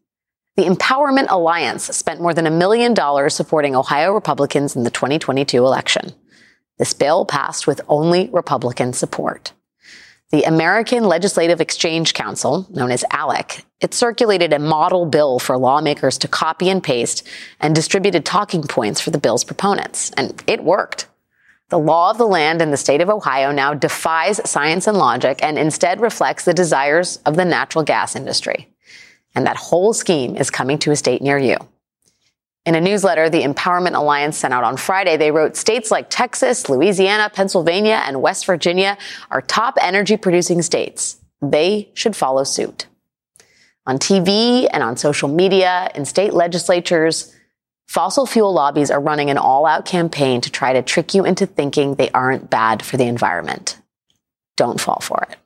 The 0.57 0.65
Empowerment 0.65 1.29
Alliance 1.31 1.85
spent 1.85 2.21
more 2.21 2.35
than 2.35 2.47
a 2.47 2.51
million 2.51 2.93
dollars 2.93 3.35
supporting 3.35 3.75
Ohio 3.75 4.13
Republicans 4.13 4.77
in 4.77 4.83
the 4.83 4.91
2022 4.91 5.57
election. 5.57 6.13
This 6.77 6.93
bill 6.93 7.25
passed 7.25 7.67
with 7.67 7.81
only 7.89 8.29
Republican 8.31 8.93
support. 8.93 9.55
The 10.33 10.43
American 10.43 11.05
Legislative 11.05 11.63
Exchange 11.63 12.13
Council, 12.13 12.67
known 12.69 12.91
as 12.91 13.05
ALEC, 13.11 13.65
it 13.81 13.95
circulated 13.95 14.53
a 14.53 14.59
model 14.59 15.07
bill 15.07 15.39
for 15.39 15.57
lawmakers 15.57 16.19
to 16.19 16.29
copy 16.29 16.69
and 16.69 16.83
paste 16.83 17.27
and 17.59 17.75
distributed 17.75 18.27
talking 18.27 18.65
points 18.65 19.01
for 19.01 19.13
the 19.13 19.19
bill's 19.19 19.45
proponents. 19.45 20.11
And 20.19 20.45
it 20.47 20.63
worked. 20.63 21.04
The 21.75 21.81
law 21.81 22.13
of 22.13 22.19
the 22.19 22.27
land 22.29 22.63
in 22.63 22.71
the 22.71 22.77
state 22.77 23.01
of 23.01 23.11
Ohio 23.11 23.51
now 23.51 23.75
defies 23.75 24.41
science 24.49 24.87
and 24.87 24.97
logic 24.97 25.41
and 25.43 25.59
instead 25.59 26.01
reflects 26.01 26.45
the 26.45 26.55
desires 26.55 27.17
of 27.27 27.35
the 27.35 27.45
natural 27.45 27.83
gas 27.83 28.15
industry. 28.15 28.69
And 29.35 29.45
that 29.45 29.57
whole 29.57 29.93
scheme 29.93 30.37
is 30.37 30.53
coming 30.53 30.79
to 30.79 30.93
a 30.93 30.97
state 30.97 31.21
near 31.21 31.37
you. 31.37 31.57
In 32.65 32.77
a 32.77 32.81
newsletter 32.81 33.29
the 33.29 33.43
Empowerment 33.43 33.97
Alliance 33.97 34.39
sent 34.39 34.55
out 34.55 34.63
on 34.63 34.77
Friday, 34.77 35.17
they 35.17 35.33
wrote 35.33 35.57
states 35.57 35.91
like 35.91 36.07
Texas, 36.11 36.69
Louisiana, 36.69 37.29
Pennsylvania, 37.29 38.05
and 38.07 38.23
West 38.23 38.47
Virginia 38.47 38.97
are 39.33 39.43
top 39.43 39.77
energy 39.81 40.17
producing 40.17 40.63
states. 40.63 41.17
They 41.43 41.91
should 41.95 42.15
follow 42.15 42.45
suit. 42.45 42.87
On 43.85 43.99
TV 43.99 44.69
and 44.73 44.85
on 44.85 44.97
social 44.97 45.29
media, 45.29 45.91
in 45.97 46.05
state 46.05 46.35
legislatures, 46.35 47.35
fossil 47.87 48.27
fuel 48.27 48.53
lobbies 48.53 48.91
are 48.91 49.01
running 49.01 49.31
an 49.31 49.39
all 49.39 49.67
out 49.67 49.85
campaign 49.85 50.41
to 50.43 50.51
try 50.51 50.73
to 50.73 50.83
trick 50.83 51.15
you 51.15 51.25
into 51.25 51.47
thinking 51.47 51.95
they 51.95 52.11
aren't 52.11 52.51
bad 52.51 52.85
for 52.85 52.97
the 52.97 53.05
environment. 53.05 53.79
Don't 54.57 54.81
fall 54.81 55.01
for 55.01 55.27
it. 55.31 55.39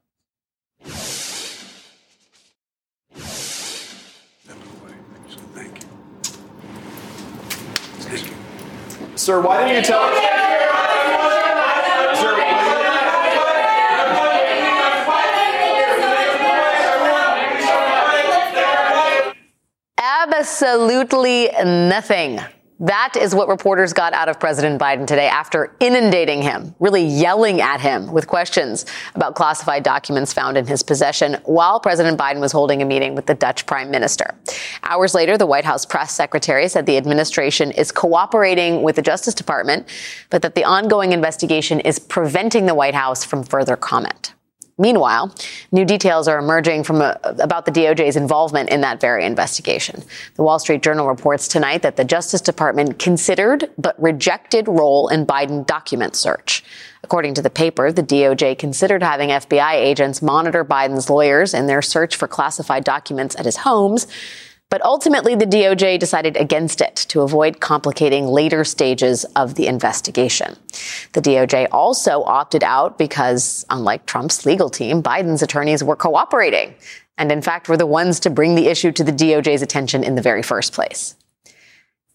Sir, 9.17 9.41
why 9.41 9.59
didn't 9.59 9.77
you 9.77 9.83
tell 9.83 10.01
us? 10.01 10.98
Absolutely 20.39 21.49
nothing. 21.65 22.39
That 22.79 23.15
is 23.21 23.35
what 23.35 23.49
reporters 23.49 23.93
got 23.93 24.13
out 24.13 24.29
of 24.29 24.39
President 24.39 24.81
Biden 24.81 25.05
today 25.05 25.27
after 25.27 25.75
inundating 25.81 26.43
him, 26.43 26.77
really 26.79 27.03
yelling 27.05 27.61
at 27.61 27.81
him 27.81 28.13
with 28.13 28.29
questions 28.29 28.87
about 29.17 29.35
classified 29.35 29.83
documents 29.83 30.33
found 30.33 30.57
in 30.57 30.65
his 30.65 30.85
possession 30.85 31.39
while 31.45 31.81
President 31.81 32.21
Biden 32.21 32.39
was 32.39 32.53
holding 32.53 32.83
a 32.83 32.85
meeting 32.85 33.17
with 33.17 33.27
the 33.27 33.35
Dutch 33.35 33.67
prime 33.67 33.91
minister. 33.91 34.33
Hours 34.85 35.13
later, 35.13 35.37
the 35.37 35.45
White 35.45 35.65
House 35.65 35.85
press 35.85 36.15
secretary 36.15 36.69
said 36.69 36.87
the 36.87 36.99
administration 36.99 37.73
is 37.73 37.91
cooperating 37.91 38.85
with 38.85 38.95
the 38.95 39.03
Justice 39.03 39.35
Department, 39.35 39.89
but 40.31 40.43
that 40.43 40.55
the 40.55 40.63
ongoing 40.63 41.13
investigation 41.13 41.81
is 41.81 41.99
preventing 41.99 42.67
the 42.67 42.77
White 42.77 42.95
House 42.95 43.25
from 43.25 43.43
further 43.43 43.75
comment. 43.75 44.35
Meanwhile, 44.79 45.35
new 45.73 45.85
details 45.85 46.29
are 46.29 46.39
emerging 46.39 46.85
from 46.85 47.03
a, 47.03 47.19
about 47.25 47.67
the 47.67 47.73
DOJ's 47.73 48.15
involvement 48.17 48.71
in 48.71 48.81
that 48.83 49.01
very 49.01 49.25
investigation. 49.25 50.03
The 50.37 50.45
Wall 50.45 50.61
Street 50.61 50.83
Journal 50.83 51.09
reports 51.09 51.49
tonight 51.49 51.83
that 51.83 51.97
the 51.97 52.05
Justice 52.05 52.41
Department 52.41 52.99
considered 52.99 53.71
but 53.77 54.01
rejected 54.01 54.69
role 54.69 55.09
in 55.09 55.27
Biden 55.27 55.67
document 55.67 56.15
search. 56.15 56.63
According 57.03 57.35
to 57.35 57.43
the 57.43 57.51
paper, 57.51 57.91
the 57.91 58.03
DOJ 58.03 58.59
considered 58.59 59.03
having 59.03 59.31
FBI 59.31 59.75
agents 59.75 60.23
monitor 60.23 60.65
Biden's 60.65 61.11
lawyers 61.11 61.55
in 61.55 61.67
their 61.67 61.83
search 61.83 62.17
for 62.17 62.29
classified 62.29 62.85
documents 62.85 63.37
at 63.37 63.45
his 63.45 63.59
homes. 63.59 64.07
But 64.71 64.85
ultimately, 64.85 65.35
the 65.35 65.47
DOJ 65.47 65.99
decided 65.99 66.37
against 66.37 66.83
it 66.83 66.95
to 67.09 67.23
avoid 67.23 67.61
complicating 67.61 68.27
later 68.27 68.65
stages 68.65 69.25
of 69.35 69.55
the 69.55 69.67
investigation. 69.67 70.57
The 71.15 71.23
DOJ 71.23 71.69
also 71.73 72.23
opted 72.25 72.63
out 72.63 72.99
because, 72.99 73.65
unlike 73.71 74.05
Trump's 74.05 74.45
legal 74.45 74.69
team, 74.69 75.03
Biden's 75.03 75.43
attorneys 75.43 75.83
were 75.83 75.97
cooperating 75.97 76.75
and, 77.17 77.33
in 77.33 77.41
fact, 77.41 77.69
were 77.69 77.79
the 77.79 77.87
ones 77.87 78.21
to 78.21 78.31
bring 78.31 78.55
the 78.55 78.67
issue 78.67 78.93
to 78.93 79.03
the 79.03 79.13
DOJ's 79.13 79.63
attention 79.63 80.05
in 80.05 80.17
the 80.17 80.23
very 80.23 80.43
first 80.43 80.75
place. 80.75 81.17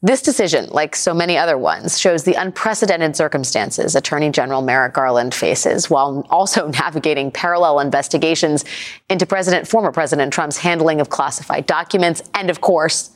This 0.05 0.21
decision, 0.21 0.67
like 0.71 0.97
so 0.97 1.13
many 1.13 1.37
other 1.37 1.57
ones, 1.57 1.97
shows 1.97 2.25
the 2.25 2.33
unprecedented 2.33 3.15
circumstances 3.15 3.95
Attorney 3.95 4.31
General 4.31 4.61
Merrick 4.61 4.91
Garland 4.91 5.33
faces 5.33 5.89
while 5.89 6.27
also 6.29 6.67
navigating 6.79 7.31
parallel 7.31 7.79
investigations 7.79 8.65
into 9.09 9.25
President, 9.25 9.65
former 9.65 9.93
President 9.93 10.33
Trump's 10.33 10.57
handling 10.57 10.99
of 10.99 11.07
classified 11.07 11.65
documents 11.67 12.21
and, 12.33 12.49
of 12.49 12.59
course, 12.59 13.12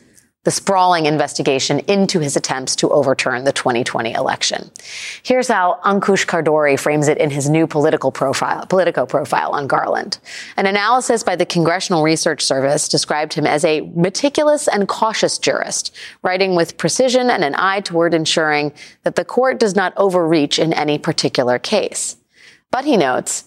the 0.48 0.52
sprawling 0.52 1.08
investigation 1.08 1.80
into 1.90 2.22
his 2.22 2.38
attempts 2.38 2.74
to 2.74 2.90
overturn 2.90 3.44
the 3.44 3.52
2020 3.52 4.14
election. 4.14 4.72
Here's 5.22 5.50
how 5.50 5.78
Ankush 5.84 6.26
Khardori 6.26 6.80
frames 6.80 7.10
it 7.10 7.18
in 7.18 7.32
his 7.32 7.50
new 7.50 7.68
political 7.68 8.14
profile, 8.14 8.66
Politico 8.66 9.06
profile 9.06 9.52
on 9.52 9.68
Garland. 9.68 10.20
An 10.56 10.66
analysis 10.66 11.22
by 11.22 11.36
the 11.36 11.46
Congressional 11.46 12.02
Research 12.02 12.46
Service 12.46 12.88
described 12.88 13.34
him 13.34 13.46
as 13.46 13.66
a 13.66 13.82
meticulous 13.94 14.70
and 14.70 14.88
cautious 14.88 15.38
jurist, 15.38 15.94
writing 16.24 16.56
with 16.56 16.78
precision 16.78 17.30
and 17.30 17.44
an 17.44 17.54
eye 17.58 17.82
toward 17.82 18.14
ensuring 18.14 18.72
that 19.04 19.18
the 19.18 19.26
court 19.26 19.60
does 19.60 19.76
not 19.76 19.92
overreach 19.98 20.60
in 20.60 20.72
any 20.72 20.98
particular 20.98 21.60
case. 21.60 22.16
But 22.72 22.86
he 22.86 22.96
notes, 22.96 23.44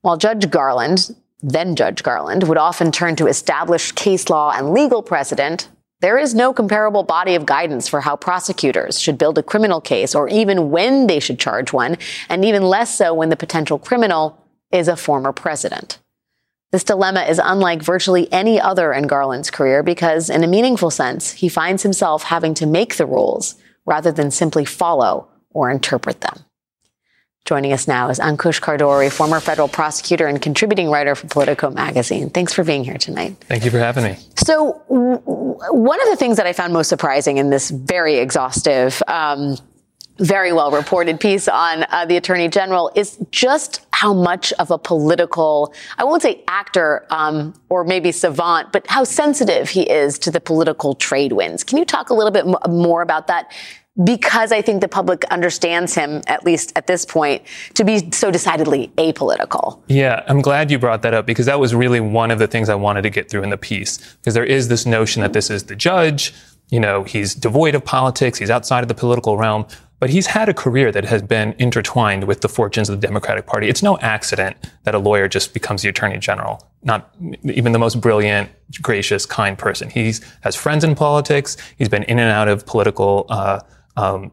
while 0.00 0.16
Judge 0.16 0.50
Garland, 0.50 1.14
then 1.44 1.76
Judge 1.76 2.02
Garland, 2.02 2.48
would 2.48 2.58
often 2.58 2.90
turn 2.90 3.14
to 3.14 3.28
established 3.28 3.94
case 3.94 4.28
law 4.28 4.50
and 4.52 4.72
legal 4.72 5.00
precedent, 5.00 5.68
there 6.00 6.18
is 6.18 6.34
no 6.34 6.52
comparable 6.52 7.02
body 7.02 7.34
of 7.34 7.46
guidance 7.46 7.86
for 7.86 8.00
how 8.00 8.16
prosecutors 8.16 8.98
should 8.98 9.18
build 9.18 9.36
a 9.38 9.42
criminal 9.42 9.80
case 9.80 10.14
or 10.14 10.28
even 10.28 10.70
when 10.70 11.06
they 11.06 11.20
should 11.20 11.38
charge 11.38 11.72
one, 11.72 11.96
and 12.28 12.44
even 12.44 12.62
less 12.62 12.96
so 12.96 13.12
when 13.12 13.28
the 13.28 13.36
potential 13.36 13.78
criminal 13.78 14.42
is 14.72 14.88
a 14.88 14.96
former 14.96 15.32
president. 15.32 15.98
This 16.72 16.84
dilemma 16.84 17.22
is 17.22 17.40
unlike 17.42 17.82
virtually 17.82 18.32
any 18.32 18.60
other 18.60 18.92
in 18.92 19.08
Garland's 19.08 19.50
career 19.50 19.82
because, 19.82 20.30
in 20.30 20.44
a 20.44 20.48
meaningful 20.48 20.90
sense, 20.90 21.32
he 21.32 21.48
finds 21.48 21.82
himself 21.82 22.24
having 22.24 22.54
to 22.54 22.66
make 22.66 22.96
the 22.96 23.06
rules 23.06 23.56
rather 23.84 24.12
than 24.12 24.30
simply 24.30 24.64
follow 24.64 25.28
or 25.50 25.70
interpret 25.70 26.20
them. 26.20 26.44
Joining 27.50 27.72
us 27.72 27.88
now 27.88 28.10
is 28.10 28.20
Ankush 28.20 28.60
Khardori, 28.60 29.10
former 29.10 29.40
federal 29.40 29.66
prosecutor 29.66 30.28
and 30.28 30.40
contributing 30.40 30.88
writer 30.88 31.16
for 31.16 31.26
Politico 31.26 31.68
magazine. 31.70 32.30
Thanks 32.30 32.52
for 32.52 32.62
being 32.62 32.84
here 32.84 32.96
tonight. 32.96 33.34
Thank 33.48 33.64
you 33.64 33.72
for 33.72 33.80
having 33.80 34.04
me. 34.04 34.16
So, 34.36 34.80
w- 34.88 35.16
one 35.72 36.00
of 36.00 36.06
the 36.10 36.14
things 36.14 36.36
that 36.36 36.46
I 36.46 36.52
found 36.52 36.72
most 36.72 36.86
surprising 36.86 37.38
in 37.38 37.50
this 37.50 37.70
very 37.70 38.18
exhaustive, 38.18 39.02
um, 39.08 39.56
very 40.18 40.52
well 40.52 40.70
reported 40.70 41.18
piece 41.18 41.48
on 41.48 41.86
uh, 41.88 42.04
the 42.06 42.16
attorney 42.16 42.46
general 42.46 42.92
is 42.94 43.18
just 43.32 43.84
how 43.90 44.14
much 44.14 44.52
of 44.54 44.70
a 44.70 44.78
political, 44.78 45.74
I 45.98 46.04
won't 46.04 46.22
say 46.22 46.44
actor 46.46 47.04
um, 47.10 47.54
or 47.68 47.82
maybe 47.82 48.12
savant, 48.12 48.70
but 48.70 48.86
how 48.86 49.02
sensitive 49.02 49.70
he 49.70 49.90
is 49.90 50.20
to 50.20 50.30
the 50.30 50.40
political 50.40 50.94
trade 50.94 51.32
winds. 51.32 51.64
Can 51.64 51.78
you 51.78 51.84
talk 51.84 52.10
a 52.10 52.14
little 52.14 52.30
bit 52.30 52.46
more 52.68 53.02
about 53.02 53.26
that? 53.26 53.50
Because 54.04 54.52
I 54.52 54.62
think 54.62 54.80
the 54.80 54.88
public 54.88 55.24
understands 55.26 55.94
him, 55.94 56.22
at 56.26 56.44
least 56.44 56.72
at 56.76 56.86
this 56.86 57.04
point, 57.04 57.42
to 57.74 57.84
be 57.84 58.10
so 58.12 58.30
decidedly 58.30 58.92
apolitical. 58.96 59.82
Yeah, 59.88 60.22
I'm 60.28 60.40
glad 60.40 60.70
you 60.70 60.78
brought 60.78 61.02
that 61.02 61.12
up 61.12 61.26
because 61.26 61.46
that 61.46 61.58
was 61.58 61.74
really 61.74 62.00
one 62.00 62.30
of 62.30 62.38
the 62.38 62.46
things 62.46 62.68
I 62.68 62.76
wanted 62.76 63.02
to 63.02 63.10
get 63.10 63.28
through 63.28 63.42
in 63.42 63.50
the 63.50 63.58
piece. 63.58 63.98
Because 64.16 64.34
there 64.34 64.44
is 64.44 64.68
this 64.68 64.86
notion 64.86 65.22
that 65.22 65.32
this 65.32 65.50
is 65.50 65.64
the 65.64 65.76
judge, 65.76 66.32
you 66.70 66.80
know, 66.80 67.02
he's 67.02 67.34
devoid 67.34 67.74
of 67.74 67.84
politics, 67.84 68.38
he's 68.38 68.50
outside 68.50 68.82
of 68.82 68.88
the 68.88 68.94
political 68.94 69.36
realm, 69.36 69.66
but 69.98 70.08
he's 70.08 70.26
had 70.26 70.48
a 70.48 70.54
career 70.54 70.90
that 70.92 71.04
has 71.04 71.20
been 71.20 71.54
intertwined 71.58 72.24
with 72.24 72.40
the 72.40 72.48
fortunes 72.48 72.88
of 72.88 72.98
the 72.98 73.06
Democratic 73.06 73.46
Party. 73.46 73.68
It's 73.68 73.82
no 73.82 73.98
accident 73.98 74.56
that 74.84 74.94
a 74.94 74.98
lawyer 74.98 75.28
just 75.28 75.52
becomes 75.52 75.82
the 75.82 75.90
attorney 75.90 76.16
general, 76.18 76.66
not 76.82 77.14
even 77.44 77.72
the 77.72 77.78
most 77.78 78.00
brilliant, 78.00 78.50
gracious, 78.80 79.26
kind 79.26 79.58
person. 79.58 79.90
He 79.90 80.14
has 80.40 80.56
friends 80.56 80.84
in 80.84 80.94
politics, 80.94 81.56
he's 81.76 81.90
been 81.90 82.04
in 82.04 82.18
and 82.18 82.30
out 82.30 82.48
of 82.48 82.64
political, 82.64 83.26
uh, 83.28 83.60
um, 84.00 84.32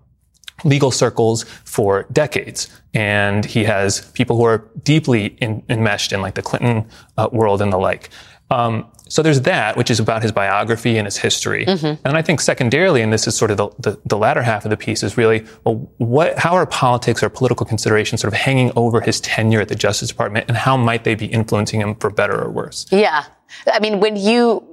legal 0.64 0.92
circles 0.92 1.44
for 1.44 2.08
decades. 2.12 2.68
And 2.94 3.46
he 3.46 3.64
has 3.66 4.10
people 4.12 4.38
who 4.38 4.44
are 4.44 4.70
deeply 4.84 5.28
in, 5.40 5.64
enmeshed 5.70 6.12
in 6.12 6.22
like 6.22 6.36
the 6.36 6.42
Clinton 6.42 6.88
uh, 7.18 7.30
world 7.32 7.62
and 7.62 7.72
the 7.72 7.78
like. 7.78 8.10
Um, 8.50 8.90
so 9.10 9.22
there's 9.22 9.42
that, 9.42 9.78
which 9.78 9.92
is 9.92 10.00
about 10.00 10.22
his 10.22 10.32
biography 10.32 10.98
and 10.98 11.06
his 11.06 11.18
history. 11.18 11.66
Mm-hmm. 11.66 12.02
And 12.06 12.18
I 12.18 12.22
think 12.22 12.42
secondarily, 12.42 13.02
and 13.02 13.12
this 13.12 13.28
is 13.28 13.36
sort 13.36 13.52
of 13.52 13.58
the, 13.58 13.70
the, 13.80 14.02
the, 14.06 14.18
latter 14.18 14.42
half 14.42 14.66
of 14.66 14.70
the 14.70 14.78
piece, 14.78 15.04
is 15.04 15.18
really, 15.18 15.46
well, 15.64 15.76
what, 15.98 16.38
how 16.38 16.54
are 16.54 16.66
politics 16.66 17.22
or 17.24 17.30
political 17.30 17.66
considerations 17.66 18.22
sort 18.22 18.34
of 18.34 18.40
hanging 18.40 18.72
over 18.76 19.02
his 19.02 19.20
tenure 19.22 19.62
at 19.62 19.68
the 19.68 19.76
Justice 19.76 20.10
Department 20.10 20.46
and 20.48 20.58
how 20.58 20.78
might 20.78 21.04
they 21.04 21.16
be 21.16 21.26
influencing 21.26 21.82
him 21.82 21.96
for 21.96 22.10
better 22.10 22.42
or 22.42 22.50
worse? 22.50 22.86
Yeah. 22.90 23.26
I 23.72 23.80
mean, 23.80 24.00
when 24.00 24.16
you, 24.16 24.64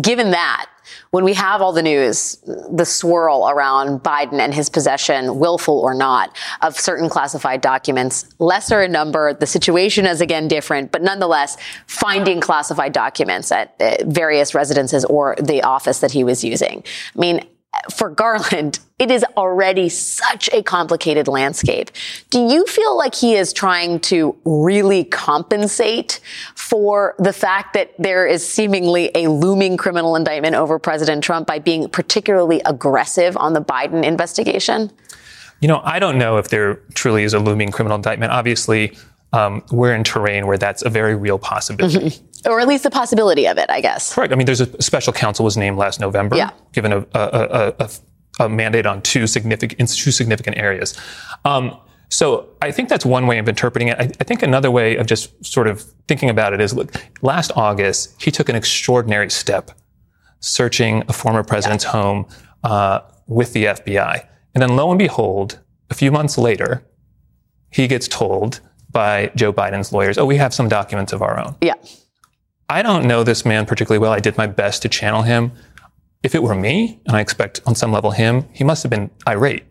given 0.00 0.30
that, 0.32 0.66
when 1.10 1.24
we 1.24 1.34
have 1.34 1.62
all 1.62 1.72
the 1.72 1.82
news, 1.82 2.36
the 2.70 2.84
swirl 2.84 3.48
around 3.48 4.00
Biden 4.00 4.40
and 4.40 4.54
his 4.54 4.68
possession, 4.68 5.38
willful 5.38 5.78
or 5.78 5.94
not, 5.94 6.36
of 6.62 6.78
certain 6.78 7.08
classified 7.08 7.60
documents, 7.60 8.26
lesser 8.38 8.82
in 8.82 8.92
number, 8.92 9.34
the 9.34 9.46
situation 9.46 10.06
is 10.06 10.20
again 10.20 10.48
different, 10.48 10.92
but 10.92 11.02
nonetheless, 11.02 11.56
finding 11.86 12.40
classified 12.40 12.92
documents 12.92 13.52
at 13.52 13.74
various 14.04 14.54
residences 14.54 15.04
or 15.04 15.36
the 15.40 15.62
office 15.62 16.00
that 16.00 16.12
he 16.12 16.24
was 16.24 16.44
using. 16.44 16.82
I 17.14 17.18
mean, 17.18 17.44
for 17.90 18.10
Garland, 18.10 18.80
it 18.98 19.10
is 19.10 19.24
already 19.36 19.88
such 19.88 20.48
a 20.52 20.62
complicated 20.62 21.28
landscape. 21.28 21.90
Do 22.30 22.46
you 22.46 22.66
feel 22.66 22.96
like 22.96 23.14
he 23.14 23.34
is 23.34 23.52
trying 23.52 24.00
to 24.00 24.36
really 24.44 25.04
compensate 25.04 26.20
for 26.54 27.14
the 27.18 27.32
fact 27.32 27.74
that 27.74 27.92
there 27.98 28.26
is 28.26 28.46
seemingly 28.46 29.10
a 29.14 29.28
looming 29.28 29.76
criminal 29.76 30.16
indictment 30.16 30.56
over 30.56 30.78
President 30.78 31.22
Trump 31.22 31.46
by 31.46 31.58
being 31.58 31.88
particularly 31.88 32.60
aggressive 32.64 33.36
on 33.36 33.52
the 33.52 33.62
Biden 33.62 34.04
investigation? 34.04 34.90
You 35.60 35.68
know, 35.68 35.80
I 35.84 35.98
don't 35.98 36.18
know 36.18 36.38
if 36.38 36.48
there 36.48 36.76
truly 36.94 37.24
is 37.24 37.34
a 37.34 37.38
looming 37.38 37.70
criminal 37.70 37.96
indictment. 37.96 38.32
Obviously, 38.32 38.96
um, 39.32 39.62
we're 39.70 39.94
in 39.94 40.04
terrain 40.04 40.46
where 40.46 40.58
that's 40.58 40.82
a 40.82 40.88
very 40.88 41.14
real 41.14 41.38
possibility. 41.38 42.10
Mm-hmm. 42.10 42.50
Or 42.50 42.60
at 42.60 42.68
least 42.68 42.84
the 42.84 42.90
possibility 42.90 43.46
of 43.46 43.58
it, 43.58 43.68
I 43.68 43.80
guess. 43.80 44.14
Correct. 44.14 44.32
I 44.32 44.36
mean, 44.36 44.46
there's 44.46 44.60
a 44.60 44.82
special 44.82 45.12
counsel 45.12 45.44
was 45.44 45.56
named 45.56 45.76
last 45.76 46.00
November, 46.00 46.36
yeah. 46.36 46.50
given 46.72 46.92
a, 46.92 46.98
a, 47.14 47.74
a, 47.78 47.90
a, 48.40 48.48
mandate 48.48 48.86
on 48.86 49.02
two 49.02 49.26
significant, 49.26 49.78
in 49.80 49.86
two 49.86 50.12
significant 50.12 50.56
areas. 50.56 50.98
Um, 51.44 51.76
so 52.10 52.48
I 52.62 52.70
think 52.70 52.88
that's 52.88 53.04
one 53.04 53.26
way 53.26 53.38
of 53.38 53.48
interpreting 53.48 53.88
it. 53.88 53.98
I, 53.98 54.04
I, 54.20 54.24
think 54.24 54.42
another 54.42 54.70
way 54.70 54.96
of 54.96 55.06
just 55.06 55.44
sort 55.44 55.66
of 55.66 55.82
thinking 56.06 56.30
about 56.30 56.54
it 56.54 56.60
is, 56.60 56.72
look, 56.72 56.92
last 57.20 57.50
August, 57.56 58.22
he 58.22 58.30
took 58.30 58.48
an 58.48 58.54
extraordinary 58.54 59.30
step 59.30 59.72
searching 60.40 61.02
a 61.08 61.12
former 61.12 61.42
president's 61.42 61.84
yeah. 61.84 61.90
home 61.90 62.26
uh, 62.64 63.00
with 63.26 63.52
the 63.52 63.64
FBI. 63.64 64.26
And 64.54 64.62
then 64.62 64.76
lo 64.76 64.90
and 64.90 64.98
behold, 64.98 65.58
a 65.90 65.94
few 65.94 66.10
months 66.10 66.38
later, 66.38 66.84
he 67.70 67.86
gets 67.86 68.08
told 68.08 68.60
by 68.90 69.30
Joe 69.34 69.52
Biden's 69.52 69.92
lawyers, 69.92 70.18
oh, 70.18 70.26
we 70.26 70.36
have 70.36 70.54
some 70.54 70.68
documents 70.68 71.12
of 71.12 71.22
our 71.22 71.38
own. 71.38 71.56
Yeah. 71.60 71.74
I 72.68 72.82
don't 72.82 73.06
know 73.06 73.24
this 73.24 73.44
man 73.44 73.66
particularly 73.66 73.98
well. 73.98 74.12
I 74.12 74.20
did 74.20 74.36
my 74.36 74.46
best 74.46 74.82
to 74.82 74.88
channel 74.88 75.22
him. 75.22 75.52
If 76.22 76.34
it 76.34 76.42
were 76.42 76.54
me, 76.54 77.00
and 77.06 77.16
I 77.16 77.20
expect 77.20 77.60
on 77.66 77.74
some 77.74 77.92
level 77.92 78.10
him, 78.10 78.46
he 78.52 78.64
must 78.64 78.82
have 78.82 78.90
been 78.90 79.10
irate 79.26 79.64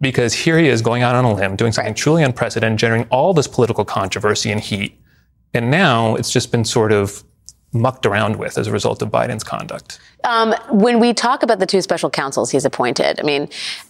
because 0.00 0.34
here 0.34 0.58
he 0.58 0.68
is 0.68 0.82
going 0.82 1.02
out 1.02 1.14
on 1.14 1.24
a 1.24 1.34
limb, 1.34 1.56
doing 1.56 1.72
something 1.72 1.90
right. 1.90 1.96
truly 1.96 2.22
unprecedented, 2.22 2.78
generating 2.78 3.08
all 3.10 3.34
this 3.34 3.48
political 3.48 3.84
controversy 3.84 4.50
and 4.52 4.60
heat. 4.60 5.00
And 5.54 5.70
now 5.70 6.14
it's 6.14 6.30
just 6.30 6.52
been 6.52 6.64
sort 6.64 6.92
of 6.92 7.24
mucked 7.72 8.06
around 8.06 8.36
with 8.36 8.56
as 8.56 8.66
a 8.66 8.72
result 8.72 9.02
of 9.02 9.10
Biden's 9.10 9.44
conduct. 9.44 10.00
Um, 10.24 10.54
when 10.70 11.00
we 11.00 11.12
talk 11.12 11.42
about 11.42 11.58
the 11.58 11.66
two 11.66 11.82
special 11.82 12.10
counsels 12.10 12.50
he's 12.50 12.64
appointed, 12.64 13.20
I 13.20 13.22
mean, 13.22 13.48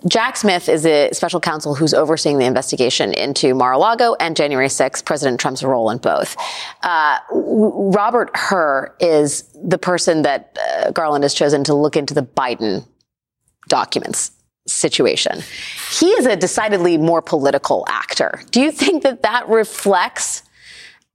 Jack 0.09 0.37
Smith 0.37 0.69
is 0.69 0.85
a 0.85 1.11
special 1.13 1.41
counsel 1.41 1.75
who's 1.75 1.95
overseeing 1.95 2.39
the 2.39 2.45
investigation 2.45 3.15
into 3.15 3.55
Mar-a-Lago 3.55 4.17
and 4.19 4.37
January 4.37 4.67
6th, 4.67 5.05
President 5.05 5.41
Trump's 5.41 5.63
role 5.63 5.91
in 5.91 5.99
both. 5.99 6.37
Uh, 6.83 7.19
Robert 7.31 8.31
Hur 8.37 8.95
is 9.01 9.45
the 9.55 9.79
person 9.79 10.23
that 10.23 10.59
uh, 10.61 10.91
Garland 10.91 11.25
has 11.25 11.33
chosen 11.33 11.65
to 11.65 11.75
look 11.75 11.97
into 11.97 12.15
the 12.15 12.23
Biden 12.23 12.87
documents 13.69 14.33
situation. 14.67 15.43
He 15.91 16.09
is 16.11 16.27
a 16.27 16.37
decidedly 16.37 16.99
more 16.99 17.23
political 17.23 17.85
actor. 17.89 18.43
Do 18.51 18.61
you 18.61 18.71
think 18.71 19.03
that 19.03 19.23
that 19.23 19.49
reflects 19.49 20.43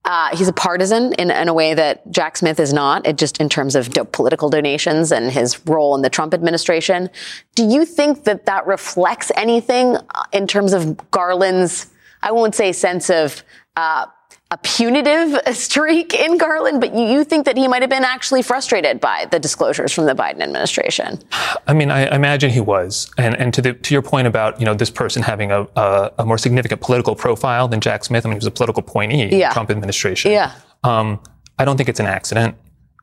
uh, 0.06 0.36
he's 0.36 0.50
a 0.50 0.54
partisan 0.54 1.14
in, 1.14 1.32
in, 1.32 1.48
a 1.48 1.54
way 1.54 1.74
that 1.74 2.10
Jack 2.12 2.36
Smith 2.36 2.60
is 2.60 2.74
not, 2.74 3.08
it 3.08 3.18
just 3.18 3.40
in 3.40 3.48
terms 3.48 3.74
of 3.74 3.90
do- 3.92 4.04
political 4.04 4.50
donations 4.50 5.14
and 5.14 5.32
his 5.32 5.66
role 5.66 5.96
in 5.96 6.02
the 6.02 6.10
Trump 6.10 6.34
administration. 6.34 7.10
Do 7.56 7.64
you 7.66 7.86
think 7.86 8.26
that 8.26 8.46
that 8.46 8.68
reflects 8.68 9.32
anything 9.36 9.96
uh, 9.96 10.24
in 10.34 10.46
terms 10.46 10.74
of 10.74 11.10
Garland's, 11.12 11.88
I 12.22 12.34
won't 12.34 12.54
say 12.54 12.74
sense 12.74 13.10
of 13.10 13.44
uh, 13.78 14.08
a 14.54 14.58
punitive 14.58 15.42
streak 15.56 16.14
in 16.14 16.38
Garland, 16.38 16.80
but 16.80 16.94
you 16.94 17.24
think 17.24 17.46
that 17.46 17.58
he 17.58 17.68
might 17.68 17.82
have 17.82 17.90
been 17.90 18.04
actually 18.04 18.44
frustrated 18.44 19.00
by 19.00 19.26
the 19.32 19.40
disclosures 19.40 19.92
from 19.92 20.06
the 20.06 20.14
Biden 20.14 20.42
administration. 20.42 21.20
I 21.66 21.74
mean, 21.74 21.90
I 21.90 22.16
imagine 22.16 22.52
he 22.52 22.62
was. 22.62 23.12
And, 23.18 23.36
and 23.40 23.52
to, 23.56 23.62
the, 23.64 23.74
to 23.74 23.94
your 23.96 24.04
point 24.04 24.28
about, 24.28 24.60
you 24.60 24.66
know, 24.66 24.76
this 24.76 24.92
person 24.92 25.24
having 25.24 25.52
a, 25.52 25.68
a, 25.76 26.12
a, 26.20 26.26
more 26.26 26.38
significant 26.38 26.82
political 26.82 27.16
profile 27.16 27.68
than 27.68 27.82
Jack 27.82 28.04
Smith, 28.04 28.26
I 28.26 28.30
mean, 28.30 28.36
he 28.36 28.38
was 28.38 28.46
a 28.46 28.52
political 28.52 28.82
appointee 28.84 29.18
yeah. 29.18 29.24
in 29.24 29.40
the 29.40 29.54
Trump 29.54 29.72
administration. 29.72 30.32
Yeah. 30.32 30.54
Um, 30.84 31.20
I 31.58 31.66
don't 31.66 31.78
think 31.78 31.90
it's 31.90 32.00
an 32.00 32.06
accident. 32.06 32.56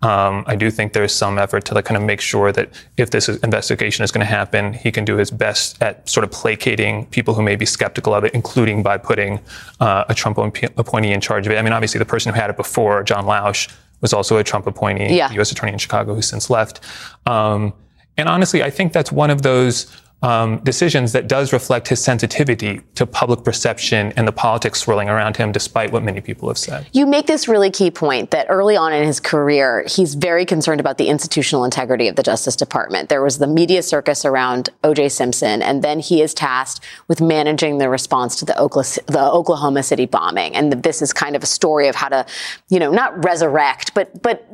Um, 0.03 0.45
I 0.47 0.57
do 0.57 0.71
think 0.71 0.95
there's 0.95 1.13
some 1.13 1.39
effort 1.39 1.67
to 1.67 1.75
like 1.75 1.85
kind 1.85 1.97
of 1.97 2.03
make 2.03 2.21
sure 2.21 2.53
that 2.53 2.71
if 2.97 3.11
this 3.11 3.29
investigation 3.29 4.03
is 4.03 4.11
going 4.11 4.27
to 4.27 4.33
happen, 4.33 4.73
he 4.73 4.91
can 4.91 5.05
do 5.05 5.17
his 5.17 5.31
best 5.31 5.81
at 5.83 6.09
sort 6.09 6.25
of 6.25 6.31
placating 6.31 7.07
people 7.07 7.35
who 7.35 7.43
may 7.43 7.55
be 7.57 7.67
skeptical 7.67 8.15
of 8.15 8.25
it, 8.25 8.33
including 8.33 8.83
by 8.83 8.97
putting 8.97 9.41
uh, 9.81 10.05
a 10.09 10.15
Trump 10.15 10.39
appointee 10.39 11.13
in 11.13 11.21
charge 11.21 11.47
of 11.47 11.53
it. 11.53 11.59
I 11.59 11.63
mean, 11.63 11.75
obviously, 11.75 11.99
the 11.99 12.07
person 12.07 12.33
who 12.33 12.41
had 12.41 12.49
it 12.49 12.57
before, 12.57 13.03
John 13.03 13.27
Lausch, 13.27 13.71
was 14.01 14.15
also 14.15 14.39
a 14.39 14.45
Trump 14.45 14.67
appointee, 14.67 15.17
yeah. 15.17 15.31
U.S. 15.33 15.53
attorney 15.53 15.73
in 15.73 15.79
Chicago, 15.79 16.15
who's 16.15 16.27
since 16.27 16.49
left. 16.49 16.81
Um, 17.27 17.75
and 18.17 18.29
honestly, 18.29 18.63
I 18.63 18.71
think 18.71 18.95
that's 18.95 19.13
one 19.13 19.31
of 19.31 19.43
those 19.43 19.95
um, 20.23 20.59
decisions 20.59 21.13
that 21.13 21.29
does 21.29 21.53
reflect 21.53 21.89
his 21.89 22.03
sensitivity 22.03 22.81
to 22.95 23.07
public 23.07 23.45
perception 23.45 24.13
and 24.17 24.29
the 24.29 24.33
politics 24.33 24.81
swirling 24.81 25.09
around 25.09 25.37
him, 25.37 25.53
despite 25.53 25.93
what 25.93 26.03
many 26.03 26.21
people 26.21 26.49
have 26.49 26.59
said. 26.59 26.87
You 26.93 27.07
make 27.07 27.27
this 27.27 27.49
really 27.49 27.71
key 27.71 27.91
point 27.91 28.31
that 28.31 28.47
early 28.49 28.77
on 28.77 28.93
in 28.93 29.07
his 29.07 29.21
career, 29.21 29.85
he's 29.89 30.15
very 30.15 30.45
concerned 30.45 30.81
about 30.81 30.99
the 30.99 31.09
institutional 31.09 31.65
integrity 31.65 32.09
of 32.09 32.17
the 32.17 32.23
Justice 32.23 32.57
Department. 32.57 33.09
There 33.09 33.23
was 33.23 33.39
the 33.39 33.47
media 33.47 33.83
circus 33.83 34.25
around 34.25 34.69
O.J. 34.85 35.09
Simpson, 35.09 35.63
and 35.63 35.83
then 35.83 36.01
he 36.01 36.21
is 36.21 36.35
tasked 36.35 36.85
with 37.09 37.21
managing 37.21 37.79
the 37.79 37.89
response 37.89 38.37
to 38.37 38.45
the 38.45 38.59
Oklahoma 38.59 39.83
City 39.83 40.07
bombing. 40.07 40.55
And 40.55 40.73
this 40.73 41.01
is 41.01 41.13
kind 41.13 41.35
of 41.35 41.43
a 41.43 41.47
story 41.47 41.89
of 41.89 41.95
how 41.95 42.09
to, 42.09 42.27
you 42.69 42.79
know, 42.79 42.91
not 42.91 43.25
resurrect, 43.25 43.95
but 43.95 44.23
but 44.23 44.47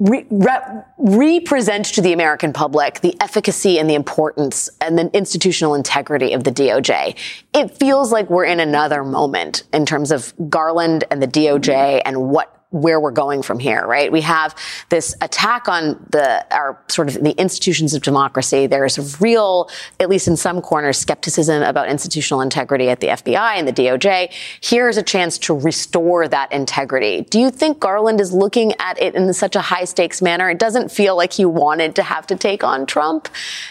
re- 0.00 0.26
re- 0.30 0.82
represent 0.98 1.86
to 1.86 2.00
the 2.00 2.12
American 2.12 2.52
public 2.52 3.00
the 3.00 3.14
efficacy 3.20 3.78
and 3.78 3.88
the 3.88 3.94
importance 3.94 4.68
and 4.80 4.98
the 4.98 5.10
institutional 5.16 5.74
integrity 5.74 6.32
of 6.32 6.42
the 6.42 6.50
DOJ. 6.50 7.16
It 7.54 7.70
feels 7.70 8.10
like 8.10 8.28
we're 8.28 8.44
in 8.44 8.58
another 8.58 9.04
moment 9.04 9.64
in 9.72 9.86
terms 9.86 10.10
of 10.10 10.32
Garland 10.48 11.04
and 11.10 11.22
the 11.22 11.28
DOJ 11.28 12.02
and 12.04 12.30
what 12.30 12.59
where 12.70 13.00
we're 13.00 13.10
going 13.10 13.42
from 13.42 13.58
here, 13.58 13.84
right? 13.84 14.12
We 14.12 14.20
have 14.20 14.54
this 14.90 15.14
attack 15.20 15.68
on 15.68 16.04
the 16.10 16.46
our 16.54 16.78
sort 16.88 17.08
of 17.08 17.14
the 17.14 17.32
institutions 17.32 17.94
of 17.94 18.02
democracy. 18.02 18.66
There's 18.66 19.20
real, 19.20 19.68
at 19.98 20.08
least 20.08 20.28
in 20.28 20.36
some 20.36 20.62
corners, 20.62 20.96
skepticism 20.96 21.62
about 21.62 21.88
institutional 21.88 22.40
integrity 22.40 22.88
at 22.88 23.00
the 23.00 23.08
FBI 23.08 23.56
and 23.56 23.66
the 23.66 23.72
DOJ. 23.72 24.32
Here's 24.62 24.96
a 24.96 25.02
chance 25.02 25.36
to 25.38 25.58
restore 25.58 26.28
that 26.28 26.52
integrity. 26.52 27.22
Do 27.22 27.40
you 27.40 27.50
think 27.50 27.80
Garland 27.80 28.20
is 28.20 28.32
looking 28.32 28.72
at 28.78 29.00
it 29.00 29.16
in 29.16 29.32
such 29.34 29.56
a 29.56 29.60
high 29.60 29.84
stakes 29.84 30.22
manner? 30.22 30.48
It 30.48 30.58
doesn't 30.58 30.92
feel 30.92 31.16
like 31.16 31.32
he 31.32 31.44
wanted 31.44 31.96
to 31.96 32.04
have 32.04 32.26
to 32.28 32.36
take 32.36 32.62
on 32.62 32.86
Trump 32.86 33.28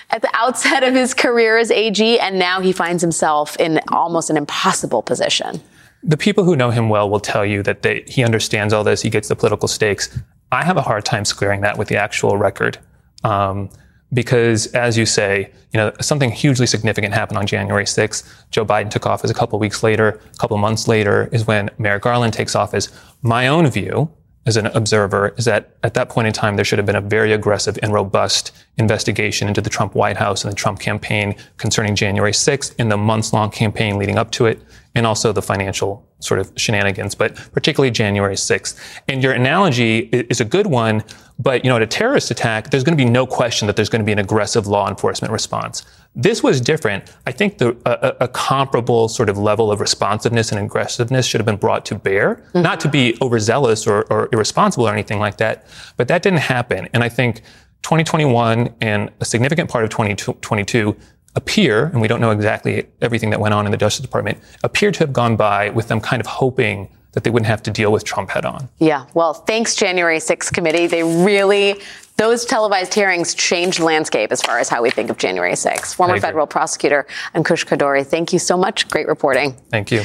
at 0.09 0.21
the 0.21 0.29
outset 0.33 0.83
of 0.83 0.93
his 0.93 1.13
career 1.13 1.57
as 1.57 1.71
AG, 1.71 2.19
and 2.19 2.37
now 2.37 2.59
he 2.59 2.73
finds 2.73 3.01
himself 3.01 3.55
in 3.57 3.79
almost 3.89 4.29
an 4.29 4.35
impossible 4.35 5.01
position. 5.01 5.61
The 6.03 6.17
people 6.17 6.43
who 6.43 6.55
know 6.55 6.71
him 6.71 6.89
well 6.89 7.09
will 7.09 7.19
tell 7.19 7.45
you 7.45 7.61
that 7.63 7.81
they, 7.81 8.03
he 8.07 8.23
understands 8.23 8.73
all 8.73 8.83
this. 8.83 9.01
He 9.01 9.09
gets 9.09 9.27
the 9.27 9.35
political 9.35 9.67
stakes. 9.67 10.17
I 10.51 10.63
have 10.63 10.77
a 10.77 10.81
hard 10.81 11.05
time 11.05 11.25
squaring 11.25 11.61
that 11.61 11.77
with 11.77 11.89
the 11.89 11.97
actual 11.97 12.37
record. 12.37 12.77
Um, 13.23 13.69
because 14.13 14.67
as 14.67 14.97
you 14.97 15.05
say, 15.05 15.51
you 15.71 15.77
know, 15.77 15.93
something 16.01 16.31
hugely 16.31 16.65
significant 16.65 17.13
happened 17.13 17.37
on 17.37 17.45
January 17.45 17.85
6th. 17.85 18.27
Joe 18.49 18.65
Biden 18.65 18.89
took 18.89 19.05
office 19.05 19.29
a 19.29 19.33
couple 19.33 19.59
weeks 19.59 19.83
later. 19.83 20.19
A 20.33 20.37
couple 20.37 20.57
months 20.57 20.87
later 20.87 21.29
is 21.31 21.45
when 21.45 21.69
Merrick 21.77 22.03
Garland 22.03 22.33
takes 22.33 22.55
office. 22.55 22.89
My 23.21 23.47
own 23.47 23.67
view 23.67 24.09
as 24.45 24.57
an 24.57 24.65
observer 24.67 25.35
is 25.37 25.45
that 25.45 25.77
at 25.83 25.93
that 25.93 26.09
point 26.09 26.25
in 26.25 26.33
time, 26.33 26.55
there 26.55 26.65
should 26.65 26.79
have 26.79 26.85
been 26.85 26.95
a 26.95 27.01
very 27.01 27.33
aggressive 27.33 27.77
and 27.83 27.93
robust 27.93 28.51
investigation 28.77 29.47
into 29.47 29.61
the 29.61 29.69
Trump 29.69 29.93
White 29.93 30.17
House 30.17 30.43
and 30.43 30.51
the 30.51 30.55
Trump 30.55 30.79
campaign 30.79 31.35
concerning 31.57 31.95
January 31.95 32.31
6th 32.31 32.73
and 32.79 32.91
the 32.91 32.97
months 32.97 33.31
long 33.31 33.51
campaign 33.51 33.97
leading 33.97 34.17
up 34.17 34.31
to 34.31 34.47
it 34.47 34.59
and 34.99 35.07
also 35.07 35.31
the 35.31 35.41
financial 35.41 36.05
sort 36.19 36.41
of 36.41 36.51
shenanigans, 36.57 37.15
but 37.15 37.33
particularly 37.53 37.89
January 37.89 38.35
6th. 38.35 38.77
And 39.07 39.23
your 39.23 39.31
analogy 39.31 39.99
is 40.11 40.41
a 40.41 40.45
good 40.45 40.67
one, 40.67 41.05
but 41.39 41.63
you 41.63 41.69
know, 41.69 41.77
at 41.77 41.81
a 41.81 41.87
terrorist 41.87 42.29
attack, 42.31 42.69
there's 42.69 42.83
going 42.83 42.97
to 42.97 43.01
be 43.01 43.09
no 43.09 43.25
question 43.25 43.65
that 43.67 43.77
there's 43.77 43.87
going 43.87 44.01
to 44.01 44.05
be 44.05 44.11
an 44.11 44.19
aggressive 44.19 44.67
law 44.67 44.89
enforcement 44.89 45.31
response. 45.31 45.85
This 46.15 46.43
was 46.43 46.59
different. 46.59 47.15
I 47.25 47.31
think 47.31 47.59
the, 47.59 47.77
a, 47.85 48.25
a 48.25 48.27
comparable 48.27 49.07
sort 49.07 49.29
of 49.29 49.37
level 49.37 49.71
of 49.71 49.79
responsiveness 49.79 50.51
and 50.51 50.59
aggressiveness 50.59 51.25
should 51.25 51.39
have 51.39 51.45
been 51.45 51.55
brought 51.55 51.85
to 51.85 51.95
bear, 51.95 52.35
mm-hmm. 52.35 52.61
not 52.61 52.81
to 52.81 52.89
be 52.89 53.17
overzealous 53.21 53.87
or, 53.87 54.03
or 54.11 54.27
irresponsible 54.33 54.85
or 54.85 54.91
anything 54.91 55.19
like 55.19 55.37
that, 55.37 55.65
but 55.95 56.09
that 56.09 56.23
didn't 56.23 56.39
happen. 56.39 56.89
And 56.93 57.03
I 57.05 57.09
think 57.09 57.37
2021 57.83 58.75
and 58.81 59.09
a 59.21 59.25
significant 59.25 59.69
part 59.69 59.85
of 59.85 59.91
2022 59.91 60.97
appear, 61.39 61.85
and 61.85 62.01
we 62.01 62.07
don't 62.07 62.21
know 62.21 62.31
exactly 62.31 62.85
everything 63.01 63.29
that 63.31 63.39
went 63.39 63.53
on 63.53 63.65
in 63.65 63.71
the 63.71 63.77
Justice 63.77 64.01
Department, 64.01 64.37
appear 64.63 64.91
to 64.91 64.99
have 64.99 65.13
gone 65.13 65.35
by 65.35 65.69
with 65.69 65.87
them 65.87 65.99
kind 66.01 66.19
of 66.19 66.27
hoping 66.27 66.89
that 67.13 67.23
they 67.23 67.29
wouldn't 67.29 67.47
have 67.47 67.63
to 67.63 67.71
deal 67.71 67.91
with 67.91 68.03
Trump 68.03 68.29
head 68.29 68.45
on. 68.45 68.69
Yeah. 68.77 69.05
Well, 69.13 69.33
thanks, 69.33 69.75
January 69.75 70.19
6th 70.19 70.53
committee. 70.53 70.85
They 70.85 71.03
really 71.03 71.81
those 72.17 72.43
televised 72.43 72.93
hearings 72.93 73.33
changed 73.33 73.79
the 73.79 73.85
landscape 73.85 74.33
as 74.33 74.41
far 74.41 74.59
as 74.59 74.67
how 74.67 74.83
we 74.83 74.91
think 74.91 75.09
of 75.09 75.17
January 75.17 75.53
6th. 75.53 75.95
Former 75.95 76.19
federal 76.19 76.45
prosecutor 76.45 77.07
Ankush 77.33 77.65
Khardori, 77.65 78.05
thank 78.05 78.33
you 78.33 78.39
so 78.39 78.57
much. 78.57 78.89
Great 78.89 79.07
reporting. 79.07 79.53
Thank 79.69 79.89
you. 79.89 80.03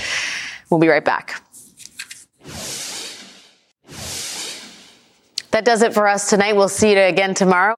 We'll 0.71 0.79
be 0.79 0.87
right 0.89 1.05
back. 1.05 1.43
That 5.51 5.65
does 5.65 5.83
it 5.83 5.93
for 5.93 6.07
us 6.07 6.31
tonight. 6.31 6.55
We'll 6.55 6.69
see 6.69 6.93
you 6.93 7.01
again 7.01 7.35
tomorrow. 7.35 7.75